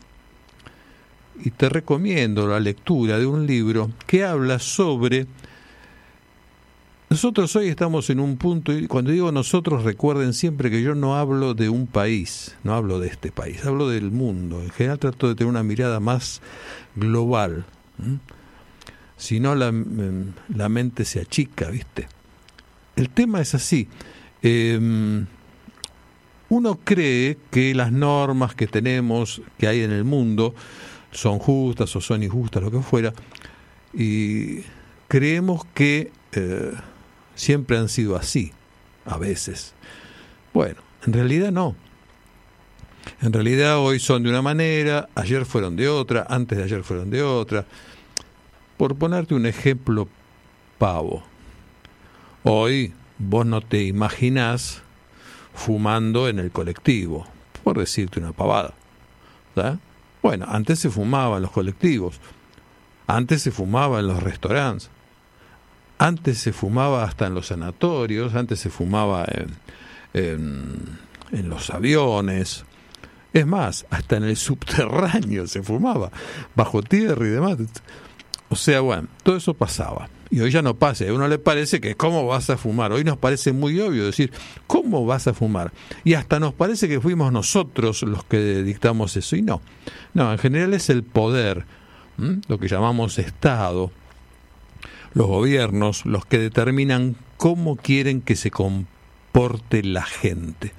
y 1.42 1.50
te 1.50 1.68
recomiendo 1.68 2.46
la 2.46 2.60
lectura 2.60 3.18
de 3.18 3.26
un 3.26 3.46
libro 3.46 3.90
que 4.06 4.24
habla 4.24 4.58
sobre... 4.58 5.26
Nosotros 7.10 7.54
hoy 7.54 7.68
estamos 7.68 8.10
en 8.10 8.18
un 8.18 8.36
punto, 8.36 8.72
y 8.72 8.88
cuando 8.88 9.12
digo 9.12 9.30
nosotros 9.30 9.84
recuerden 9.84 10.32
siempre 10.32 10.70
que 10.70 10.82
yo 10.82 10.94
no 10.94 11.16
hablo 11.16 11.54
de 11.54 11.68
un 11.68 11.86
país, 11.86 12.56
no 12.64 12.74
hablo 12.74 12.98
de 12.98 13.08
este 13.08 13.30
país, 13.30 13.64
hablo 13.64 13.88
del 13.88 14.10
mundo. 14.10 14.62
En 14.62 14.70
general 14.70 14.98
trato 14.98 15.28
de 15.28 15.34
tener 15.34 15.50
una 15.50 15.62
mirada 15.62 16.00
más 16.00 16.40
global. 16.96 17.66
Si 19.16 19.38
no, 19.38 19.54
la, 19.54 19.70
mm, 19.70 20.34
la 20.56 20.68
mente 20.68 21.04
se 21.04 21.20
achica, 21.20 21.70
¿viste? 21.70 22.08
El 22.96 23.10
tema 23.10 23.40
es 23.40 23.54
así. 23.54 23.88
Em, 24.42 25.26
uno 26.54 26.78
cree 26.84 27.36
que 27.50 27.74
las 27.74 27.90
normas 27.90 28.54
que 28.54 28.68
tenemos, 28.68 29.42
que 29.58 29.66
hay 29.66 29.82
en 29.82 29.90
el 29.90 30.04
mundo, 30.04 30.54
son 31.10 31.40
justas 31.40 31.94
o 31.96 32.00
son 32.00 32.22
injustas, 32.22 32.62
lo 32.62 32.70
que 32.70 32.80
fuera, 32.80 33.12
y 33.92 34.60
creemos 35.08 35.64
que 35.74 36.12
eh, 36.32 36.72
siempre 37.34 37.76
han 37.76 37.88
sido 37.88 38.14
así, 38.14 38.52
a 39.04 39.18
veces. 39.18 39.74
Bueno, 40.52 40.80
en 41.04 41.12
realidad 41.12 41.50
no. 41.50 41.74
En 43.20 43.32
realidad 43.32 43.78
hoy 43.80 43.98
son 43.98 44.22
de 44.22 44.30
una 44.30 44.40
manera, 44.40 45.08
ayer 45.16 45.44
fueron 45.46 45.74
de 45.74 45.88
otra, 45.88 46.24
antes 46.28 46.56
de 46.56 46.64
ayer 46.64 46.84
fueron 46.84 47.10
de 47.10 47.24
otra. 47.24 47.66
Por 48.76 48.94
ponerte 48.94 49.34
un 49.34 49.46
ejemplo 49.46 50.08
pavo, 50.78 51.24
hoy 52.44 52.92
vos 53.18 53.44
no 53.44 53.60
te 53.60 53.82
imaginás 53.82 54.83
fumando 55.54 56.28
en 56.28 56.38
el 56.38 56.50
colectivo, 56.50 57.26
por 57.62 57.78
decirte 57.78 58.20
una 58.20 58.32
pavada. 58.32 58.74
¿verdad? 59.54 59.78
Bueno, 60.22 60.46
antes 60.48 60.78
se 60.78 60.90
fumaba 60.90 61.36
en 61.36 61.42
los 61.42 61.50
colectivos, 61.50 62.20
antes 63.06 63.42
se 63.42 63.50
fumaba 63.50 64.00
en 64.00 64.08
los 64.08 64.22
restaurantes, 64.22 64.90
antes 65.98 66.38
se 66.38 66.52
fumaba 66.52 67.04
hasta 67.04 67.26
en 67.26 67.34
los 67.34 67.46
sanatorios, 67.46 68.34
antes 68.34 68.60
se 68.60 68.70
fumaba 68.70 69.24
en, 69.28 69.54
en, 70.12 70.98
en 71.32 71.48
los 71.48 71.70
aviones, 71.70 72.64
es 73.34 73.46
más, 73.46 73.84
hasta 73.90 74.16
en 74.16 74.24
el 74.24 74.36
subterráneo 74.36 75.46
se 75.46 75.62
fumaba, 75.62 76.10
bajo 76.54 76.82
tierra 76.82 77.26
y 77.26 77.30
demás. 77.30 77.58
O 78.48 78.56
sea, 78.56 78.80
bueno, 78.80 79.08
todo 79.24 79.36
eso 79.36 79.54
pasaba. 79.54 80.08
Y 80.34 80.40
hoy 80.40 80.50
ya 80.50 80.62
no 80.62 80.74
pasa. 80.74 81.04
A 81.04 81.12
uno 81.12 81.28
le 81.28 81.38
parece 81.38 81.80
que 81.80 81.94
cómo 81.94 82.26
vas 82.26 82.50
a 82.50 82.56
fumar. 82.56 82.92
Hoy 82.92 83.04
nos 83.04 83.16
parece 83.16 83.52
muy 83.52 83.78
obvio 83.78 84.04
decir, 84.04 84.32
¿cómo 84.66 85.06
vas 85.06 85.28
a 85.28 85.32
fumar? 85.32 85.72
Y 86.02 86.14
hasta 86.14 86.40
nos 86.40 86.52
parece 86.52 86.88
que 86.88 87.00
fuimos 87.00 87.30
nosotros 87.32 88.02
los 88.02 88.24
que 88.24 88.64
dictamos 88.64 89.16
eso. 89.16 89.36
Y 89.36 89.42
no. 89.42 89.62
No, 90.12 90.32
en 90.32 90.38
general 90.38 90.74
es 90.74 90.90
el 90.90 91.04
poder, 91.04 91.66
lo 92.48 92.58
que 92.58 92.66
llamamos 92.66 93.20
Estado, 93.20 93.92
los 95.12 95.28
gobiernos, 95.28 96.04
los 96.04 96.26
que 96.26 96.40
determinan 96.40 97.14
cómo 97.36 97.76
quieren 97.76 98.20
que 98.20 98.34
se 98.34 98.50
comporte 98.50 99.84
la 99.84 100.02
gente. 100.02 100.72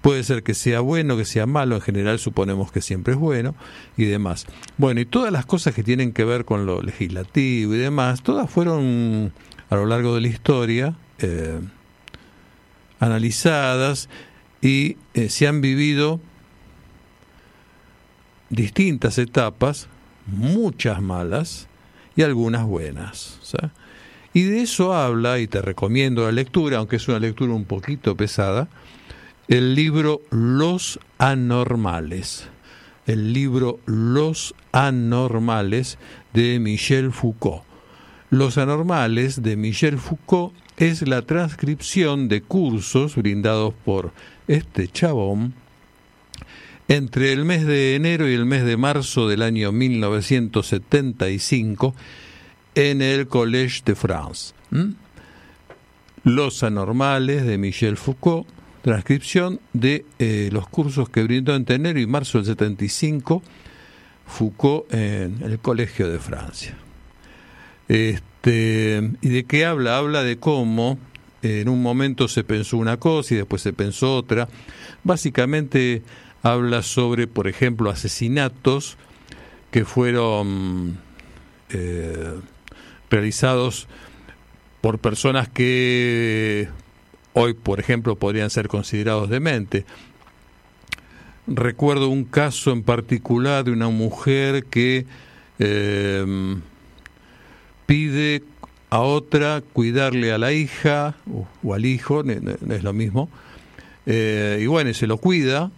Puede 0.00 0.22
ser 0.22 0.42
que 0.42 0.54
sea 0.54 0.80
bueno, 0.80 1.16
que 1.16 1.24
sea 1.24 1.46
malo, 1.46 1.76
en 1.76 1.80
general 1.80 2.18
suponemos 2.18 2.70
que 2.70 2.80
siempre 2.80 3.14
es 3.14 3.18
bueno 3.18 3.54
y 3.96 4.04
demás. 4.04 4.46
Bueno, 4.76 5.00
y 5.00 5.06
todas 5.06 5.32
las 5.32 5.44
cosas 5.44 5.74
que 5.74 5.82
tienen 5.82 6.12
que 6.12 6.24
ver 6.24 6.44
con 6.44 6.66
lo 6.66 6.82
legislativo 6.82 7.74
y 7.74 7.78
demás, 7.78 8.22
todas 8.22 8.48
fueron 8.48 9.32
a 9.70 9.76
lo 9.76 9.86
largo 9.86 10.14
de 10.14 10.20
la 10.20 10.28
historia 10.28 10.96
eh, 11.18 11.58
analizadas 13.00 14.08
y 14.60 14.96
eh, 15.14 15.28
se 15.28 15.46
han 15.46 15.60
vivido 15.60 16.20
distintas 18.50 19.18
etapas, 19.18 19.88
muchas 20.26 21.02
malas 21.02 21.68
y 22.16 22.22
algunas 22.22 22.64
buenas. 22.64 23.40
Y 24.32 24.42
de 24.42 24.62
eso 24.62 24.94
habla, 24.94 25.38
y 25.38 25.46
te 25.46 25.62
recomiendo 25.62 26.24
la 26.24 26.32
lectura, 26.32 26.78
aunque 26.78 26.96
es 26.96 27.08
una 27.08 27.18
lectura 27.18 27.52
un 27.52 27.64
poquito 27.64 28.16
pesada, 28.16 28.68
el 29.48 29.74
libro 29.74 30.22
Los 30.30 31.00
Anormales. 31.16 32.46
El 33.06 33.32
libro 33.32 33.80
Los 33.86 34.54
Anormales 34.72 35.96
de 36.34 36.60
Michel 36.60 37.12
Foucault. 37.12 37.62
Los 38.28 38.58
Anormales 38.58 39.42
de 39.42 39.56
Michel 39.56 39.98
Foucault 39.98 40.52
es 40.76 41.08
la 41.08 41.22
transcripción 41.22 42.28
de 42.28 42.42
cursos 42.42 43.16
brindados 43.16 43.72
por 43.86 44.12
este 44.48 44.86
chabón 44.86 45.54
entre 46.88 47.32
el 47.32 47.46
mes 47.46 47.66
de 47.66 47.94
enero 47.94 48.28
y 48.28 48.34
el 48.34 48.44
mes 48.44 48.66
de 48.66 48.76
marzo 48.76 49.28
del 49.28 49.40
año 49.40 49.72
1975 49.72 51.94
en 52.74 53.00
el 53.00 53.28
Collège 53.28 53.82
de 53.84 53.94
France. 53.94 54.52
Los 56.22 56.62
Anormales 56.62 57.46
de 57.46 57.56
Michel 57.56 57.96
Foucault 57.96 58.46
transcripción 58.82 59.60
de 59.72 60.04
eh, 60.18 60.50
los 60.52 60.68
cursos 60.68 61.08
que 61.08 61.22
brindó 61.22 61.54
entre 61.54 61.76
enero 61.76 62.00
y 62.00 62.06
marzo 62.06 62.38
del 62.38 62.46
75 62.46 63.42
Foucault 64.26 64.92
en 64.92 65.42
el 65.42 65.58
Colegio 65.58 66.08
de 66.08 66.18
Francia. 66.18 66.76
Este, 67.88 69.10
¿Y 69.20 69.28
de 69.28 69.44
qué 69.44 69.64
habla? 69.64 69.96
Habla 69.96 70.22
de 70.22 70.38
cómo 70.38 70.98
eh, 71.42 71.60
en 71.60 71.68
un 71.68 71.82
momento 71.82 72.28
se 72.28 72.44
pensó 72.44 72.76
una 72.76 72.98
cosa 72.98 73.34
y 73.34 73.36
después 73.38 73.62
se 73.62 73.72
pensó 73.72 74.16
otra. 74.16 74.48
Básicamente 75.04 76.02
habla 76.42 76.82
sobre, 76.82 77.26
por 77.26 77.48
ejemplo, 77.48 77.90
asesinatos 77.90 78.96
que 79.70 79.84
fueron 79.84 80.98
eh, 81.70 82.34
realizados 83.10 83.88
por 84.80 84.98
personas 84.98 85.48
que 85.48 86.68
hoy, 87.38 87.54
por 87.54 87.80
ejemplo, 87.80 88.16
podrían 88.16 88.50
ser 88.50 88.68
considerados 88.68 89.28
demente. 89.30 89.84
Recuerdo 91.46 92.08
un 92.08 92.24
caso 92.24 92.72
en 92.72 92.82
particular 92.82 93.64
de 93.64 93.70
una 93.70 93.88
mujer 93.88 94.64
que 94.64 95.06
eh, 95.58 96.56
pide 97.86 98.42
a 98.90 99.00
otra 99.00 99.62
cuidarle 99.72 100.32
a 100.32 100.38
la 100.38 100.52
hija 100.52 101.14
o, 101.30 101.46
o 101.62 101.74
al 101.74 101.84
hijo, 101.84 102.22
es 102.24 102.82
lo 102.82 102.92
mismo, 102.92 103.28
eh, 104.10 104.60
y 104.62 104.66
bueno, 104.66 104.92
se 104.94 105.06
lo 105.06 105.18
cuida, 105.18 105.70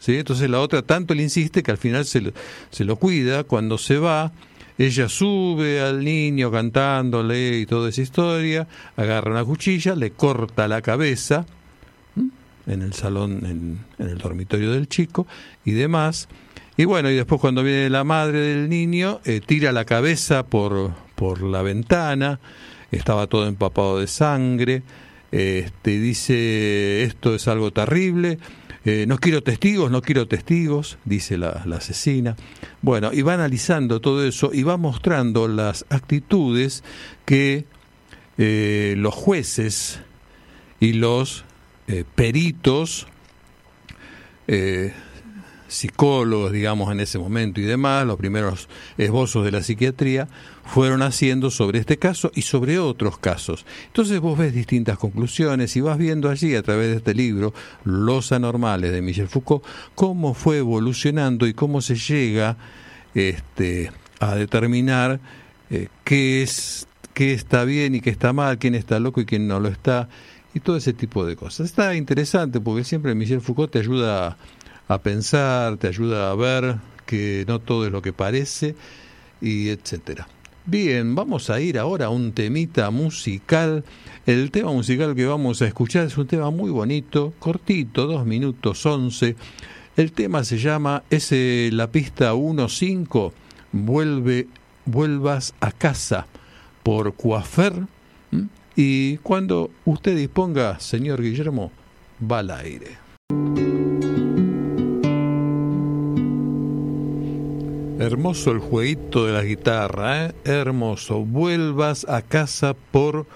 ¿sí? 0.00 0.16
entonces 0.16 0.50
la 0.50 0.60
otra 0.60 0.82
tanto 0.82 1.14
le 1.14 1.22
insiste 1.22 1.62
que 1.62 1.70
al 1.70 1.78
final 1.78 2.04
se 2.04 2.20
lo, 2.20 2.32
se 2.70 2.84
lo 2.84 2.96
cuida, 2.96 3.44
cuando 3.44 3.78
se 3.78 3.98
va, 3.98 4.32
ella 4.78 5.08
sube 5.08 5.80
al 5.80 6.04
niño 6.04 6.50
cantándole 6.50 7.58
y 7.58 7.66
toda 7.66 7.88
esa 7.88 8.02
historia, 8.02 8.68
agarra 8.96 9.30
una 9.30 9.44
cuchilla, 9.44 9.94
le 9.94 10.10
corta 10.12 10.68
la 10.68 10.82
cabeza 10.82 11.46
en 12.66 12.82
el 12.82 12.92
salón, 12.92 13.46
en, 13.46 13.78
en, 13.98 14.08
el 14.10 14.18
dormitorio 14.18 14.72
del 14.72 14.88
chico 14.88 15.26
y 15.64 15.72
demás. 15.72 16.28
Y 16.76 16.84
bueno, 16.84 17.10
y 17.10 17.14
después 17.14 17.40
cuando 17.40 17.62
viene 17.62 17.88
la 17.88 18.04
madre 18.04 18.40
del 18.40 18.68
niño, 18.68 19.20
eh, 19.24 19.40
tira 19.44 19.72
la 19.72 19.84
cabeza 19.84 20.44
por, 20.44 20.92
por 21.14 21.42
la 21.42 21.62
ventana, 21.62 22.38
estaba 22.90 23.26
todo 23.28 23.46
empapado 23.46 23.98
de 23.98 24.06
sangre, 24.06 24.82
este, 25.32 25.98
dice, 25.98 27.02
esto 27.04 27.34
es 27.34 27.48
algo 27.48 27.72
terrible, 27.72 28.38
eh, 28.88 29.04
no 29.08 29.18
quiero 29.18 29.42
testigos, 29.42 29.90
no 29.90 30.00
quiero 30.00 30.28
testigos, 30.28 30.96
dice 31.04 31.36
la, 31.36 31.64
asesina. 31.74 32.36
Bueno, 32.82 33.12
y 33.12 33.22
va 33.22 33.34
analizando 33.34 34.00
todo 34.00 34.24
eso 34.24 34.52
y 34.52 34.62
va 34.62 34.76
mostrando 34.76 35.48
las 35.48 35.84
actitudes 35.88 36.84
que 37.24 37.64
eh, 38.38 38.94
los 38.96 39.12
jueces 39.12 39.98
y 40.78 40.92
los 40.92 41.44
eh, 41.88 42.04
peritos, 42.14 43.08
psicólogos, 45.66 46.52
digamos, 46.52 46.92
en 46.92 47.00
ese 47.00 47.18
momento 47.18 47.60
y 47.60 47.64
demás, 47.64 48.06
los 48.06 48.16
primeros 48.16 48.68
esbozos 48.98 49.44
de 49.44 49.50
la 49.50 49.64
psiquiatría, 49.64 50.28
fueron 50.66 51.02
haciendo 51.02 51.50
sobre 51.50 51.78
este 51.78 51.98
caso 51.98 52.30
y 52.34 52.42
sobre 52.42 52.78
otros 52.78 53.18
casos. 53.18 53.64
Entonces 53.86 54.20
vos 54.20 54.36
ves 54.36 54.52
distintas 54.52 54.98
conclusiones 54.98 55.76
y 55.76 55.80
vas 55.80 55.96
viendo 55.96 56.28
allí 56.28 56.54
a 56.54 56.62
través 56.62 56.90
de 56.90 56.96
este 56.96 57.14
libro, 57.14 57.54
Los 57.84 58.32
Anormales 58.32 58.92
de 58.92 59.00
Michel 59.00 59.28
Foucault, 59.28 59.64
cómo 59.94 60.34
fue 60.34 60.58
evolucionando 60.58 61.46
y 61.46 61.54
cómo 61.54 61.80
se 61.80 61.94
llega 61.94 62.56
este, 63.14 63.92
a 64.20 64.34
determinar 64.34 65.20
eh, 65.70 65.88
qué, 66.04 66.42
es, 66.42 66.86
qué 67.14 67.32
está 67.32 67.64
bien 67.64 67.94
y 67.94 68.00
qué 68.00 68.10
está 68.10 68.32
mal, 68.32 68.58
quién 68.58 68.74
está 68.74 69.00
loco 69.00 69.20
y 69.20 69.26
quién 69.26 69.48
no 69.48 69.60
lo 69.60 69.68
está, 69.68 70.08
y 70.52 70.60
todo 70.60 70.76
ese 70.76 70.92
tipo 70.92 71.24
de 71.24 71.36
cosas. 71.36 71.66
Está 71.66 71.94
interesante 71.94 72.60
porque 72.60 72.84
siempre 72.84 73.14
Michel 73.14 73.40
Foucault 73.40 73.72
te 73.72 73.78
ayuda 73.78 74.26
a, 74.88 74.94
a 74.94 75.02
pensar, 75.02 75.76
te 75.76 75.86
ayuda 75.86 76.30
a 76.30 76.34
ver 76.34 76.76
que 77.06 77.44
no 77.46 77.60
todo 77.60 77.86
es 77.86 77.92
lo 77.92 78.02
que 78.02 78.12
parece, 78.12 78.74
y 79.40 79.68
etcétera. 79.68 80.28
Bien, 80.68 81.14
vamos 81.14 81.48
a 81.48 81.60
ir 81.60 81.78
ahora 81.78 82.06
a 82.06 82.10
un 82.10 82.32
temita 82.32 82.90
musical. 82.90 83.84
El 84.26 84.50
tema 84.50 84.72
musical 84.72 85.14
que 85.14 85.24
vamos 85.24 85.62
a 85.62 85.66
escuchar 85.68 86.06
es 86.06 86.18
un 86.18 86.26
tema 86.26 86.50
muy 86.50 86.72
bonito, 86.72 87.32
cortito, 87.38 88.08
dos 88.08 88.26
minutos 88.26 88.84
once. 88.84 89.36
El 89.96 90.10
tema 90.10 90.42
se 90.42 90.58
llama, 90.58 91.04
es 91.08 91.30
eh, 91.30 91.70
la 91.72 91.92
pista 91.92 92.34
1.5, 92.34 93.30
Vuelve, 93.70 94.48
Vuelvas 94.86 95.54
a 95.60 95.70
casa, 95.70 96.26
por 96.82 97.14
Coafer. 97.14 97.86
Y 98.74 99.18
cuando 99.18 99.70
usted 99.84 100.16
disponga, 100.16 100.80
señor 100.80 101.22
Guillermo, 101.22 101.70
va 102.20 102.40
al 102.40 102.50
aire. 102.50 103.65
Hermoso 107.98 108.50
el 108.50 108.58
jueguito 108.58 109.24
de 109.24 109.32
la 109.32 109.42
guitarra, 109.42 110.26
¿eh? 110.26 110.34
hermoso. 110.44 111.20
Vuelvas 111.20 112.06
a 112.06 112.20
casa 112.20 112.74
por 112.74 113.26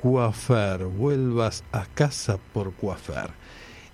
Coafer, 0.00 0.84
vuelvas 0.84 1.62
a 1.72 1.84
casa 1.84 2.38
por 2.54 2.72
Coafer. 2.72 3.30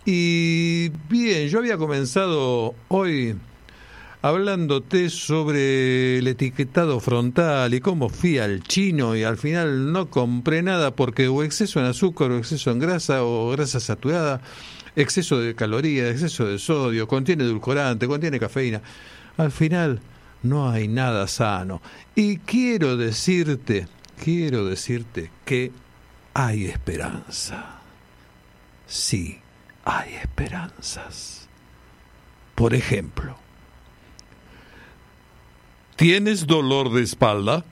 Y 0.04 0.90
bien, 1.08 1.48
yo 1.48 1.58
había 1.58 1.76
comenzado 1.78 2.76
hoy 2.86 3.34
hablándote 4.22 5.10
sobre 5.10 6.18
el 6.18 6.28
etiquetado 6.28 7.00
frontal 7.00 7.74
y 7.74 7.80
cómo 7.80 8.08
fui 8.08 8.38
al 8.38 8.62
chino 8.62 9.16
y 9.16 9.24
al 9.24 9.36
final 9.36 9.92
no 9.92 10.10
compré 10.10 10.62
nada 10.62 10.92
porque 10.92 11.26
o 11.26 11.42
exceso 11.42 11.80
en 11.80 11.86
azúcar 11.86 12.30
o 12.30 12.38
exceso 12.38 12.70
en 12.70 12.78
grasa 12.78 13.24
o 13.24 13.50
grasa 13.50 13.80
saturada, 13.80 14.40
exceso 14.94 15.40
de 15.40 15.56
calorías, 15.56 16.12
exceso 16.12 16.46
de 16.46 16.60
sodio, 16.60 17.08
contiene 17.08 17.42
edulcorante, 17.42 18.06
contiene 18.06 18.38
cafeína. 18.38 18.80
Al 19.36 19.50
final 19.50 20.00
no 20.42 20.70
hay 20.70 20.88
nada 20.88 21.26
sano. 21.26 21.82
Y 22.14 22.38
quiero 22.38 22.96
decirte, 22.96 23.88
quiero 24.22 24.66
decirte 24.66 25.30
que 25.44 25.72
hay 26.34 26.66
esperanza. 26.66 27.80
Sí, 28.86 29.40
hay 29.84 30.14
esperanzas. 30.14 31.48
Por 32.54 32.74
ejemplo, 32.74 33.36
¿Tienes 35.96 36.46
dolor 36.46 36.92
de 36.92 37.02
espalda? 37.02 37.64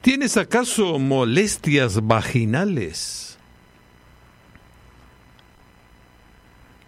¿Tienes 0.00 0.36
acaso 0.36 0.98
molestias 0.98 2.04
vaginales? 2.04 3.27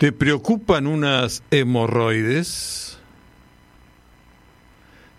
¿Te 0.00 0.12
preocupan 0.12 0.86
unas 0.86 1.42
hemorroides? 1.50 2.98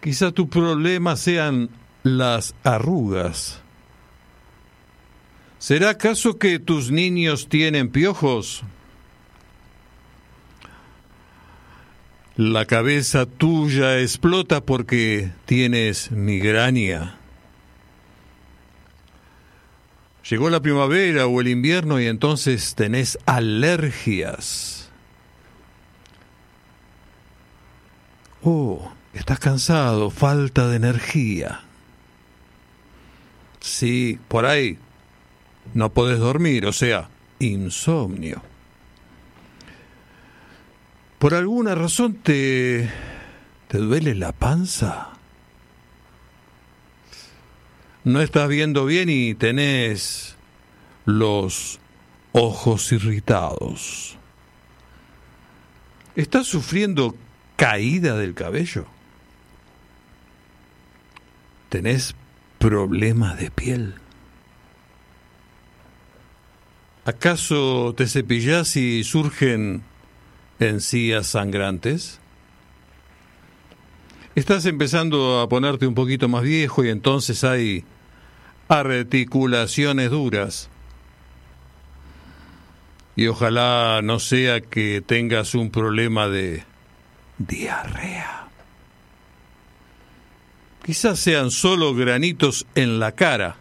Quizá 0.01 0.31
tu 0.31 0.49
problema 0.49 1.17
sean 1.17 1.69
las 2.01 2.55
arrugas. 2.63 3.61
¿Será 5.59 5.91
acaso 5.91 6.39
que 6.39 6.57
tus 6.57 6.89
niños 6.89 7.47
tienen 7.47 7.89
piojos? 7.91 8.63
La 12.35 12.65
cabeza 12.65 13.27
tuya 13.27 13.99
explota 13.99 14.65
porque 14.65 15.31
tienes 15.45 16.09
migraña. 16.09 17.20
Llegó 20.29 20.49
la 20.49 20.61
primavera 20.61 21.25
o 21.27 21.41
el 21.41 21.47
invierno 21.47 21.99
y 21.99 22.07
entonces 22.07 22.75
tenés 22.75 23.17
alergias. 23.25 24.89
Oh, 28.43 28.91
estás 29.13 29.39
cansado, 29.39 30.09
falta 30.09 30.67
de 30.67 30.75
energía. 30.77 31.61
Sí, 33.59 34.19
por 34.27 34.45
ahí 34.45 34.77
no 35.73 35.91
podés 35.93 36.19
dormir, 36.19 36.65
o 36.65 36.73
sea, 36.73 37.09
insomnio. 37.39 38.41
¿Por 41.19 41.35
alguna 41.35 41.75
razón 41.75 42.15
te, 42.15 42.89
te 43.67 43.77
duele 43.77 44.15
la 44.15 44.31
panza? 44.31 45.09
No 48.03 48.21
estás 48.21 48.47
viendo 48.47 48.85
bien 48.85 49.09
y 49.09 49.35
tenés 49.35 50.35
los 51.05 51.79
ojos 52.31 52.91
irritados. 52.91 54.17
¿Estás 56.15 56.47
sufriendo 56.47 57.15
caída 57.57 58.17
del 58.17 58.33
cabello? 58.33 58.85
¿Tenés 61.69 62.15
problemas 62.57 63.37
de 63.39 63.51
piel? 63.51 63.95
¿Acaso 67.05 67.93
te 67.95 68.07
cepillas 68.07 68.75
y 68.77 69.03
surgen 69.03 69.83
encías 70.59 71.27
sangrantes? 71.27 72.20
Estás 74.33 74.65
empezando 74.65 75.41
a 75.41 75.49
ponerte 75.49 75.85
un 75.85 75.93
poquito 75.93 76.29
más 76.29 76.43
viejo 76.43 76.85
y 76.85 76.89
entonces 76.89 77.43
hay 77.43 77.83
articulaciones 78.69 80.09
duras. 80.09 80.69
Y 83.17 83.27
ojalá 83.27 83.99
no 84.01 84.19
sea 84.19 84.61
que 84.61 85.03
tengas 85.05 85.53
un 85.53 85.69
problema 85.69 86.29
de 86.29 86.63
diarrea. 87.39 88.47
Quizás 90.85 91.19
sean 91.19 91.51
solo 91.51 91.93
granitos 91.93 92.65
en 92.73 92.99
la 92.99 93.11
cara. 93.11 93.57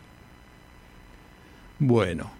Bueno, 1.81 2.31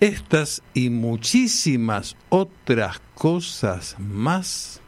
estas 0.00 0.62
y 0.72 0.88
muchísimas 0.88 2.16
otras 2.30 3.02
cosas 3.14 3.96
más 3.98 4.80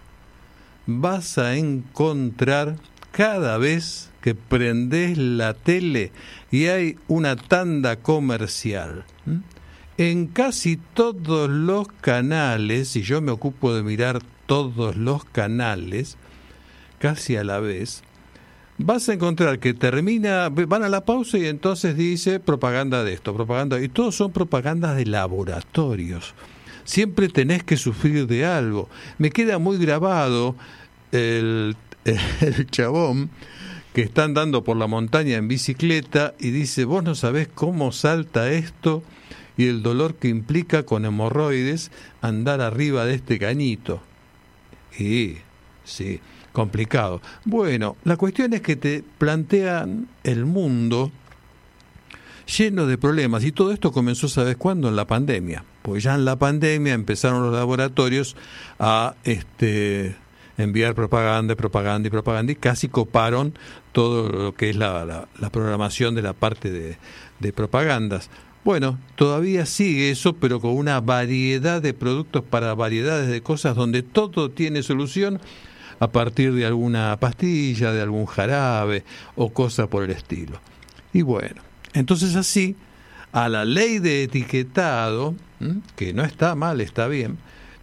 vas 0.98 1.38
a 1.38 1.56
encontrar 1.56 2.76
cada 3.12 3.58
vez 3.58 4.10
que 4.20 4.34
prendes 4.34 5.16
la 5.16 5.54
tele 5.54 6.12
y 6.50 6.66
hay 6.66 6.96
una 7.08 7.36
tanda 7.36 7.96
comercial. 7.96 9.04
En 9.96 10.26
casi 10.26 10.78
todos 10.94 11.48
los 11.48 11.88
canales, 12.00 12.96
y 12.96 13.02
yo 13.02 13.20
me 13.20 13.32
ocupo 13.32 13.74
de 13.74 13.82
mirar 13.82 14.20
todos 14.46 14.96
los 14.96 15.24
canales, 15.24 16.16
casi 16.98 17.36
a 17.36 17.44
la 17.44 17.60
vez, 17.60 18.02
vas 18.78 19.08
a 19.08 19.12
encontrar 19.12 19.58
que 19.58 19.74
termina, 19.74 20.48
van 20.48 20.82
a 20.82 20.88
la 20.88 21.04
pausa 21.04 21.38
y 21.38 21.46
entonces 21.46 21.96
dice 21.96 22.40
propaganda 22.40 23.04
de 23.04 23.12
esto, 23.12 23.34
propaganda, 23.34 23.80
y 23.80 23.88
todos 23.88 24.16
son 24.16 24.32
propagandas 24.32 24.96
de 24.96 25.06
laboratorios. 25.06 26.34
Siempre 26.84 27.28
tenés 27.28 27.62
que 27.62 27.76
sufrir 27.76 28.26
de 28.26 28.46
algo. 28.46 28.88
Me 29.18 29.30
queda 29.30 29.58
muy 29.58 29.76
grabado 29.78 30.56
el, 31.12 31.76
el 32.40 32.66
chabón 32.70 33.30
que 33.94 34.02
está 34.02 34.24
andando 34.24 34.62
por 34.64 34.76
la 34.76 34.86
montaña 34.86 35.36
en 35.36 35.48
bicicleta 35.48 36.34
y 36.38 36.50
dice, 36.50 36.84
vos 36.84 37.02
no 37.02 37.14
sabés 37.14 37.48
cómo 37.48 37.92
salta 37.92 38.50
esto 38.50 39.02
y 39.56 39.66
el 39.66 39.82
dolor 39.82 40.14
que 40.14 40.28
implica 40.28 40.84
con 40.84 41.04
hemorroides 41.04 41.90
andar 42.20 42.60
arriba 42.60 43.04
de 43.04 43.14
este 43.14 43.38
cañito. 43.38 44.00
Y, 44.98 45.36
sí 45.84 46.20
complicado. 46.52 47.20
Bueno, 47.44 47.96
la 48.04 48.16
cuestión 48.16 48.52
es 48.52 48.60
que 48.60 48.76
te 48.76 49.04
plantean 49.18 50.08
el 50.24 50.46
mundo 50.46 51.10
lleno 52.46 52.86
de 52.86 52.98
problemas 52.98 53.44
y 53.44 53.52
todo 53.52 53.72
esto 53.72 53.92
comenzó, 53.92 54.28
¿sabes 54.28 54.56
cuándo? 54.56 54.88
En 54.88 54.96
la 54.96 55.06
pandemia. 55.06 55.64
Pues 55.82 56.02
ya 56.02 56.14
en 56.14 56.24
la 56.24 56.36
pandemia 56.36 56.94
empezaron 56.94 57.42
los 57.42 57.54
laboratorios 57.54 58.36
a 58.78 59.14
este 59.24 60.16
enviar 60.60 60.94
propaganda, 60.94 61.54
propaganda 61.56 62.08
y 62.08 62.10
propaganda 62.10 62.52
y 62.52 62.56
casi 62.56 62.88
coparon 62.88 63.54
todo 63.92 64.28
lo 64.28 64.54
que 64.54 64.70
es 64.70 64.76
la, 64.76 65.28
la, 65.38 65.50
programación 65.50 66.14
de 66.14 66.22
la 66.22 66.32
parte 66.32 66.70
de, 66.70 66.96
de 67.40 67.52
propagandas. 67.52 68.30
Bueno, 68.64 68.98
todavía 69.16 69.64
sigue 69.66 70.10
eso, 70.10 70.34
pero 70.34 70.60
con 70.60 70.72
una 70.72 71.00
variedad 71.00 71.80
de 71.80 71.94
productos 71.94 72.44
para 72.44 72.74
variedades 72.74 73.28
de 73.28 73.42
cosas 73.42 73.74
donde 73.74 74.02
todo 74.02 74.50
tiene 74.50 74.82
solución 74.82 75.40
a 75.98 76.08
partir 76.08 76.54
de 76.54 76.66
alguna 76.66 77.16
pastilla, 77.20 77.92
de 77.92 78.02
algún 78.02 78.26
jarabe 78.26 79.04
o 79.36 79.50
cosa 79.50 79.86
por 79.88 80.04
el 80.04 80.10
estilo. 80.10 80.60
Y 81.12 81.22
bueno, 81.22 81.62
entonces 81.92 82.36
así, 82.36 82.76
a 83.32 83.48
la 83.48 83.64
ley 83.64 83.98
de 83.98 84.24
etiquetado, 84.24 85.34
que 85.96 86.12
no 86.12 86.24
está 86.24 86.54
mal, 86.54 86.80
está 86.80 87.06
bien, 87.06 87.38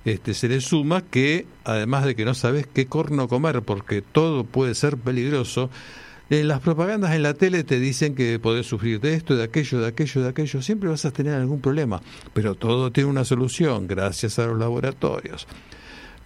este, 0.07 0.33
se 0.33 0.47
le 0.47 0.61
suma 0.61 1.01
que, 1.01 1.45
además 1.65 2.05
de 2.05 2.15
que 2.15 2.23
no 2.23 2.33
sabes 2.33 2.65
qué 2.65 2.87
corno 2.87 3.27
comer, 3.27 3.61
porque 3.61 4.01
todo 4.01 4.45
puede 4.45 4.73
ser 4.73 4.95
peligroso, 4.95 5.69
eh, 6.29 6.45
las 6.45 6.61
propagandas 6.61 7.13
en 7.13 7.23
la 7.23 7.33
tele 7.33 7.65
te 7.65 7.77
dicen 7.77 8.15
que 8.15 8.39
podés 8.39 8.65
sufrir 8.65 9.01
de 9.01 9.15
esto, 9.15 9.35
de 9.35 9.43
aquello, 9.43 9.81
de 9.81 9.87
aquello, 9.87 10.21
de 10.21 10.29
aquello. 10.29 10.61
Siempre 10.61 10.89
vas 10.89 11.03
a 11.03 11.11
tener 11.11 11.33
algún 11.33 11.59
problema, 11.59 12.01
pero 12.33 12.55
todo 12.55 12.89
tiene 12.91 13.09
una 13.09 13.25
solución 13.25 13.85
gracias 13.85 14.39
a 14.39 14.45
los 14.47 14.57
laboratorios. 14.57 15.45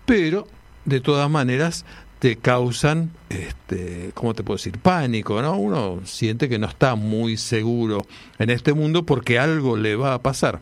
Pero 0.06 0.48
de 0.86 1.02
todas 1.02 1.30
maneras 1.30 1.84
te 2.20 2.36
causan, 2.36 3.10
este, 3.30 4.12
¿cómo 4.14 4.36
te 4.36 4.44
puedo 4.44 4.58
decir? 4.58 4.78
Pánico, 4.78 5.42
¿no? 5.42 5.58
Uno 5.58 6.02
siente 6.06 6.48
que 6.48 6.60
no 6.60 6.68
está 6.68 6.94
muy 6.94 7.36
seguro 7.36 8.06
en 8.38 8.52
este 8.52 8.74
mundo 8.74 9.08
porque 9.08 9.40
algo 9.40 9.76
le 9.76 9.96
va 9.96 10.14
a 10.14 10.22
pasar. 10.22 10.60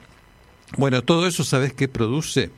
Bueno, 0.77 1.01
todo 1.01 1.27
eso, 1.27 1.43
¿sabes 1.43 1.73
qué 1.73 1.89
produce? 1.89 2.51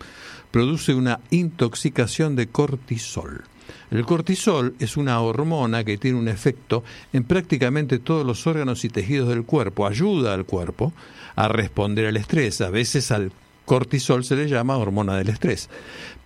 Produce 0.51 0.93
una 0.93 1.19
intoxicación 1.29 2.35
de 2.35 2.47
cortisol. 2.47 3.43
El 3.89 4.05
cortisol 4.05 4.75
es 4.79 4.97
una 4.97 5.19
hormona 5.21 5.83
que 5.83 5.97
tiene 5.97 6.17
un 6.17 6.27
efecto 6.27 6.83
en 7.13 7.23
prácticamente 7.23 7.99
todos 7.99 8.25
los 8.25 8.45
órganos 8.47 8.85
y 8.85 8.89
tejidos 8.89 9.29
del 9.29 9.43
cuerpo. 9.43 9.87
Ayuda 9.87 10.33
al 10.33 10.45
cuerpo 10.45 10.93
a 11.35 11.47
responder 11.47 12.05
al 12.07 12.17
estrés. 12.17 12.61
A 12.61 12.69
veces 12.69 13.11
al 13.11 13.31
cortisol 13.65 14.23
se 14.23 14.35
le 14.35 14.47
llama 14.47 14.77
hormona 14.77 15.17
del 15.17 15.29
estrés. 15.29 15.69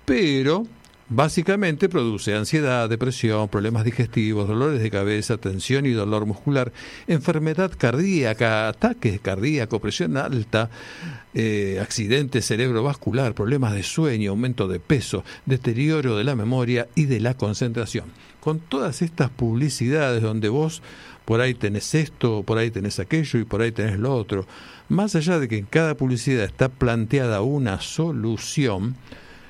Pero 0.06 0.66
Básicamente 1.08 1.88
produce 1.88 2.34
ansiedad, 2.34 2.90
depresión, 2.90 3.48
problemas 3.48 3.86
digestivos, 3.86 4.48
dolores 4.48 4.82
de 4.82 4.90
cabeza, 4.90 5.38
tensión 5.38 5.86
y 5.86 5.92
dolor 5.92 6.26
muscular, 6.26 6.74
enfermedad 7.06 7.72
cardíaca, 7.78 8.68
ataques 8.68 9.20
cardíacos, 9.20 9.80
presión 9.80 10.18
alta, 10.18 10.72
eh, 11.36 11.78
accidente 11.80 12.42
cerebrovascular, 12.42 13.36
problemas 13.36 13.74
de 13.74 13.84
sueño, 13.84 14.32
aumento 14.32 14.68
de 14.68 14.80
peso, 14.80 15.24
deterioro 15.46 16.18
de 16.18 16.24
la 16.24 16.36
memoria 16.36 16.88
y 16.96 17.06
de 17.06 17.20
la 17.20 17.36
concentración. 17.36 18.06
Con 18.40 18.58
todas 18.60 19.04
estas 19.04 19.30
publicidades 19.30 20.24
donde 20.24 20.50
vos 20.50 20.82
por 21.24 21.40
ahí 21.40 21.54
tenés 21.54 21.94
esto, 21.94 22.42
por 22.42 22.58
ahí 22.58 22.72
tenés 22.72 22.98
aquello 22.98 23.40
y 23.40 23.44
por 23.44 23.62
ahí 23.62 23.72
tenés 23.72 24.00
lo 24.00 24.16
otro, 24.16 24.48
más 24.90 25.16
allá 25.16 25.38
de 25.38 25.48
que 25.48 25.60
en 25.60 25.66
cada 25.66 25.94
publicidad 25.94 26.46
está 26.46 26.68
planteada 26.68 27.42
una 27.42 27.80
solución, 27.80 28.96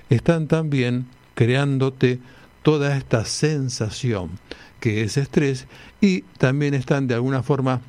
están 0.10 0.48
también 0.48 1.08
creándote 1.36 2.20
toda 2.64 2.98
esta 2.98 3.26
sensación 3.26 4.32
que 4.80 5.04
es 5.04 5.18
estrés 5.18 5.68
y 6.02 6.22
también 6.40 6.74
están 6.74 7.08
de 7.08 7.14
alguna 7.14 7.44
forma 7.44 7.82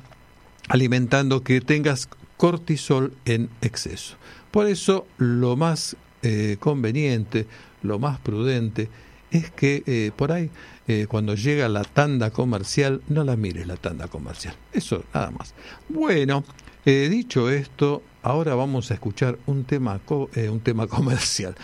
alimentando 0.69 1.43
que 1.43 1.61
tengas 1.61 2.07
cortisol 2.37 3.13
en 3.25 3.49
exceso. 3.61 4.15
Por 4.51 4.67
eso 4.67 5.07
lo 5.17 5.55
más 5.55 5.95
eh, 6.21 6.57
conveniente, 6.59 7.47
lo 7.81 7.99
más 7.99 8.19
prudente 8.19 8.89
es 9.31 9.51
que 9.51 9.83
eh, 9.85 10.11
por 10.15 10.31
ahí, 10.31 10.49
eh, 10.87 11.05
cuando 11.07 11.35
llega 11.35 11.67
la 11.69 11.83
tanda 11.83 12.31
comercial, 12.31 13.01
no 13.09 13.23
la 13.23 13.35
mires 13.35 13.67
la 13.67 13.75
tanda 13.75 14.07
comercial. 14.07 14.55
Eso, 14.71 15.03
nada 15.13 15.31
más. 15.31 15.53
Bueno, 15.89 16.43
eh, 16.85 17.07
dicho 17.09 17.49
esto, 17.49 18.03
ahora 18.23 18.55
vamos 18.55 18.91
a 18.91 18.93
escuchar 18.93 19.37
un 19.45 19.65
tema, 19.65 19.99
un 20.09 20.59
tema 20.61 20.87
comercial. 20.87 21.55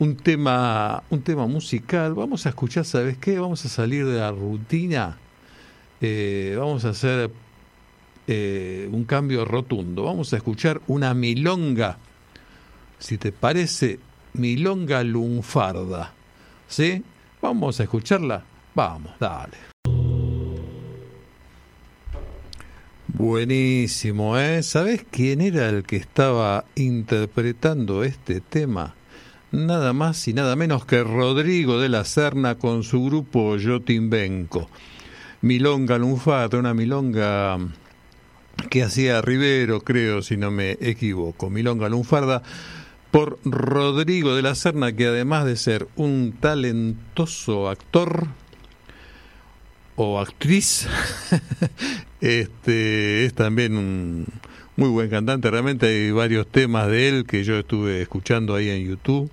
Un 0.00 0.14
tema, 0.14 1.02
un 1.10 1.22
tema 1.22 1.48
musical. 1.48 2.14
Vamos 2.14 2.46
a 2.46 2.50
escuchar, 2.50 2.84
¿sabes 2.84 3.18
qué? 3.18 3.40
Vamos 3.40 3.64
a 3.64 3.68
salir 3.68 4.06
de 4.06 4.20
la 4.20 4.30
rutina. 4.30 5.18
Eh, 6.00 6.54
vamos 6.56 6.84
a 6.84 6.90
hacer 6.90 7.32
eh, 8.28 8.88
un 8.92 9.04
cambio 9.04 9.44
rotundo. 9.44 10.04
Vamos 10.04 10.32
a 10.32 10.36
escuchar 10.36 10.80
una 10.86 11.14
milonga, 11.14 11.98
si 13.00 13.18
te 13.18 13.32
parece, 13.32 13.98
milonga 14.34 15.02
lunfarda. 15.02 16.12
¿Sí? 16.68 17.02
Vamos 17.42 17.80
a 17.80 17.82
escucharla. 17.82 18.44
Vamos, 18.76 19.14
dale. 19.18 19.56
Buenísimo, 23.08 24.38
¿eh? 24.38 24.62
¿Sabes 24.62 25.04
quién 25.10 25.40
era 25.40 25.68
el 25.70 25.82
que 25.82 25.96
estaba 25.96 26.66
interpretando 26.76 28.04
este 28.04 28.40
tema? 28.40 28.94
Nada 29.50 29.94
más 29.94 30.28
y 30.28 30.34
nada 30.34 30.56
menos 30.56 30.84
que 30.84 31.02
Rodrigo 31.02 31.80
de 31.80 31.88
la 31.88 32.04
Serna 32.04 32.56
con 32.56 32.82
su 32.82 33.02
grupo 33.06 33.56
Yotimbenco. 33.56 34.68
Milonga 35.40 35.96
lunfarda, 35.96 36.58
una 36.58 36.74
milonga 36.74 37.56
que 38.68 38.82
hacía 38.82 39.22
Rivero, 39.22 39.80
creo, 39.80 40.20
si 40.20 40.36
no 40.36 40.50
me 40.50 40.72
equivoco. 40.72 41.48
Milonga 41.48 41.88
lunfarda 41.88 42.42
por 43.10 43.38
Rodrigo 43.42 44.36
de 44.36 44.42
la 44.42 44.54
Serna, 44.54 44.92
que 44.92 45.06
además 45.06 45.46
de 45.46 45.56
ser 45.56 45.88
un 45.96 46.34
talentoso 46.38 47.70
actor 47.70 48.26
o 49.96 50.20
actriz, 50.20 50.86
este 52.20 53.24
es 53.24 53.32
también 53.32 53.78
un 53.78 54.26
muy 54.76 54.90
buen 54.90 55.08
cantante. 55.08 55.50
Realmente 55.50 55.86
hay 55.86 56.10
varios 56.10 56.46
temas 56.46 56.88
de 56.88 57.08
él 57.08 57.24
que 57.24 57.44
yo 57.44 57.58
estuve 57.58 58.02
escuchando 58.02 58.54
ahí 58.54 58.68
en 58.68 58.86
YouTube. 58.86 59.30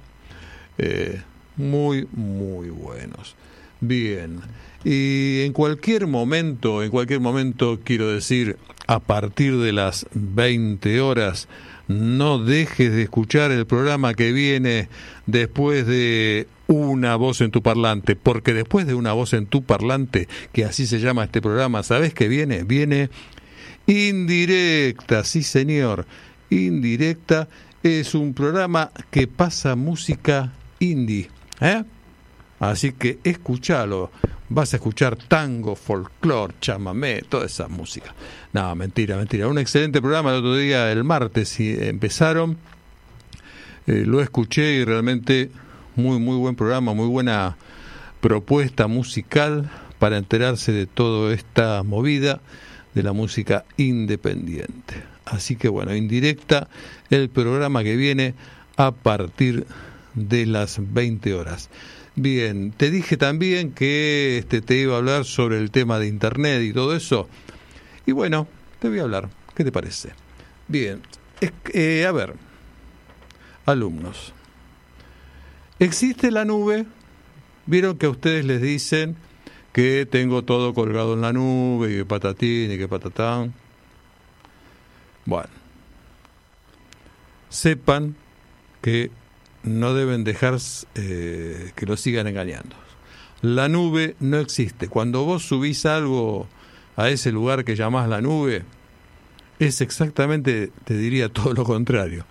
Eh, 0.78 1.22
muy, 1.58 2.08
muy 2.12 2.70
buenos. 2.70 3.36
Bien. 3.82 4.40
Y 4.84 5.42
en 5.42 5.54
cualquier 5.54 6.08
momento, 6.08 6.84
en 6.84 6.92
cualquier 6.92 7.20
momento 7.20 7.80
quiero 7.84 8.08
decir, 8.08 8.58
a 8.88 9.00
partir 9.00 9.58
de 9.58 9.74
las 9.74 10.06
20 10.14 11.02
horas, 11.02 11.48
no 11.88 12.40
dejes 12.40 12.92
de 12.92 13.04
escuchar 13.04 13.52
el 13.52 13.66
programa 13.66 14.14
que 14.14 14.32
viene 14.32 14.90
después 15.26 15.86
de 15.88 16.48
una 16.68 17.16
voz 17.16 17.42
en 17.42 17.52
tu 17.52 17.62
parlante, 17.62 18.16
porque 18.16 18.54
después 18.54 18.88
de 18.88 18.96
una 18.96 19.14
voz 19.14 19.34
en 19.34 19.46
tu 19.46 19.64
parlante, 19.64 20.28
que 20.52 20.66
así 20.66 20.88
se 20.88 21.00
llama 21.00 21.26
este 21.26 21.42
programa, 21.42 21.84
¿sabes 21.84 22.14
qué 22.14 22.28
viene? 22.28 22.64
Viene 22.64 23.10
indirecta, 23.88 25.24
sí 25.24 25.44
señor, 25.44 26.06
indirecta 26.50 27.48
es 27.84 28.16
un 28.16 28.34
programa 28.34 28.92
que 29.12 29.28
pasa 29.28 29.76
música 29.76 30.54
indie, 30.92 31.30
¿eh? 31.62 31.84
Así 32.60 32.94
que 32.94 33.20
escúchalo. 33.24 34.12
Vas 34.48 34.74
a 34.74 34.78
escuchar 34.78 35.16
tango, 35.16 35.76
folclore, 35.76 36.54
chamamé, 36.62 37.24
toda 37.28 37.48
esa 37.48 37.68
música. 37.68 38.14
No, 38.54 38.76
mentira, 38.76 39.18
mentira. 39.18 39.48
Un 39.48 39.58
excelente 39.58 40.02
programa 40.02 40.32
el 40.32 40.38
otro 40.38 40.56
día, 40.56 40.92
el 40.92 41.04
martes, 41.04 41.60
y 41.60 41.74
empezaron. 41.74 42.58
Eh, 43.88 44.04
lo 44.06 44.22
escuché 44.22 44.74
y 44.74 44.86
realmente 44.86 45.50
muy, 45.96 46.20
muy 46.20 46.38
buen 46.38 46.56
programa, 46.56 46.94
muy 46.94 47.08
buena 47.08 47.58
propuesta 48.22 48.88
musical 48.88 49.70
para 50.00 50.18
enterarse 50.18 50.72
de 50.72 50.86
toda 50.86 51.34
esta 51.34 51.84
movida 51.84 52.42
de 52.94 53.04
la 53.04 53.14
música 53.14 53.66
independiente. 53.78 55.04
Así 55.26 55.56
que 55.56 55.70
bueno, 55.70 55.96
indirecta 55.96 56.68
el 57.10 57.30
programa 57.30 57.84
que 57.84 57.96
viene 57.96 58.36
a 58.78 58.92
partir 58.92 59.66
de 60.16 60.46
las 60.46 60.80
20 60.80 61.34
horas. 61.34 61.70
Bien, 62.16 62.72
te 62.72 62.90
dije 62.90 63.18
también 63.18 63.72
que 63.72 64.38
este, 64.38 64.62
te 64.62 64.78
iba 64.78 64.96
a 64.96 64.98
hablar 64.98 65.26
sobre 65.26 65.58
el 65.60 65.70
tema 65.70 66.00
de 66.00 66.08
Internet 66.08 66.64
y 66.64 66.74
todo 66.74 66.96
eso. 66.96 67.28
Y 68.06 68.14
bueno, 68.14 68.48
te 68.80 68.90
voy 68.90 69.00
a 69.00 69.04
hablar. 69.04 69.30
¿Qué 69.54 69.64
te 69.64 69.72
parece? 69.72 70.10
Bien, 70.68 71.02
eh, 71.74 72.06
a 72.06 72.12
ver, 72.12 72.36
alumnos. 73.66 74.34
¿Existe 75.80 76.32
la 76.32 76.46
nube? 76.46 76.86
Vieron 77.66 77.98
que 77.98 78.06
a 78.06 78.10
ustedes 78.10 78.46
les 78.46 78.62
dicen 78.62 79.18
que 79.74 80.08
tengo 80.10 80.44
todo 80.44 80.74
colgado 80.74 81.16
en 81.16 81.22
la 81.22 81.34
nube, 81.34 81.92
y 81.92 81.98
que 81.98 82.06
patatín 82.06 82.72
y 82.72 82.78
que 82.78 82.88
patatán. 82.88 83.54
Bueno, 85.26 85.50
sepan 87.50 88.16
que 88.82 89.12
no 89.66 89.94
deben 89.94 90.24
dejar 90.24 90.58
eh, 90.96 91.72
que 91.76 91.86
lo 91.86 91.98
sigan 91.98 92.28
engañando. 92.28 92.76
La 93.42 93.68
nube 93.68 94.16
no 94.20 94.40
existe. 94.40 94.88
Cuando 94.88 95.26
vos 95.26 95.44
subís 95.44 95.86
algo 95.86 96.48
a 96.96 97.10
ese 97.10 97.32
lugar 97.32 97.66
que 97.66 97.76
llamás 97.76 98.08
la 98.08 98.22
nube, 98.22 98.64
es 99.60 99.82
exactamente, 99.82 100.72
te 100.86 100.96
diría 100.96 101.30
todo 101.34 101.54
lo 101.54 101.64
contrario. 101.64 102.26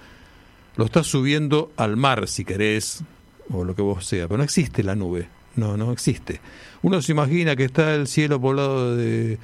Lo 0.77 0.87
estás 0.87 1.07
subiendo 1.07 1.71
al 1.77 1.97
mar, 1.97 2.27
si 2.27 2.45
querés, 2.45 3.05
o 3.51 3.65
lo 3.65 3.75
que 3.75 3.83
vos 3.83 4.07
sea, 4.07 4.27
pero 4.27 4.39
no 4.39 4.45
existe 4.45 4.83
la 4.83 4.95
nube. 4.95 5.29
No, 5.57 5.77
no 5.77 5.93
existe. 5.93 6.41
Uno 6.83 7.01
se 7.01 7.13
imagina 7.13 7.55
que 7.55 7.65
está 7.65 7.95
el 7.95 8.09
cielo 8.09 8.41
poblado 8.41 8.97
de, 8.97 9.39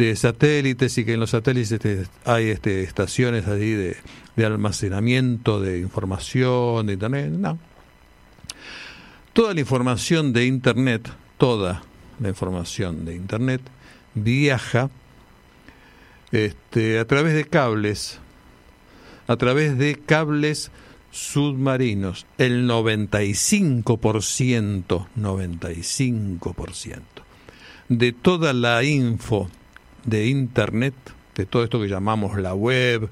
de 0.00 0.16
satélites 0.16 0.96
y 0.96 1.04
que 1.04 1.12
en 1.12 1.20
los 1.20 1.28
satélites 1.30 1.72
este, 1.72 2.06
hay 2.24 2.48
este, 2.48 2.82
estaciones 2.82 3.46
ahí 3.46 3.72
de, 3.72 3.98
de 4.34 4.46
almacenamiento 4.46 5.60
de 5.60 5.80
información, 5.80 6.86
de 6.86 6.94
internet. 6.94 7.30
No. 7.30 7.58
Toda 9.34 9.52
la 9.52 9.60
información 9.60 10.32
de 10.32 10.46
internet, 10.46 11.12
toda 11.36 11.82
la 12.18 12.30
información 12.30 13.04
de 13.04 13.14
internet 13.14 13.60
viaja 14.14 14.88
este, 16.32 16.98
a 16.98 17.04
través 17.04 17.34
de 17.34 17.44
cables, 17.44 18.20
a 19.26 19.36
través 19.36 19.76
de 19.76 19.96
cables 19.96 20.70
submarinos. 21.10 22.24
El 22.38 22.66
95%, 22.66 25.08
95% 25.18 27.02
de 27.90 28.12
toda 28.12 28.54
la 28.54 28.82
info 28.84 29.50
de 30.04 30.26
internet, 30.26 30.94
de 31.34 31.46
todo 31.46 31.64
esto 31.64 31.80
que 31.80 31.88
llamamos 31.88 32.38
la 32.38 32.54
web, 32.54 33.08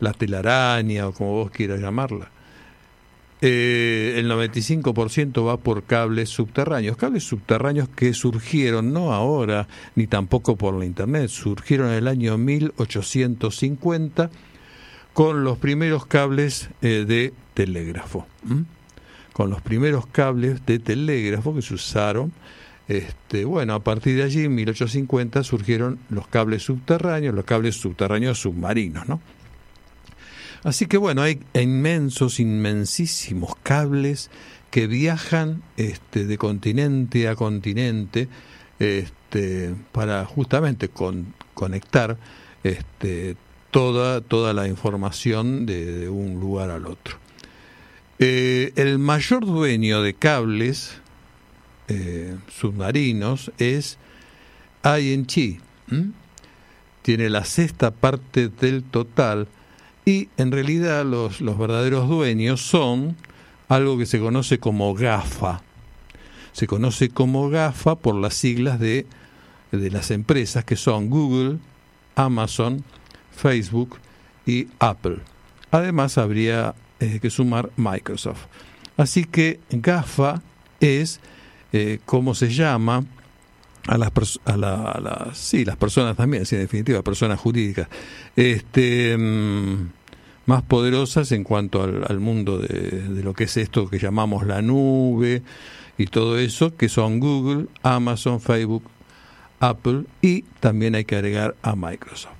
la 0.00 0.12
telaraña 0.12 1.08
o 1.08 1.12
como 1.12 1.32
vos 1.32 1.50
quieras 1.50 1.80
llamarla, 1.80 2.30
eh, 3.42 4.16
el 4.18 4.30
95% 4.30 5.46
va 5.46 5.56
por 5.56 5.84
cables 5.84 6.28
subterráneos, 6.28 6.98
cables 6.98 7.24
subterráneos 7.24 7.88
que 7.88 8.12
surgieron 8.12 8.92
no 8.92 9.14
ahora 9.14 9.66
ni 9.94 10.06
tampoco 10.06 10.56
por 10.56 10.74
la 10.74 10.84
internet, 10.84 11.28
surgieron 11.28 11.88
en 11.88 11.94
el 11.94 12.08
año 12.08 12.36
1850 12.36 14.30
con 15.14 15.42
los 15.42 15.56
primeros 15.56 16.04
cables 16.04 16.68
eh, 16.82 17.06
de 17.08 17.32
telégrafo, 17.54 18.26
con 19.32 19.48
los 19.48 19.62
primeros 19.62 20.06
cables 20.06 20.64
de 20.66 20.78
telégrafo 20.78 21.54
que 21.54 21.62
se 21.62 21.74
usaron. 21.74 22.32
Este, 22.90 23.44
bueno, 23.44 23.74
a 23.74 23.84
partir 23.84 24.16
de 24.16 24.24
allí, 24.24 24.46
en 24.46 24.54
1850, 24.56 25.44
surgieron 25.44 26.00
los 26.08 26.26
cables 26.26 26.64
subterráneos, 26.64 27.32
los 27.32 27.44
cables 27.44 27.76
subterráneos 27.76 28.40
submarinos, 28.40 29.08
¿no? 29.08 29.20
Así 30.64 30.86
que 30.86 30.96
bueno, 30.96 31.22
hay 31.22 31.38
inmensos, 31.54 32.40
inmensísimos 32.40 33.54
cables 33.62 34.28
que 34.72 34.88
viajan 34.88 35.62
este, 35.76 36.26
de 36.26 36.36
continente 36.36 37.28
a 37.28 37.36
continente 37.36 38.26
este, 38.80 39.72
para 39.92 40.24
justamente 40.24 40.88
con, 40.88 41.32
conectar 41.54 42.18
este, 42.64 43.36
toda, 43.70 44.20
toda 44.20 44.52
la 44.52 44.66
información 44.66 45.64
de, 45.64 45.92
de 45.92 46.08
un 46.08 46.40
lugar 46.40 46.70
al 46.70 46.86
otro. 46.86 47.18
Eh, 48.18 48.72
el 48.74 48.98
mayor 48.98 49.46
dueño 49.46 50.02
de 50.02 50.12
cables 50.14 51.00
eh, 51.90 52.36
submarinos 52.48 53.50
es 53.58 53.98
ING. 54.84 55.60
¿m? 55.90 56.12
Tiene 57.02 57.28
la 57.28 57.44
sexta 57.44 57.90
parte 57.90 58.48
del 58.48 58.84
total 58.84 59.48
y 60.04 60.28
en 60.36 60.52
realidad 60.52 61.04
los, 61.04 61.40
los 61.40 61.58
verdaderos 61.58 62.08
dueños 62.08 62.60
son 62.60 63.16
algo 63.68 63.98
que 63.98 64.06
se 64.06 64.20
conoce 64.20 64.58
como 64.58 64.94
GAFA. 64.94 65.62
Se 66.52 66.66
conoce 66.66 67.08
como 67.10 67.50
GAFA 67.50 67.96
por 67.96 68.14
las 68.14 68.34
siglas 68.34 68.78
de, 68.78 69.06
de 69.72 69.90
las 69.90 70.10
empresas 70.10 70.64
que 70.64 70.76
son 70.76 71.10
Google, 71.10 71.58
Amazon, 72.14 72.84
Facebook 73.30 73.98
y 74.46 74.68
Apple. 74.78 75.18
Además 75.70 76.18
habría 76.18 76.74
eh, 77.00 77.18
que 77.20 77.30
sumar 77.30 77.70
Microsoft. 77.76 78.46
Así 78.96 79.24
que 79.24 79.60
GAFA 79.70 80.42
es 80.80 81.20
eh, 81.72 82.00
cómo 82.04 82.34
se 82.34 82.50
llama 82.50 83.04
a 83.86 83.96
las, 83.96 84.10
a 84.44 84.56
la, 84.56 85.00
las 85.02 85.38
sí 85.38 85.64
las 85.64 85.76
personas 85.76 86.16
también 86.16 86.44
sí 86.46 86.56
en 86.56 86.62
definitiva 86.62 87.02
personas 87.02 87.38
jurídicas 87.38 87.88
este 88.36 89.16
mm, 89.16 89.90
más 90.46 90.62
poderosas 90.62 91.32
en 91.32 91.44
cuanto 91.44 91.82
al, 91.82 92.04
al 92.08 92.20
mundo 92.20 92.58
de, 92.58 92.68
de 92.68 93.22
lo 93.22 93.34
que 93.34 93.44
es 93.44 93.56
esto 93.56 93.88
que 93.88 93.98
llamamos 93.98 94.46
la 94.46 94.62
nube 94.62 95.42
y 95.96 96.06
todo 96.06 96.38
eso 96.38 96.76
que 96.76 96.88
son 96.88 97.20
Google 97.20 97.66
Amazon 97.82 98.40
Facebook 98.40 98.84
Apple 99.60 100.04
y 100.22 100.42
también 100.60 100.94
hay 100.94 101.04
que 101.04 101.16
agregar 101.16 101.54
a 101.62 101.76
Microsoft. 101.76 102.32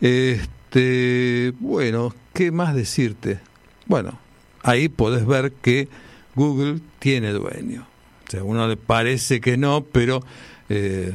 Este 0.00 1.52
bueno 1.58 2.14
qué 2.32 2.50
más 2.50 2.74
decirte 2.74 3.40
bueno 3.86 4.18
ahí 4.62 4.88
podés 4.88 5.26
ver 5.26 5.52
que 5.52 5.88
Google 6.36 6.80
tiene 6.98 7.32
dueño. 7.32 7.86
O 8.26 8.30
sea, 8.30 8.44
uno 8.44 8.68
le 8.68 8.76
parece 8.76 9.40
que 9.40 9.56
no, 9.56 9.84
pero 9.84 10.22
eh, 10.68 11.14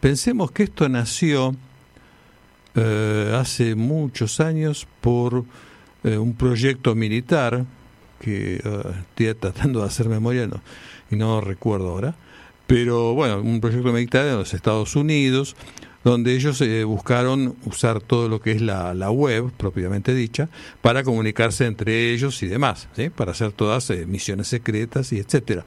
pensemos 0.00 0.50
que 0.50 0.64
esto 0.64 0.88
nació 0.88 1.54
eh, 2.74 3.36
hace 3.38 3.74
muchos 3.74 4.40
años 4.40 4.88
por 5.00 5.44
eh, 6.02 6.16
un 6.16 6.34
proyecto 6.34 6.94
militar 6.94 7.64
que 8.18 8.56
estoy 8.56 9.34
tratando 9.34 9.80
de 9.80 9.86
hacer 9.86 10.08
memoria 10.08 10.46
no, 10.46 10.62
y 11.10 11.16
no 11.16 11.40
recuerdo 11.40 11.90
ahora, 11.90 12.14
pero 12.68 13.14
bueno, 13.14 13.40
un 13.40 13.60
proyecto 13.60 13.92
militar 13.92 14.26
en 14.26 14.36
los 14.36 14.54
Estados 14.54 14.94
Unidos 14.94 15.56
donde 16.04 16.34
ellos 16.34 16.60
eh, 16.60 16.84
buscaron 16.84 17.56
usar 17.64 18.00
todo 18.00 18.28
lo 18.28 18.40
que 18.40 18.52
es 18.52 18.60
la, 18.60 18.94
la 18.94 19.10
web 19.10 19.52
propiamente 19.56 20.14
dicha 20.14 20.48
para 20.80 21.04
comunicarse 21.04 21.66
entre 21.66 22.12
ellos 22.12 22.42
y 22.42 22.48
demás, 22.48 22.88
para 23.14 23.32
hacer 23.32 23.52
todas 23.52 23.88
eh, 23.90 24.06
misiones 24.06 24.48
secretas 24.48 25.12
y 25.12 25.18
etcétera. 25.18 25.64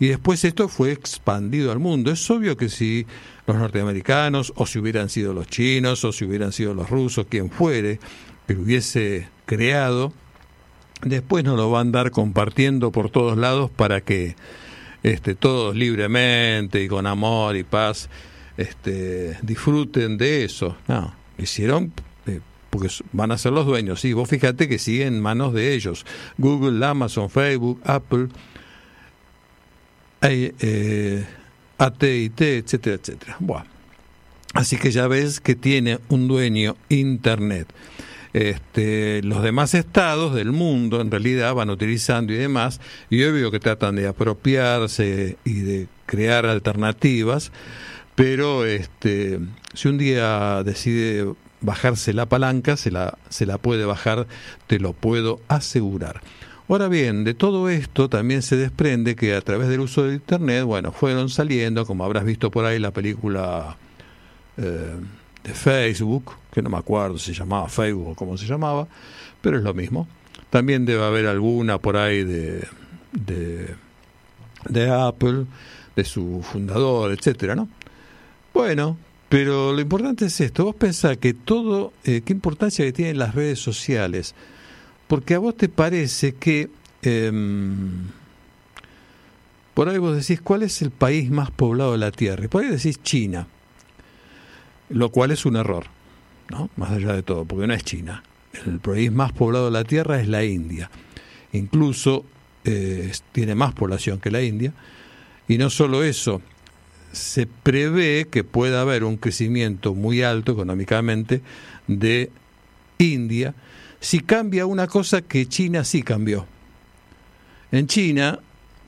Y 0.00 0.08
después 0.08 0.44
esto 0.44 0.68
fue 0.68 0.92
expandido 0.92 1.70
al 1.70 1.78
mundo. 1.78 2.10
Es 2.10 2.28
obvio 2.30 2.56
que 2.56 2.68
si 2.68 3.06
los 3.46 3.56
norteamericanos, 3.56 4.52
o 4.56 4.66
si 4.66 4.78
hubieran 4.78 5.08
sido 5.08 5.32
los 5.32 5.46
chinos, 5.46 6.04
o 6.04 6.12
si 6.12 6.24
hubieran 6.24 6.52
sido 6.52 6.74
los 6.74 6.90
rusos, 6.90 7.26
quien 7.28 7.50
fuere, 7.50 8.00
que 8.46 8.54
lo 8.54 8.62
hubiese 8.62 9.28
creado, 9.46 10.12
después 11.02 11.44
nos 11.44 11.56
lo 11.56 11.70
van 11.70 11.78
a 11.78 11.80
andar 11.82 12.10
compartiendo 12.10 12.90
por 12.90 13.10
todos 13.10 13.38
lados 13.38 13.70
para 13.70 14.00
que 14.00 14.36
este, 15.02 15.34
todos 15.34 15.76
libremente 15.76 16.82
y 16.82 16.88
con 16.88 17.06
amor 17.06 17.56
y 17.56 17.62
paz 17.62 18.08
este, 18.56 19.38
disfruten 19.42 20.18
de 20.18 20.44
eso. 20.44 20.76
No, 20.88 21.14
lo 21.36 21.44
hicieron 21.44 21.92
eh, 22.26 22.40
porque 22.70 22.88
van 23.12 23.32
a 23.32 23.38
ser 23.38 23.52
los 23.52 23.66
dueños. 23.66 24.00
Sí, 24.00 24.12
vos 24.12 24.28
fíjate 24.28 24.68
que 24.68 24.78
sigue 24.78 25.06
en 25.06 25.20
manos 25.20 25.52
de 25.54 25.74
ellos. 25.74 26.04
Google, 26.38 26.84
Amazon, 26.84 27.30
Facebook, 27.30 27.80
Apple 27.84 28.28
hay 30.24 30.54
eh, 30.60 31.26
AT&T, 31.76 32.56
etcétera, 32.56 32.96
etcétera. 32.96 33.36
Bueno, 33.40 33.66
así 34.54 34.78
que 34.78 34.90
ya 34.90 35.06
ves 35.06 35.38
que 35.38 35.54
tiene 35.54 35.98
un 36.08 36.28
dueño 36.28 36.76
Internet. 36.88 37.68
Este, 38.32 39.22
los 39.22 39.42
demás 39.42 39.74
estados 39.74 40.34
del 40.34 40.50
mundo 40.50 41.02
en 41.02 41.10
realidad 41.10 41.54
van 41.54 41.68
utilizando 41.68 42.32
y 42.32 42.36
demás, 42.36 42.80
y 43.10 43.22
obvio 43.22 43.50
que 43.50 43.60
tratan 43.60 43.96
de 43.96 44.08
apropiarse 44.08 45.36
y 45.44 45.60
de 45.60 45.88
crear 46.06 46.46
alternativas, 46.46 47.52
pero 48.14 48.64
este, 48.64 49.40
si 49.72 49.88
un 49.88 49.98
día 49.98 50.62
decide 50.62 51.34
bajarse 51.60 52.12
la 52.12 52.26
palanca, 52.26 52.76
se 52.76 52.90
la, 52.90 53.18
se 53.28 53.46
la 53.46 53.58
puede 53.58 53.84
bajar, 53.84 54.26
te 54.66 54.78
lo 54.78 54.92
puedo 54.92 55.40
asegurar. 55.48 56.20
Ahora 56.68 56.88
bien, 56.88 57.24
de 57.24 57.34
todo 57.34 57.68
esto 57.68 58.08
también 58.08 58.42
se 58.42 58.56
desprende 58.56 59.16
que 59.16 59.34
a 59.34 59.40
través 59.40 59.68
del 59.68 59.80
uso 59.80 60.04
de 60.04 60.14
Internet, 60.14 60.64
bueno, 60.64 60.92
fueron 60.92 61.28
saliendo, 61.28 61.84
como 61.84 62.04
habrás 62.04 62.24
visto 62.24 62.50
por 62.50 62.64
ahí 62.64 62.78
la 62.78 62.90
película 62.90 63.76
eh, 64.56 64.94
de 65.42 65.52
Facebook, 65.52 66.32
que 66.52 66.62
no 66.62 66.70
me 66.70 66.78
acuerdo 66.78 67.18
si 67.18 67.34
se 67.34 67.40
llamaba 67.40 67.68
Facebook 67.68 68.08
o 68.08 68.14
cómo 68.14 68.38
se 68.38 68.46
llamaba, 68.46 68.86
pero 69.42 69.58
es 69.58 69.62
lo 69.62 69.74
mismo. 69.74 70.08
También 70.48 70.86
debe 70.86 71.04
haber 71.04 71.26
alguna 71.26 71.78
por 71.78 71.96
ahí 71.96 72.24
de, 72.24 72.66
de, 73.12 73.74
de 74.68 74.90
Apple, 74.90 75.44
de 75.96 76.04
su 76.04 76.42
fundador, 76.42 77.12
etcétera, 77.12 77.54
¿no? 77.54 77.68
Bueno, 78.54 78.96
pero 79.28 79.72
lo 79.72 79.80
importante 79.80 80.26
es 80.26 80.40
esto. 80.40 80.64
Vos 80.64 80.76
pensás 80.76 81.18
que 81.18 81.34
todo, 81.34 81.92
eh, 82.04 82.22
qué 82.24 82.32
importancia 82.32 82.84
que 82.84 82.92
tienen 82.92 83.18
las 83.18 83.34
redes 83.34 83.58
sociales. 83.58 84.34
Porque 85.08 85.34
a 85.34 85.38
vos 85.38 85.56
te 85.56 85.68
parece 85.68 86.36
que 86.36 86.70
eh, 87.02 87.32
por 89.74 89.88
ahí 89.88 89.98
vos 89.98 90.16
decís 90.16 90.40
cuál 90.40 90.62
es 90.62 90.80
el 90.82 90.92
país 90.92 91.30
más 91.30 91.50
poblado 91.50 91.92
de 91.92 91.98
la 91.98 92.12
Tierra. 92.12 92.44
Y 92.44 92.48
por 92.48 92.62
ahí 92.62 92.70
decís 92.70 93.02
China, 93.02 93.48
lo 94.88 95.08
cual 95.10 95.32
es 95.32 95.44
un 95.44 95.56
error, 95.56 95.86
¿no? 96.48 96.70
Más 96.76 96.92
allá 96.92 97.12
de 97.12 97.24
todo, 97.24 97.44
porque 97.44 97.66
no 97.66 97.74
es 97.74 97.82
China. 97.82 98.22
El 98.66 98.78
país 98.78 99.10
más 99.10 99.32
poblado 99.32 99.66
de 99.66 99.72
la 99.72 99.82
Tierra 99.82 100.20
es 100.20 100.28
la 100.28 100.44
India. 100.44 100.90
Incluso 101.52 102.24
eh, 102.64 103.10
tiene 103.32 103.56
más 103.56 103.74
población 103.74 104.20
que 104.20 104.30
la 104.30 104.42
India. 104.42 104.72
Y 105.48 105.58
no 105.58 105.70
solo 105.70 106.04
eso, 106.04 106.40
se 107.14 107.46
prevé 107.46 108.26
que 108.30 108.44
pueda 108.44 108.80
haber 108.80 109.04
un 109.04 109.16
crecimiento 109.16 109.94
muy 109.94 110.22
alto 110.22 110.52
económicamente 110.52 111.40
de 111.86 112.30
India 112.98 113.54
si 114.00 114.20
cambia 114.20 114.66
una 114.66 114.86
cosa 114.86 115.22
que 115.22 115.46
China 115.46 115.82
sí 115.84 116.02
cambió. 116.02 116.46
En 117.72 117.86
China, 117.86 118.38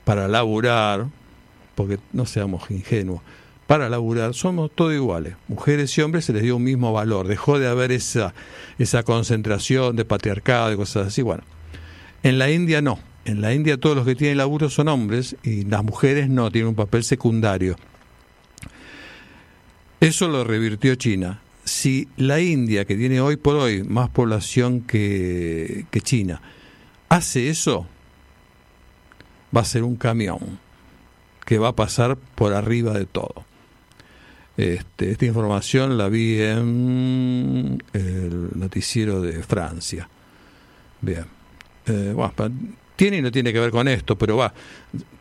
para 0.05 0.29
laburar, 0.29 1.07
porque 1.75 1.99
no 2.13 2.27
seamos 2.27 2.71
ingenuos, 2.71 3.23
para 3.67 3.89
laburar 3.89 4.35
somos 4.35 4.71
todos 4.75 4.95
iguales. 4.95 5.35
Mujeres 5.49 5.97
y 5.97 6.03
hombres 6.03 6.27
se 6.27 6.33
les 6.33 6.43
dio 6.43 6.57
un 6.57 6.63
mismo 6.63 6.93
valor. 6.93 7.27
Dejó 7.27 7.59
de 7.59 7.67
haber 7.67 7.93
esa, 7.93 8.35
esa 8.79 9.03
concentración 9.03 9.97
de 9.97 10.05
patriarcado 10.05 10.73
y 10.73 10.77
cosas 10.77 11.09
así. 11.09 11.23
Bueno, 11.23 11.43
en 12.23 12.39
la 12.39 12.51
India 12.51 12.81
no. 12.83 12.99
En 13.25 13.41
la 13.41 13.53
India 13.55 13.77
todos 13.77 13.97
los 13.97 14.07
que 14.07 14.15
tienen 14.15 14.39
laburo 14.39 14.71
son 14.71 14.87
hombres 14.89 15.37
y 15.43 15.65
las 15.65 15.83
mujeres 15.83 16.29
no, 16.29 16.51
tienen 16.51 16.69
un 16.69 16.75
papel 16.77 17.03
secundario. 17.03 17.77
Eso 20.01 20.29
lo 20.29 20.45
revirtió 20.45 20.95
China. 20.95 21.41
Si 21.65 22.09
la 22.17 22.41
India, 22.41 22.85
que 22.85 22.97
tiene 22.97 23.21
hoy 23.21 23.37
por 23.37 23.57
hoy 23.57 23.83
más 23.83 24.09
población 24.11 24.83
que, 24.83 25.87
que 25.91 26.01
China, 26.01 26.41
hace 27.09 27.49
eso, 27.49 27.87
va 29.57 29.63
a 29.63 29.65
ser 29.65 29.83
un 29.83 29.97
camión 29.97 30.59
que 31.45 31.59
va 31.59 31.69
a 31.69 31.77
pasar 31.77 32.17
por 32.17 32.53
arriba 32.53 32.93
de 32.93 33.07
todo. 33.07 33.45
Este, 34.57 35.11
esta 35.11 35.27
información 35.27 35.99
la 35.99 36.09
vi 36.09 36.41
en 36.41 37.83
el 37.93 38.49
noticiero 38.55 39.21
de 39.21 39.43
Francia. 39.43 40.09
Bien. 41.01 41.25
Eh, 41.87 42.15
tiene 42.97 43.19
y 43.19 43.23
no 43.23 43.31
tiene 43.31 43.53
que 43.53 43.61
ver 43.61 43.71
con 43.71 43.87
esto, 43.87 44.17
pero 44.17 44.37
va, 44.37 44.55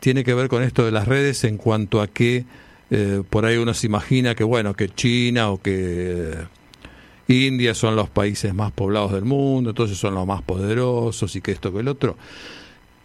tiene 0.00 0.24
que 0.24 0.34
ver 0.34 0.48
con 0.48 0.62
esto 0.62 0.84
de 0.84 0.90
las 0.90 1.06
redes 1.06 1.44
en 1.44 1.58
cuanto 1.58 2.00
a 2.00 2.08
que 2.08 2.44
eh, 2.90 3.22
por 3.28 3.44
ahí 3.44 3.56
uno 3.56 3.74
se 3.74 3.86
imagina 3.86 4.34
que 4.34 4.44
bueno, 4.44 4.74
que 4.74 4.88
China 4.88 5.50
o 5.50 5.60
que 5.60 6.32
eh, 6.32 6.46
India 7.28 7.74
son 7.74 7.96
los 7.96 8.08
países 8.08 8.54
más 8.54 8.72
poblados 8.72 9.12
del 9.12 9.24
mundo, 9.24 9.70
entonces 9.70 9.98
son 9.98 10.14
los 10.14 10.26
más 10.26 10.42
poderosos 10.42 11.34
y 11.36 11.40
que 11.40 11.52
esto 11.52 11.72
que 11.72 11.80
el 11.80 11.88
otro. 11.88 12.16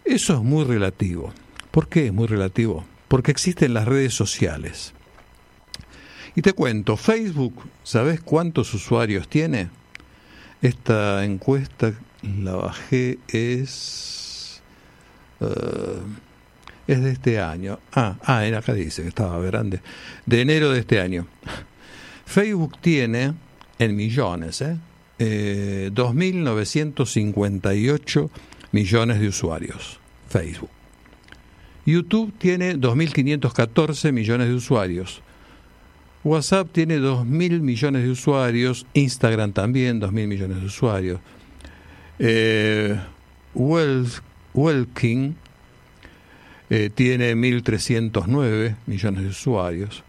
Eso 0.04 0.34
es 0.34 0.42
muy 0.42 0.64
relativo. 0.64 1.32
¿Por 1.70 1.88
qué 1.88 2.06
es 2.06 2.12
muy 2.12 2.26
relativo? 2.26 2.84
Porque 3.08 3.30
existen 3.30 3.74
las 3.74 3.86
redes 3.86 4.14
sociales. 4.14 4.94
Y 6.34 6.42
te 6.42 6.52
cuento, 6.52 6.96
Facebook, 6.96 7.62
¿sabes 7.82 8.20
cuántos 8.20 8.72
usuarios 8.74 9.28
tiene? 9.28 9.68
Esta 10.62 11.24
encuesta 11.24 11.92
la 12.22 12.54
bajé 12.54 13.18
es 13.28 14.62
uh, 15.40 15.46
es 16.86 17.02
de 17.02 17.10
este 17.10 17.40
año. 17.40 17.80
Ah, 17.92 18.16
ah, 18.24 18.44
acá 18.56 18.72
dice 18.74 19.02
que 19.02 19.08
estaba 19.08 19.40
grande. 19.40 19.80
De 20.26 20.40
enero 20.40 20.70
de 20.70 20.78
este 20.80 21.00
año. 21.00 21.26
Facebook 22.26 22.78
tiene 22.80 23.34
en 23.78 23.96
millones, 23.96 24.60
¿eh? 24.62 24.76
eh 25.18 25.90
2.958 25.92 28.30
millones 28.72 29.20
de 29.20 29.28
usuarios. 29.28 30.00
Facebook. 30.28 30.70
YouTube 31.84 32.32
tiene 32.38 32.76
2.514 32.76 34.12
millones 34.12 34.48
de 34.48 34.54
usuarios. 34.54 35.20
WhatsApp 36.24 36.68
tiene 36.70 36.98
2.000 36.98 37.60
millones 37.60 38.04
de 38.04 38.10
usuarios. 38.10 38.86
Instagram 38.94 39.52
también 39.52 40.00
2.000 40.00 40.26
millones 40.28 40.60
de 40.60 40.66
usuarios. 40.66 41.20
Eh, 42.18 42.98
Welking 44.54 45.34
eh, 46.74 46.88
tiene 46.88 47.34
1.309 47.34 48.76
millones 48.86 49.22
de 49.24 49.28
usuarios, 49.28 50.02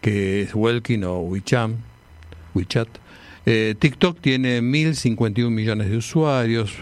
que 0.00 0.42
es 0.42 0.56
Welkin 0.56 1.04
o 1.04 1.20
WeChat. 1.20 2.88
Eh, 3.46 3.76
TikTok 3.78 4.18
tiene 4.20 4.60
1.051 4.60 5.50
millones 5.50 5.88
de 5.88 5.98
usuarios. 5.98 6.72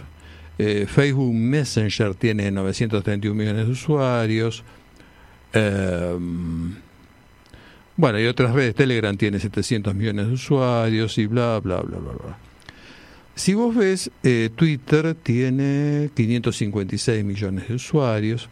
Eh, 0.57 0.87
Facebook 0.89 1.35
Messenger 1.35 2.15
tiene 2.15 2.51
931 2.51 3.35
millones 3.35 3.67
de 3.67 3.73
usuarios. 3.73 4.65
Eh, 5.53 6.19
bueno, 7.99 8.19
y 8.19 8.25
otras 8.25 8.55
redes, 8.55 8.75
Telegram 8.75 9.15
tiene 9.15 9.41
700 9.41 9.95
millones 9.95 10.29
de 10.29 10.33
usuarios 10.33 11.19
y 11.19 11.27
bla, 11.27 11.61
bla, 11.61 11.83
bla, 11.83 11.99
bla, 11.99 12.13
bla. 12.13 12.52
Si 13.35 13.55
vos 13.55 13.75
ves, 13.75 14.11
eh, 14.23 14.51
Twitter 14.55 15.15
tiene 15.15 16.11
556 16.15 17.25
millones 17.25 17.69
de 17.69 17.75
usuarios, 17.75 18.49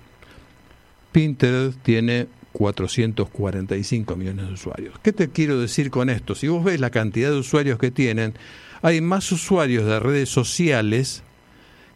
Pinterest 1.13 1.79
tiene 1.83 2.29
445 2.53 4.17
millones 4.17 4.47
de 4.47 4.53
usuarios. 4.53 4.95
¿Qué 5.03 5.13
te 5.13 5.31
quiero 5.31 5.61
decir 5.61 5.91
con 5.91 6.09
esto? 6.09 6.35
Si 6.35 6.49
vos 6.49 6.65
ves 6.65 6.81
la 6.81 6.91
cantidad 6.91 7.31
de 7.31 7.39
usuarios 7.39 7.79
que 7.79 7.91
tienen, 7.91 8.35
hay 8.83 9.01
más 9.01 9.31
usuarios 9.33 9.87
de 9.87 10.01
redes 10.01 10.29
sociales 10.29 11.23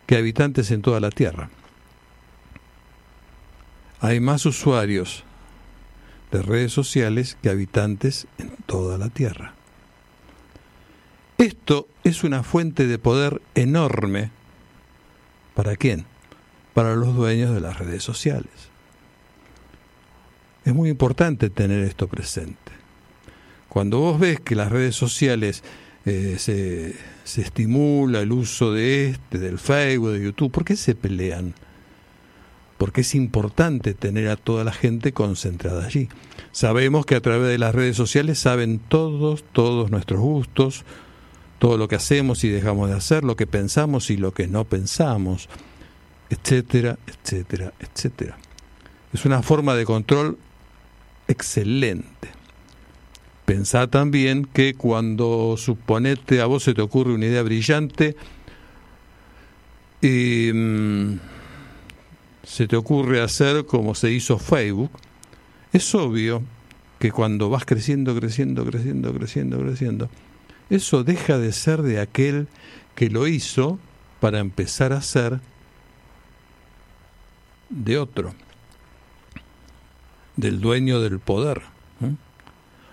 que 0.07 0.17
habitantes 0.17 0.71
en 0.71 0.83
toda 0.83 1.01
la 1.01 1.11
Tierra. 1.11 1.51
Hay 4.01 4.21
más 4.21 4.45
usuarios 4.45 5.25
de 6.31 6.43
redes 6.43 6.73
sociales 6.73 7.39
que 7.43 7.49
habitantes 7.49 8.27
en 8.39 8.51
toda 8.67 8.99
la 8.99 9.09
Tierra. 9.09 9.55
Esto 11.39 11.89
es 12.05 12.23
una 12.23 12.43
fuente 12.45 12.87
de 12.87 12.99
poder 12.99 13.43
enorme. 13.55 14.31
¿Para 15.55 15.77
quién? 15.77 16.07
Para 16.75 16.95
los 16.95 17.15
dueños 17.15 17.53
de 17.53 17.61
las 17.61 17.79
redes 17.79 18.05
sociales. 18.05 18.71
Es 20.65 20.75
muy 20.75 20.91
importante 20.91 21.51
tener 21.51 21.85
esto 21.85 22.09
presente. 22.09 22.73
Cuando 23.69 23.99
vos 23.99 24.21
ves 24.21 24.39
que 24.39 24.55
las 24.55 24.71
redes 24.71 24.95
sociales 24.95 25.65
eh, 26.07 26.37
se, 26.39 26.95
se 27.25 27.43
estimula 27.43 28.21
el 28.21 28.31
uso 28.31 28.73
de 28.73 29.11
este, 29.11 29.39
del 29.39 29.59
Facebook, 29.59 30.13
de 30.13 30.25
YouTube, 30.25 30.53
¿por 30.53 30.65
qué 30.65 30.77
se 30.77 30.95
pelean? 30.95 31.55
Porque 32.79 33.01
es 33.01 33.15
importante 33.17 33.95
tener 33.95 34.29
a 34.29 34.37
toda 34.37 34.63
la 34.63 34.73
gente 34.73 35.13
concentrada 35.13 35.85
allí. 35.85 36.09
Sabemos 36.53 37.07
que 37.07 37.17
a 37.17 37.21
través 37.21 37.49
de 37.49 37.59
las 37.59 37.75
redes 37.75 37.97
sociales 37.97 38.39
saben 38.39 38.79
todos, 38.79 39.45
todos 39.53 39.91
nuestros 39.91 40.21
gustos, 40.21 40.85
todo 41.65 41.79
lo 41.79 41.89
que 41.89 41.97
hacemos 41.97 42.45
y 42.45 42.51
dejamos 42.51 42.91
de 42.91 42.97
hacer, 42.97 43.25
lo 43.25 43.37
que 43.37 43.47
pensamos 43.47 44.11
y 44.11 44.19
lo 44.19 44.35
que 44.35 44.47
no 44.47 44.67
pensamos, 44.67 45.49
etcétera, 46.29 46.99
etcétera, 47.07 47.73
etcétera. 47.79 48.37
Es 49.15 49.25
una 49.25 49.43
forma 49.43 49.75
de 49.75 49.87
control 49.87 50.37
excelente. 51.27 52.29
Pensá 53.47 53.87
también 53.87 54.45
que 54.45 54.75
cuando 54.75 55.55
suponete 55.57 56.43
a 56.43 56.45
vos 56.45 56.65
se 56.65 56.75
te 56.75 56.83
ocurre 56.83 57.15
una 57.15 57.25
idea 57.25 57.43
brillante 57.43 58.15
y 60.03 60.51
mm, 60.53 61.19
se 62.43 62.69
te 62.69 62.77
ocurre 62.77 63.23
hacer 63.23 63.65
como 63.65 63.95
se 63.95 64.13
hizo 64.13 64.39
Facebook, 64.39 64.91
es 65.73 65.95
obvio 65.95 66.43
que 66.99 67.11
cuando 67.11 67.49
vas 67.49 67.65
creciendo, 67.65 68.15
creciendo, 68.15 68.67
creciendo, 68.67 69.15
creciendo, 69.15 69.59
creciendo, 69.61 70.11
eso 70.75 71.05
deja 71.05 71.39
de 71.39 71.53
ser 71.53 71.83
de 71.83 72.01
aquel 72.01 72.49
que 72.95 73.11
lo 73.11 73.27
hizo 73.27 73.79
para 74.21 74.39
empezar 74.39 74.93
a 74.93 75.03
ser 75.03 75.41
de 77.69 77.99
otro, 77.99 78.35
del 80.37 80.61
dueño 80.61 81.01
del 81.01 81.19
poder. 81.19 81.63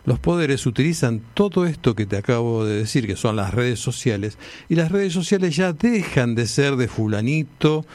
Los 0.04 0.18
poderes 0.18 0.66
utilizan 0.66 1.22
todo 1.36 1.68
esto 1.68 1.94
que 1.94 2.08
te 2.08 2.18
acabo 2.18 2.66
de 2.66 2.78
decir, 2.78 3.06
que 3.06 3.16
son 3.16 3.36
las 3.36 3.54
redes 3.54 3.80
sociales, 3.80 4.40
y 4.68 4.76
las 4.76 4.92
redes 4.92 5.14
sociales 5.14 5.56
ya 5.56 5.74
dejan 5.74 6.34
de 6.34 6.48
ser 6.48 6.76
de 6.76 6.88
fulanito, 6.88 7.86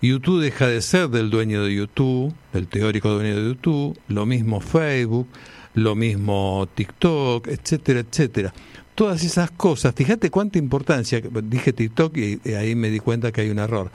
YouTube 0.00 0.42
deja 0.42 0.68
de 0.68 0.80
ser 0.80 1.08
del 1.08 1.30
dueño 1.30 1.64
de 1.64 1.74
YouTube, 1.74 2.32
del 2.52 2.68
teórico 2.68 3.08
dueño 3.10 3.36
de 3.36 3.48
YouTube, 3.48 3.98
lo 4.08 4.26
mismo 4.26 4.60
Facebook, 4.60 5.26
lo 5.74 5.96
mismo 5.96 6.68
TikTok, 6.74 7.48
etcétera, 7.48 8.00
etcétera. 8.00 8.54
Todas 8.94 9.24
esas 9.24 9.50
cosas, 9.50 9.94
fíjate 9.94 10.30
cuánta 10.30 10.58
importancia, 10.58 11.20
dije 11.20 11.72
TikTok 11.72 12.16
y 12.16 12.54
ahí 12.54 12.74
me 12.76 12.90
di 12.90 13.00
cuenta 13.00 13.32
que 13.32 13.40
hay 13.40 13.50
un 13.50 13.58
error 13.58 13.90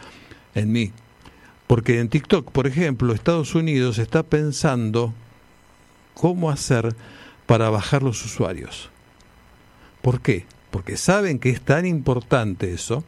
en 0.56 0.72
mí. 0.72 0.92
Porque 1.68 2.00
en 2.00 2.10
TikTok, 2.10 2.52
por 2.52 2.68
ejemplo, 2.68 3.14
Estados 3.14 3.54
Unidos 3.54 4.00
está 4.00 4.24
pensando 4.24 5.14
cómo 6.16 6.50
hacer 6.50 6.96
para 7.46 7.70
bajar 7.70 8.04
los 8.04 8.26
usuarios. 8.26 8.90
¿Por 10.02 10.22
qué? 10.22 10.46
Porque 10.72 10.98
saben 10.98 11.40
que 11.40 11.50
es 11.50 11.62
tan 11.62 11.86
importante 11.86 12.74
eso 12.74 13.04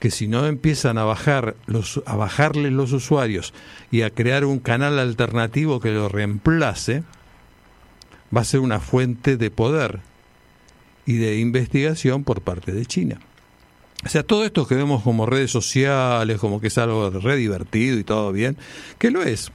que 0.00 0.10
si 0.10 0.28
no 0.28 0.46
empiezan 0.46 0.96
a 0.96 1.04
bajar 1.04 1.56
los 1.66 2.02
a 2.06 2.16
bajarle 2.16 2.70
los 2.70 2.92
usuarios 2.92 3.52
y 3.90 4.02
a 4.02 4.10
crear 4.10 4.44
un 4.44 4.58
canal 4.58 4.98
alternativo 4.98 5.80
que 5.80 5.90
lo 5.90 6.08
reemplace, 6.08 7.02
va 8.34 8.42
a 8.42 8.44
ser 8.44 8.60
una 8.60 8.80
fuente 8.80 9.36
de 9.36 9.50
poder 9.50 10.00
y 11.08 11.16
de 11.16 11.38
investigación 11.38 12.22
por 12.22 12.42
parte 12.42 12.70
de 12.72 12.84
China. 12.84 13.18
O 14.04 14.10
sea, 14.10 14.22
todo 14.22 14.44
esto 14.44 14.68
que 14.68 14.74
vemos 14.74 15.02
como 15.02 15.24
redes 15.24 15.50
sociales, 15.50 16.38
como 16.38 16.60
que 16.60 16.66
es 16.66 16.76
algo 16.76 17.08
re 17.08 17.36
divertido 17.36 17.98
y 17.98 18.04
todo 18.04 18.30
bien, 18.30 18.58
que 18.98 19.10
lo 19.10 19.22
es. 19.22 19.50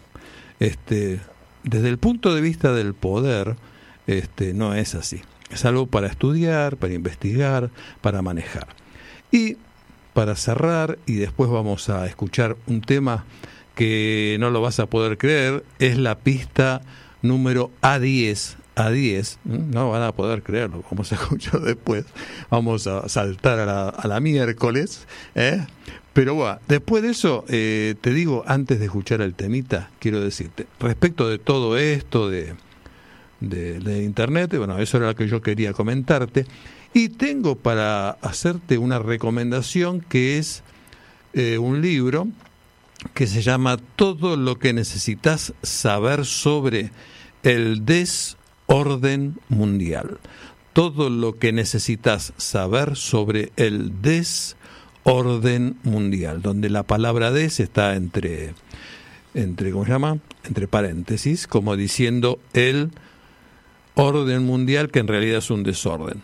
Este, 0.60 1.22
desde 1.64 1.90
el 1.90 2.00
punto 2.00 2.34
de 2.34 2.42
vista 2.42 2.74
del 2.74 2.96
poder, 2.96 3.56
este, 4.08 4.56
no 4.56 4.74
es 4.74 4.96
así. 4.96 5.22
Es 5.52 5.64
algo 5.64 5.86
para 5.86 6.08
estudiar, 6.08 6.78
para 6.78 6.96
investigar, 6.96 7.70
para 8.02 8.24
manejar. 8.24 8.70
Y 9.32 9.58
para 10.16 10.36
cerrar, 10.36 10.98
y 11.06 11.18
después 11.18 11.52
vamos 11.52 11.88
a 11.90 12.08
escuchar 12.08 12.58
un 12.66 12.82
tema 12.82 13.26
que 13.76 14.38
no 14.40 14.50
lo 14.50 14.60
vas 14.60 14.80
a 14.80 14.88
poder 14.88 15.20
creer, 15.20 15.64
es 15.78 16.00
la 16.00 16.18
pista 16.18 16.82
número 17.22 17.70
A10. 17.84 18.56
A10, 18.76 19.38
no 19.44 19.92
van 19.92 20.02
a 20.02 20.12
poder 20.12 20.44
creerlo, 20.44 20.84
vamos 20.90 21.12
a 21.12 21.16
escuchar 21.22 21.62
después, 21.62 22.06
vamos 22.50 22.88
a 22.88 23.08
saltar 23.10 23.60
a 23.60 23.66
la, 23.66 23.90
a 23.90 24.08
la 24.08 24.20
miércoles, 24.20 25.08
¿eh? 25.36 25.66
Pero 26.14 26.36
bueno, 26.36 26.60
después 26.68 27.02
de 27.02 27.10
eso, 27.10 27.44
eh, 27.48 27.96
te 28.00 28.14
digo, 28.14 28.44
antes 28.46 28.80
de 28.80 28.86
escuchar 28.86 29.22
el 29.22 29.34
temita, 29.34 29.90
quiero 30.00 30.22
decirte, 30.22 30.68
respecto 30.80 31.28
de 31.28 31.40
todo 31.40 31.78
esto 31.78 32.30
de, 32.30 32.54
de, 33.40 34.04
Internet, 34.04 34.56
bueno, 34.56 34.78
eso 34.78 34.98
era 34.98 35.08
lo 35.08 35.16
que 35.16 35.28
yo 35.28 35.42
quería 35.42 35.74
comentarte, 35.74 36.46
y 36.94 37.10
tengo 37.10 37.56
para 37.56 38.12
hacerte 38.12 38.78
una 38.78 39.00
recomendación 39.00 40.02
que 40.02 40.38
es 40.38 40.64
eh, 41.34 41.58
un 41.58 41.82
libro 41.82 42.28
que 43.16 43.26
se 43.26 43.42
llama 43.42 43.78
Todo 43.96 44.38
lo 44.38 44.60
que 44.60 44.72
necesitas 44.72 45.54
saber 45.64 46.26
sobre 46.26 46.92
el 47.42 47.86
desorden 48.74 49.36
mundial. 49.50 50.18
Todo 50.74 51.12
lo 51.12 51.38
que 51.38 51.52
necesitas 51.54 52.34
saber 52.38 52.96
sobre 52.96 53.52
el 53.56 54.02
desorden 54.02 54.64
orden 55.04 55.78
mundial, 55.84 56.42
donde 56.42 56.70
la 56.70 56.84
palabra 56.84 57.32
des 57.32 57.60
está 57.60 57.96
entre, 57.96 58.54
entre 59.34 59.72
¿cómo 59.72 59.86
se 59.86 59.92
llama? 59.92 60.18
Entre 60.46 60.68
paréntesis, 60.68 61.46
como 61.46 61.76
diciendo 61.76 62.40
el 62.54 62.92
orden 63.96 64.46
mundial, 64.46 64.90
que 64.90 65.00
en 65.00 65.08
realidad 65.08 65.38
es 65.38 65.52
un 65.52 65.64
desorden. 65.64 66.24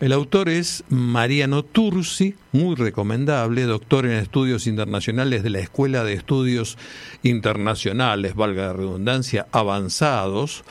El 0.00 0.12
autor 0.12 0.48
es 0.48 0.84
Mariano 0.88 1.62
Tursi, 1.62 2.34
muy 2.52 2.74
recomendable, 2.74 3.62
doctor 3.64 4.06
en 4.06 4.12
estudios 4.12 4.66
internacionales 4.66 5.42
de 5.42 5.50
la 5.50 5.58
Escuela 5.58 6.04
de 6.04 6.14
Estudios 6.14 6.78
Internacionales, 7.22 8.34
valga 8.34 8.66
la 8.66 8.72
redundancia, 8.74 9.46
avanzados, 9.50 10.62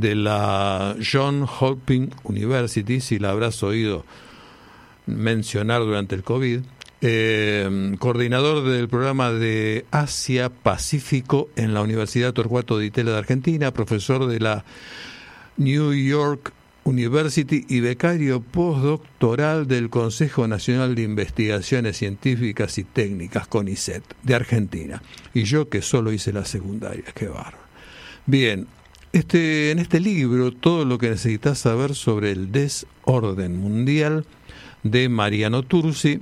de 0.00 0.14
la 0.14 0.94
John 1.00 1.46
Hopkins 1.60 2.14
University, 2.24 3.00
si 3.00 3.18
la 3.18 3.30
habrás 3.30 3.62
oído 3.62 4.04
mencionar 5.06 5.80
durante 5.80 6.14
el 6.14 6.22
COVID 6.22 6.60
eh, 7.00 7.94
coordinador 7.98 8.68
del 8.68 8.88
programa 8.88 9.32
de 9.32 9.86
Asia 9.90 10.50
Pacífico 10.50 11.48
en 11.56 11.72
la 11.72 11.80
Universidad 11.80 12.32
Torcuato 12.32 12.78
de 12.78 12.86
Itela 12.86 13.12
de 13.12 13.18
Argentina, 13.18 13.72
profesor 13.72 14.26
de 14.26 14.40
la 14.40 14.64
New 15.56 15.94
York 15.94 16.52
University 16.84 17.64
y 17.68 17.80
becario 17.80 18.40
postdoctoral 18.40 19.66
del 19.66 19.88
Consejo 19.88 20.46
Nacional 20.46 20.94
de 20.94 21.02
Investigaciones 21.02 21.96
Científicas 21.96 22.76
y 22.78 22.84
Técnicas, 22.84 23.48
CONICET, 23.48 24.02
de 24.22 24.34
Argentina. 24.34 25.02
Y 25.32 25.44
yo 25.44 25.68
que 25.68 25.82
solo 25.82 26.12
hice 26.12 26.32
la 26.32 26.44
secundaria, 26.44 27.04
qué 27.14 27.28
bárbaro. 27.28 27.58
Bien, 28.26 28.66
este, 29.16 29.70
en 29.70 29.78
este 29.78 30.00
libro, 30.00 30.52
todo 30.52 30.84
lo 30.84 30.98
que 30.98 31.10
necesitas 31.10 31.58
saber 31.58 31.94
sobre 31.94 32.32
el 32.32 32.52
desorden 32.52 33.58
mundial 33.58 34.26
de 34.82 35.08
Mariano 35.08 35.62
Tursi, 35.62 36.20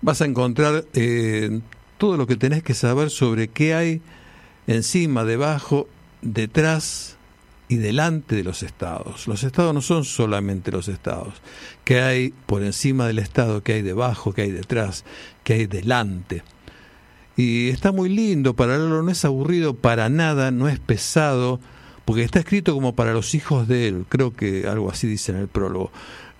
vas 0.00 0.22
a 0.22 0.24
encontrar 0.24 0.86
eh, 0.94 1.60
todo 1.98 2.16
lo 2.16 2.26
que 2.26 2.36
tenés 2.36 2.62
que 2.62 2.74
saber 2.74 3.10
sobre 3.10 3.48
qué 3.48 3.74
hay 3.74 4.00
encima, 4.66 5.24
debajo, 5.24 5.88
detrás 6.22 7.16
y 7.68 7.76
delante 7.76 8.36
de 8.36 8.44
los 8.44 8.62
estados. 8.62 9.26
Los 9.28 9.44
estados 9.44 9.74
no 9.74 9.82
son 9.82 10.04
solamente 10.04 10.72
los 10.72 10.88
estados, 10.88 11.34
que 11.84 12.00
hay 12.00 12.32
por 12.46 12.62
encima 12.62 13.06
del 13.06 13.18
estado, 13.18 13.62
que 13.62 13.74
hay 13.74 13.82
debajo, 13.82 14.32
que 14.32 14.42
hay 14.42 14.50
detrás, 14.50 15.04
que 15.44 15.54
hay 15.54 15.66
delante. 15.66 16.42
Y 17.36 17.68
está 17.68 17.92
muy 17.92 18.08
lindo 18.08 18.54
para 18.54 18.78
leerlo, 18.78 19.02
no 19.02 19.10
es 19.10 19.24
aburrido 19.24 19.74
para 19.74 20.08
nada, 20.08 20.50
no 20.50 20.68
es 20.68 20.78
pesado, 20.78 21.60
porque 22.04 22.22
está 22.22 22.38
escrito 22.38 22.72
como 22.74 22.94
para 22.94 23.12
los 23.12 23.34
hijos 23.34 23.68
de 23.68 23.88
él, 23.88 24.06
creo 24.08 24.34
que 24.34 24.66
algo 24.66 24.90
así 24.90 25.06
dice 25.06 25.32
en 25.32 25.38
el 25.38 25.48
prólogo. 25.48 25.90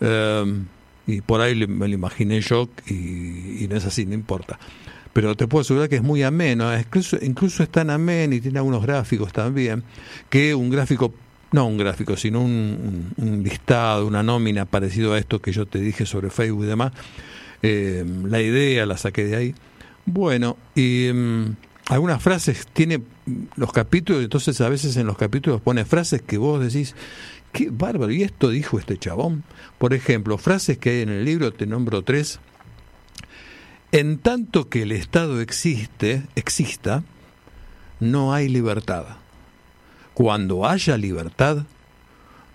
Em, 0.00 0.66
y 1.06 1.20
por 1.20 1.40
ahí 1.40 1.66
me 1.66 1.88
lo 1.88 1.94
imaginé 1.94 2.40
yo 2.40 2.68
y, 2.86 3.64
y 3.64 3.68
no 3.68 3.76
es 3.76 3.84
así, 3.84 4.06
no 4.06 4.14
importa 4.14 4.58
pero 5.16 5.34
te 5.34 5.48
puedo 5.48 5.62
asegurar 5.62 5.88
que 5.88 5.96
es 5.96 6.02
muy 6.02 6.22
ameno, 6.22 6.78
incluso, 6.78 7.16
incluso 7.22 7.62
es 7.62 7.70
tan 7.70 7.88
ameno 7.88 8.34
y 8.34 8.40
tiene 8.42 8.58
algunos 8.58 8.82
gráficos 8.82 9.32
también, 9.32 9.82
que 10.28 10.54
un 10.54 10.68
gráfico, 10.68 11.14
no 11.52 11.66
un 11.66 11.78
gráfico, 11.78 12.18
sino 12.18 12.42
un, 12.42 13.42
listado, 13.42 14.06
una 14.06 14.22
nómina 14.22 14.66
parecido 14.66 15.14
a 15.14 15.18
esto 15.18 15.40
que 15.40 15.52
yo 15.52 15.64
te 15.64 15.78
dije 15.78 16.04
sobre 16.04 16.28
Facebook 16.28 16.64
y 16.64 16.66
demás, 16.66 16.92
eh, 17.62 18.04
la 18.24 18.42
idea 18.42 18.84
la 18.84 18.98
saqué 18.98 19.24
de 19.24 19.36
ahí. 19.36 19.54
Bueno, 20.06 20.56
y 20.76 21.10
mm, 21.12 21.56
algunas 21.88 22.22
frases 22.22 22.66
tiene 22.72 23.02
los 23.56 23.72
capítulos, 23.72 24.22
entonces 24.22 24.60
a 24.60 24.68
veces 24.68 24.96
en 24.96 25.06
los 25.06 25.18
capítulos 25.18 25.60
pone 25.60 25.84
frases 25.84 26.22
que 26.22 26.38
vos 26.38 26.60
decís, 26.60 26.94
qué 27.52 27.70
bárbaro, 27.70 28.12
y 28.12 28.22
esto 28.22 28.50
dijo 28.50 28.78
este 28.78 28.98
chabón. 28.98 29.42
Por 29.78 29.94
ejemplo, 29.94 30.38
frases 30.38 30.78
que 30.78 30.90
hay 30.90 31.02
en 31.02 31.08
el 31.08 31.24
libro, 31.24 31.52
te 31.52 31.66
nombro 31.66 32.02
tres, 32.02 32.38
en 33.90 34.18
tanto 34.18 34.68
que 34.68 34.82
el 34.82 34.92
Estado 34.92 35.40
existe, 35.40 36.22
exista, 36.36 37.02
no 37.98 38.32
hay 38.32 38.48
libertad. 38.48 39.04
Cuando 40.14 40.66
haya 40.66 40.96
libertad, 40.96 41.66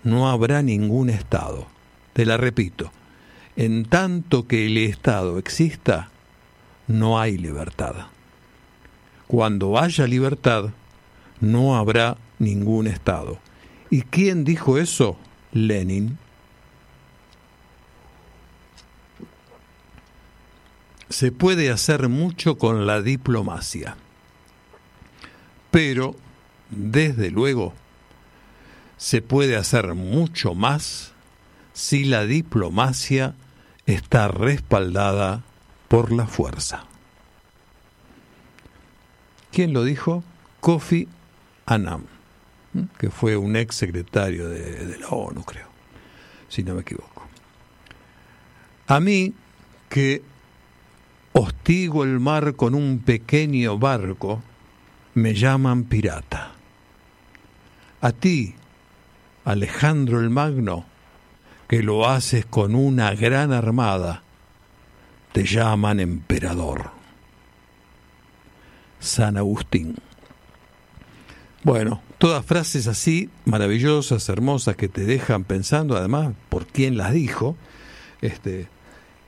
no 0.04 0.30
habrá 0.30 0.62
ningún 0.62 1.10
Estado. 1.10 1.66
Te 2.14 2.24
la 2.24 2.38
repito, 2.38 2.92
en 3.56 3.84
tanto 3.84 4.46
que 4.46 4.66
el 4.66 4.78
Estado 4.78 5.38
exista, 5.38 6.11
no 6.92 7.18
hay 7.18 7.38
libertad. 7.38 7.94
Cuando 9.26 9.78
haya 9.78 10.06
libertad, 10.06 10.70
no 11.40 11.76
habrá 11.76 12.16
ningún 12.38 12.86
Estado. 12.86 13.38
¿Y 13.90 14.02
quién 14.02 14.44
dijo 14.44 14.78
eso? 14.78 15.16
Lenin. 15.52 16.18
se 21.12 21.30
puede 21.30 21.70
hacer 21.70 22.08
mucho 22.08 22.56
con 22.56 22.86
la 22.86 23.02
diplomacia, 23.02 23.96
pero, 25.70 26.16
desde 26.70 27.30
luego, 27.30 27.74
se 28.96 29.20
puede 29.20 29.56
hacer 29.56 29.94
mucho 29.94 30.54
más 30.54 31.12
si 31.74 32.04
la 32.04 32.24
diplomacia 32.24 33.34
está 33.86 34.28
respaldada 34.28 35.44
por 35.92 36.10
la 36.10 36.26
fuerza. 36.26 36.84
¿Quién 39.50 39.74
lo 39.74 39.84
dijo? 39.84 40.24
Kofi 40.58 41.06
Annan, 41.66 42.06
que 42.98 43.10
fue 43.10 43.36
un 43.36 43.56
ex 43.56 43.74
secretario 43.74 44.48
de, 44.48 44.86
de 44.86 44.98
la 44.98 45.08
ONU, 45.08 45.44
creo, 45.44 45.66
si 46.48 46.62
no 46.62 46.76
me 46.76 46.80
equivoco. 46.80 47.26
A 48.86 49.00
mí, 49.00 49.34
que 49.90 50.22
hostigo 51.34 52.04
el 52.04 52.20
mar 52.20 52.54
con 52.54 52.74
un 52.74 53.00
pequeño 53.00 53.78
barco, 53.78 54.42
me 55.12 55.34
llaman 55.34 55.84
pirata. 55.84 56.52
A 58.00 58.12
ti, 58.12 58.54
Alejandro 59.44 60.20
el 60.20 60.30
Magno, 60.30 60.86
que 61.68 61.82
lo 61.82 62.08
haces 62.08 62.46
con 62.46 62.74
una 62.74 63.14
gran 63.14 63.52
armada, 63.52 64.22
te 65.32 65.44
llaman 65.44 66.00
emperador. 66.00 66.90
San 69.00 69.36
Agustín. 69.36 69.96
Bueno, 71.64 72.02
todas 72.18 72.44
frases 72.44 72.86
así, 72.86 73.30
maravillosas, 73.44 74.28
hermosas, 74.28 74.76
que 74.76 74.88
te 74.88 75.04
dejan 75.04 75.44
pensando, 75.44 75.96
además, 75.96 76.34
por 76.48 76.66
quién 76.66 76.96
las 76.96 77.12
dijo, 77.12 77.56
este, 78.20 78.68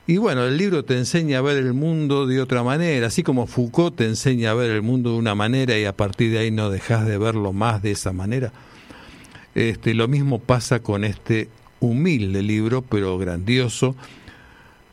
y 0.07 0.19
bueno, 0.19 0.45
el 0.45 0.59
libro 0.59 0.85
te 0.85 0.99
enseña 0.99 1.39
a 1.39 1.43
ver 1.43 1.57
el 1.57 1.73
mundo 1.73 2.27
de 2.27 2.41
otra 2.41 2.63
manera, 2.63 3.07
así 3.07 3.23
como 3.23 3.47
Foucault 3.47 3.97
te 3.97 4.05
enseña 4.05 4.51
a 4.51 4.55
ver 4.55 4.71
el 4.71 4.83
mundo 4.83 5.13
de 5.13 5.19
una 5.19 5.35
manera 5.35 5.79
y 5.79 5.87
a 5.87 5.97
partir 5.97 6.31
de 6.31 6.41
ahí 6.41 6.51
no 6.51 6.69
dejas 6.71 7.07
de 7.07 7.17
verlo 7.17 7.53
más 7.53 7.83
de 7.83 7.93
esa 7.93 8.13
manera. 8.13 8.53
Este, 9.55 9.95
lo 9.95 10.07
mismo 10.07 10.41
pasa 10.41 10.81
con 10.81 11.05
este 11.05 11.49
humilde 11.81 12.43
libro, 12.43 12.83
pero 12.83 13.17
grandioso, 13.17 13.97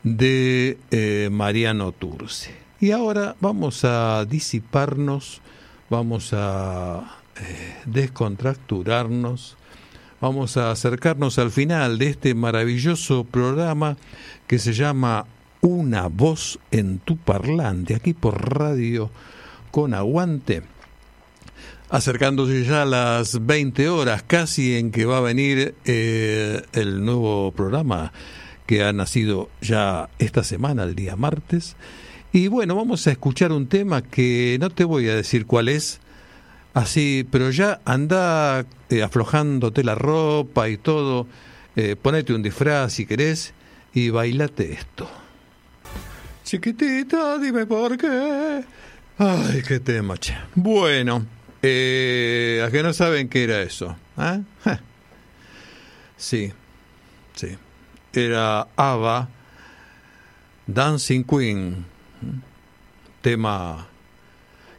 de 0.02 0.78
eh, 0.90 1.28
Mariano 1.30 1.92
Turce. 1.92 2.54
Y 2.80 2.90
ahora 2.90 3.36
vamos 3.40 3.84
a 3.84 4.24
disiparnos, 4.24 5.40
vamos 5.88 6.30
a 6.32 7.18
eh, 7.40 7.76
descontracturarnos, 7.86 9.56
vamos 10.20 10.56
a 10.56 10.72
acercarnos 10.72 11.38
al 11.38 11.50
final 11.50 11.98
de 11.98 12.08
este 12.08 12.34
maravilloso 12.34 13.24
programa 13.24 13.96
que 14.48 14.58
se 14.58 14.72
llama 14.72 15.26
Una 15.60 16.08
voz 16.08 16.58
en 16.72 16.98
tu 16.98 17.16
parlante, 17.16 17.94
aquí 17.94 18.14
por 18.14 18.58
radio 18.58 19.10
con 19.70 19.94
aguante. 19.94 20.62
Acercándose 21.88 22.64
ya 22.64 22.82
a 22.82 22.86
las 22.86 23.46
20 23.46 23.88
horas, 23.90 24.24
casi 24.24 24.76
en 24.76 24.90
que 24.90 25.04
va 25.04 25.18
a 25.18 25.20
venir 25.20 25.74
eh, 25.84 26.62
el 26.72 27.04
nuevo 27.04 27.52
programa 27.52 28.12
ha 28.80 28.92
nacido 28.92 29.50
ya 29.60 30.08
esta 30.18 30.44
semana, 30.44 30.84
el 30.84 30.94
día 30.94 31.16
martes. 31.16 31.76
Y 32.32 32.48
bueno, 32.48 32.76
vamos 32.76 33.06
a 33.06 33.10
escuchar 33.10 33.52
un 33.52 33.66
tema 33.66 34.02
que 34.02 34.56
no 34.60 34.70
te 34.70 34.84
voy 34.84 35.08
a 35.08 35.14
decir 35.14 35.44
cuál 35.46 35.68
es, 35.68 36.00
Así, 36.74 37.26
pero 37.30 37.50
ya 37.50 37.80
anda 37.84 38.64
eh, 38.88 39.02
aflojándote 39.02 39.84
la 39.84 39.94
ropa 39.94 40.70
y 40.70 40.78
todo, 40.78 41.26
eh, 41.76 41.96
ponete 42.00 42.32
un 42.32 42.42
disfraz 42.42 42.94
si 42.94 43.04
querés 43.04 43.52
y 43.92 44.08
bailate 44.08 44.72
esto. 44.72 45.10
Chiquitita, 46.44 47.38
dime 47.38 47.66
por 47.66 47.98
qué. 47.98 48.64
Ay, 49.18 49.62
qué 49.68 49.80
tema, 49.80 50.16
che. 50.16 50.34
Bueno, 50.54 51.26
eh, 51.60 52.64
¿a 52.66 52.70
que 52.70 52.82
no 52.82 52.94
saben 52.94 53.28
qué 53.28 53.44
era 53.44 53.60
eso? 53.60 53.94
¿Ah? 54.16 54.40
Sí, 56.16 56.52
sí. 57.34 57.58
Era 58.14 58.68
Ava 58.76 59.28
Dancing 60.66 61.24
Queen, 61.24 61.84
tema 63.20 63.88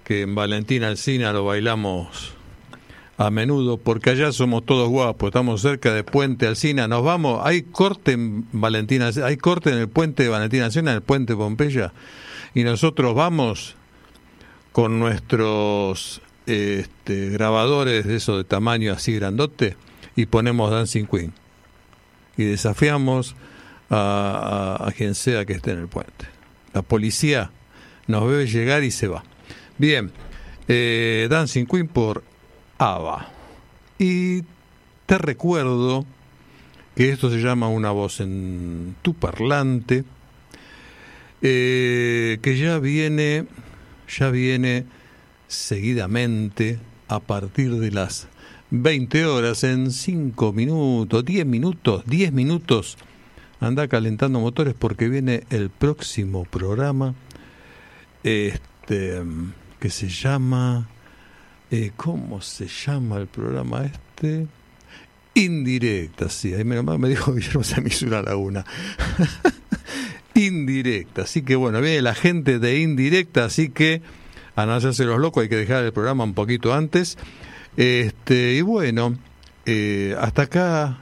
que 0.04 0.22
en 0.22 0.36
Valentina 0.36 0.88
Alcina 0.88 1.34
lo 1.34 1.46
bailamos 1.46 2.34
a 3.18 3.30
menudo, 3.30 3.78
porque 3.78 4.12
allá 4.12 4.32
somos 4.32 4.66
todos 4.66 4.90
guapos, 4.90 5.28
estamos 5.28 5.62
cerca 5.62 5.94
de 5.94 6.04
Puente 6.04 6.48
Alcina, 6.48 6.88
nos 6.88 7.04
vamos, 7.04 7.42
hay 7.44 7.64
corte 7.64 8.14
en 8.14 8.46
Valentina, 8.52 9.10
hay 9.24 9.38
corte 9.38 9.72
en 9.72 9.78
el 9.78 9.88
puente 9.88 10.24
de 10.24 10.30
Valentina 10.30 10.66
Alcina, 10.66 10.92
en 10.92 10.98
el 10.98 11.04
puente 11.04 11.36
Pompeya, 11.36 11.94
y 12.54 12.64
nosotros 12.64 13.16
vamos 13.16 13.76
con 14.72 15.00
nuestros 15.00 16.22
este, 16.46 17.30
grabadores 17.30 18.06
de 18.06 18.16
eso 18.16 18.38
de 18.38 18.44
tamaño 18.44 18.94
así 18.94 19.14
grandote 19.14 19.76
y 20.16 20.26
ponemos 20.26 20.72
Dancing 20.72 21.06
Queen 21.06 21.43
y 22.38 22.46
desafiamos 22.46 23.36
a, 23.90 24.92
quien 24.98 25.16
sea 25.16 25.46
que 25.46 25.54
esté 25.54 25.72
en 25.72 25.80
el 25.80 25.88
puente. 25.88 26.26
La 26.74 26.82
policía 26.82 27.52
nos 28.08 28.28
ve 28.28 28.48
llegar 28.48 28.84
y 28.84 28.92
se 28.92 29.08
va. 29.08 29.24
Bien, 29.78 30.12
eh, 30.68 31.28
Dancing 31.30 31.66
Queen 31.66 31.88
por 31.88 32.24
Ava. 32.78 33.30
Y 34.00 34.42
te 35.06 35.18
recuerdo 35.18 36.06
que 36.96 37.10
esto 37.10 37.30
se 37.30 37.38
llama 37.38 37.68
una 37.68 37.92
voz 37.92 38.20
en 38.20 38.96
tu 39.02 39.14
parlante, 39.14 40.04
eh, 41.42 42.40
que 42.42 42.58
ya 42.58 42.80
viene, 42.80 43.46
ya 44.08 44.30
viene 44.30 44.86
seguidamente 45.48 46.80
a 47.08 47.20
partir 47.20 47.76
de 47.76 47.92
las 47.92 48.28
20 48.76 49.26
horas, 49.28 49.64
en 49.64 49.92
5 49.92 50.52
minutos, 50.52 51.24
10 51.24 51.46
minutos, 51.46 52.04
10 52.08 52.34
minutos. 52.34 52.98
Anda 53.60 53.88
calentando 53.88 54.40
motores 54.40 54.74
porque 54.74 55.10
viene 55.10 55.44
el 55.52 55.70
próximo 55.70 56.44
programa. 56.46 57.14
Este 58.24 59.22
que 59.80 59.90
se 59.92 60.10
llama, 60.10 60.90
eh, 61.70 61.92
¿cómo 61.96 62.42
se 62.42 62.68
llama 62.68 63.18
el 63.18 63.28
programa 63.28 63.86
este? 63.86 64.48
Indirecta, 65.36 66.30
sí, 66.30 66.56
ahí 66.56 66.64
me, 66.64 66.82
dijo 67.10 67.32
Guillermo 67.36 67.62
una 68.08 68.22
laguna. 68.24 68.66
indirecta, 70.34 71.22
así 71.22 71.44
que 71.44 71.56
bueno, 71.56 71.80
viene 71.80 72.02
la 72.02 72.16
gente 72.16 72.58
de 72.58 72.80
indirecta, 72.80 73.46
así 73.46 73.70
que 73.70 74.02
a 74.56 74.66
no 74.66 74.74
hacerse 74.74 75.06
los 75.06 75.20
locos 75.20 75.44
hay 75.44 75.50
que 75.50 75.58
dejar 75.58 75.84
el 75.84 75.94
programa 75.94 76.24
un 76.24 76.34
poquito 76.34 76.74
antes. 76.74 77.20
Este, 77.78 78.54
y 78.54 78.62
bueno, 78.62 79.18
eh, 79.66 80.16
hasta 80.20 80.44
acá 80.44 81.00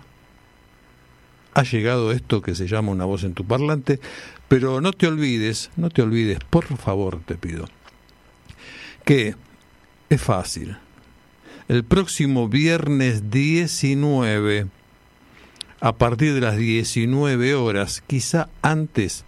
ha 1.53 1.63
llegado 1.63 2.11
esto 2.11 2.41
que 2.41 2.55
se 2.55 2.67
llama 2.67 2.91
una 2.91 3.05
voz 3.05 3.23
en 3.23 3.33
tu 3.33 3.45
parlante, 3.45 3.99
pero 4.47 4.81
no 4.81 4.93
te 4.93 5.07
olvides, 5.07 5.71
no 5.75 5.89
te 5.89 6.01
olvides, 6.01 6.39
por 6.49 6.65
favor 6.77 7.21
te 7.25 7.35
pido, 7.35 7.65
que 9.03 9.35
es 10.09 10.21
fácil. 10.21 10.77
El 11.67 11.83
próximo 11.83 12.47
viernes 12.47 13.29
19, 13.29 14.67
a 15.79 15.95
partir 15.95 16.33
de 16.33 16.41
las 16.41 16.57
19 16.57 17.55
horas, 17.55 18.03
quizá 18.05 18.49
antes, 18.61 19.25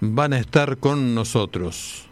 van 0.00 0.32
a 0.32 0.38
estar 0.38 0.78
con 0.78 1.14
nosotros 1.14 2.06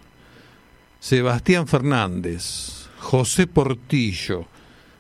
Sebastián 1.01 1.67
Fernández, 1.67 2.89
José 2.99 3.47
Portillo, 3.47 4.47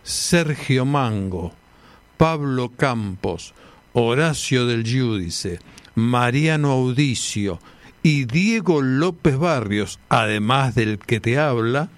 Sergio 0.02 0.84
Mango, 0.84 1.52
Pablo 2.16 2.70
Campos, 2.76 3.54
Horacio 3.92 4.66
del 4.66 4.84
Giudice, 4.84 5.58
Mariano 5.94 6.72
Audicio 6.72 7.58
y 8.02 8.24
Diego 8.24 8.82
López 8.82 9.36
Barrios, 9.36 9.98
además 10.08 10.74
del 10.74 10.98
que 10.98 11.20
te 11.20 11.38
habla, 11.38 11.90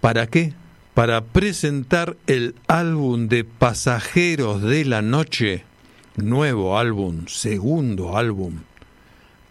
¿para 0.00 0.26
qué? 0.26 0.54
Para 0.94 1.24
presentar 1.24 2.16
el 2.26 2.54
álbum 2.68 3.28
de 3.28 3.44
Pasajeros 3.44 4.62
de 4.62 4.84
la 4.84 5.02
Noche, 5.02 5.64
nuevo 6.16 6.78
álbum, 6.78 7.26
segundo 7.26 8.16
álbum, 8.16 8.60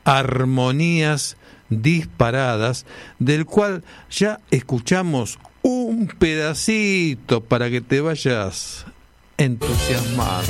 Armonías 0.06 1.38
disparadas, 1.70 2.86
del 3.20 3.46
cual 3.46 3.84
ya 4.10 4.40
escuchamos 4.52 5.40
un 5.84 6.08
pedacito 6.08 7.44
para 7.44 7.70
que 7.70 7.82
te 7.82 8.02
vayas 8.02 8.86
entusiasmado. 9.38 10.48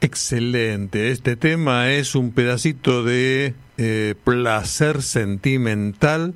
Excelente, 0.00 1.10
este 1.10 1.36
tema 1.36 1.90
es 1.90 2.14
un 2.14 2.30
pedacito 2.32 3.02
de 3.02 3.54
eh, 3.78 4.14
placer 4.22 5.02
sentimental 5.02 6.34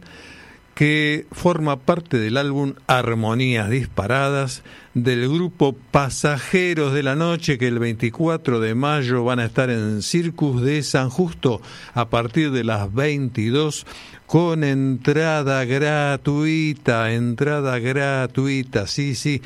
que 0.78 1.26
forma 1.32 1.80
parte 1.80 2.18
del 2.20 2.36
álbum 2.36 2.74
Armonías 2.86 3.68
Disparadas 3.68 4.62
del 4.94 5.28
grupo 5.28 5.74
Pasajeros 5.90 6.94
de 6.94 7.02
la 7.02 7.16
Noche 7.16 7.58
que 7.58 7.66
el 7.66 7.80
24 7.80 8.60
de 8.60 8.76
mayo 8.76 9.24
van 9.24 9.40
a 9.40 9.46
estar 9.46 9.70
en 9.70 10.02
Circus 10.02 10.62
de 10.62 10.84
San 10.84 11.10
Justo 11.10 11.60
a 11.94 12.10
partir 12.10 12.52
de 12.52 12.62
las 12.62 12.94
22 12.94 13.86
con 14.28 14.62
entrada 14.62 15.64
gratuita, 15.64 17.12
entrada 17.12 17.80
gratuita, 17.80 18.86
sí, 18.86 19.16
sí, 19.16 19.42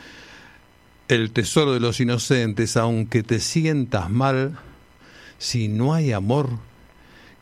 El 1.09 1.33
tesoro 1.33 1.73
de 1.73 1.81
los 1.81 2.01
inocentes, 2.01 2.77
aunque 2.77 3.23
te 3.23 3.41
sientas 3.41 4.11
mal, 4.11 4.59
si 5.39 5.69
no 5.69 5.95
hay 5.95 6.13
amor, 6.13 6.51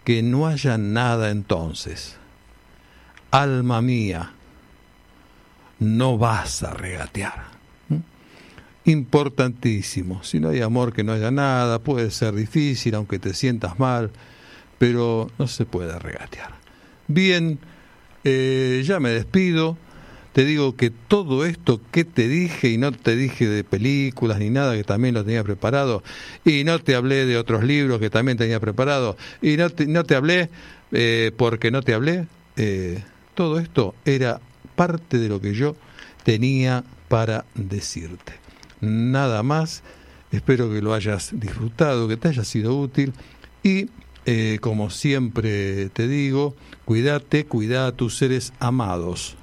que 0.04 0.22
no 0.22 0.46
haya 0.46 0.78
nada 0.78 1.30
entonces. 1.30 2.16
Alma 3.30 3.82
mía, 3.82 4.32
no 5.80 6.18
vas 6.18 6.62
a 6.62 6.74
regatear. 6.74 7.46
¿Mm? 7.88 7.96
Importantísimo. 8.84 10.22
Si 10.22 10.38
no 10.38 10.50
hay 10.50 10.60
amor, 10.60 10.92
que 10.92 11.02
no 11.02 11.12
haya 11.12 11.30
nada. 11.30 11.80
Puede 11.80 12.10
ser 12.10 12.34
difícil, 12.34 12.94
aunque 12.94 13.18
te 13.18 13.34
sientas 13.34 13.78
mal, 13.78 14.10
pero 14.78 15.30
no 15.38 15.48
se 15.48 15.64
puede 15.64 15.98
regatear. 15.98 16.54
Bien, 17.08 17.58
eh, 18.24 18.82
ya 18.84 19.00
me 19.00 19.10
despido. 19.10 19.76
Te 20.32 20.44
digo 20.44 20.76
que 20.76 20.90
todo 20.90 21.44
esto 21.44 21.80
que 21.90 22.04
te 22.04 22.28
dije, 22.28 22.68
y 22.68 22.78
no 22.78 22.92
te 22.92 23.16
dije 23.16 23.48
de 23.48 23.64
películas 23.64 24.38
ni 24.38 24.48
nada, 24.48 24.76
que 24.76 24.84
también 24.84 25.14
lo 25.14 25.24
tenía 25.24 25.42
preparado, 25.42 26.04
y 26.44 26.62
no 26.62 26.78
te 26.78 26.94
hablé 26.94 27.26
de 27.26 27.36
otros 27.36 27.64
libros 27.64 27.98
que 27.98 28.10
también 28.10 28.38
tenía 28.38 28.60
preparado, 28.60 29.16
y 29.42 29.56
no 29.56 29.70
te, 29.70 29.86
no 29.88 30.04
te 30.04 30.14
hablé 30.14 30.48
eh, 30.92 31.32
porque 31.36 31.72
no 31.72 31.82
te 31.82 31.94
hablé, 31.94 32.26
eh, 32.56 33.02
todo 33.34 33.58
esto 33.58 33.96
era 34.04 34.40
parte 34.80 35.18
de 35.18 35.28
lo 35.28 35.42
que 35.42 35.52
yo 35.52 35.76
tenía 36.24 36.84
para 37.08 37.44
decirte. 37.54 38.32
Nada 38.80 39.42
más, 39.42 39.82
espero 40.32 40.72
que 40.72 40.80
lo 40.80 40.94
hayas 40.94 41.38
disfrutado, 41.38 42.08
que 42.08 42.16
te 42.16 42.28
haya 42.28 42.44
sido 42.44 42.78
útil 42.78 43.12
y 43.62 43.90
eh, 44.24 44.56
como 44.62 44.88
siempre 44.88 45.90
te 45.90 46.08
digo, 46.08 46.56
cuídate, 46.86 47.44
cuida 47.44 47.88
a 47.88 47.92
tus 47.92 48.16
seres 48.16 48.54
amados. 48.58 49.36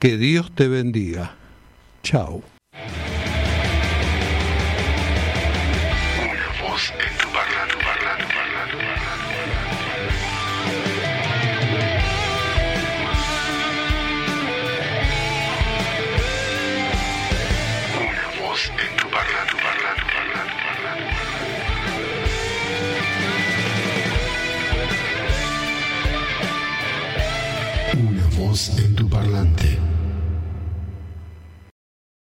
Que 0.00 0.16
Dios 0.18 0.50
te 0.52 0.66
bendiga. 0.66 1.36
Chao. 2.02 2.42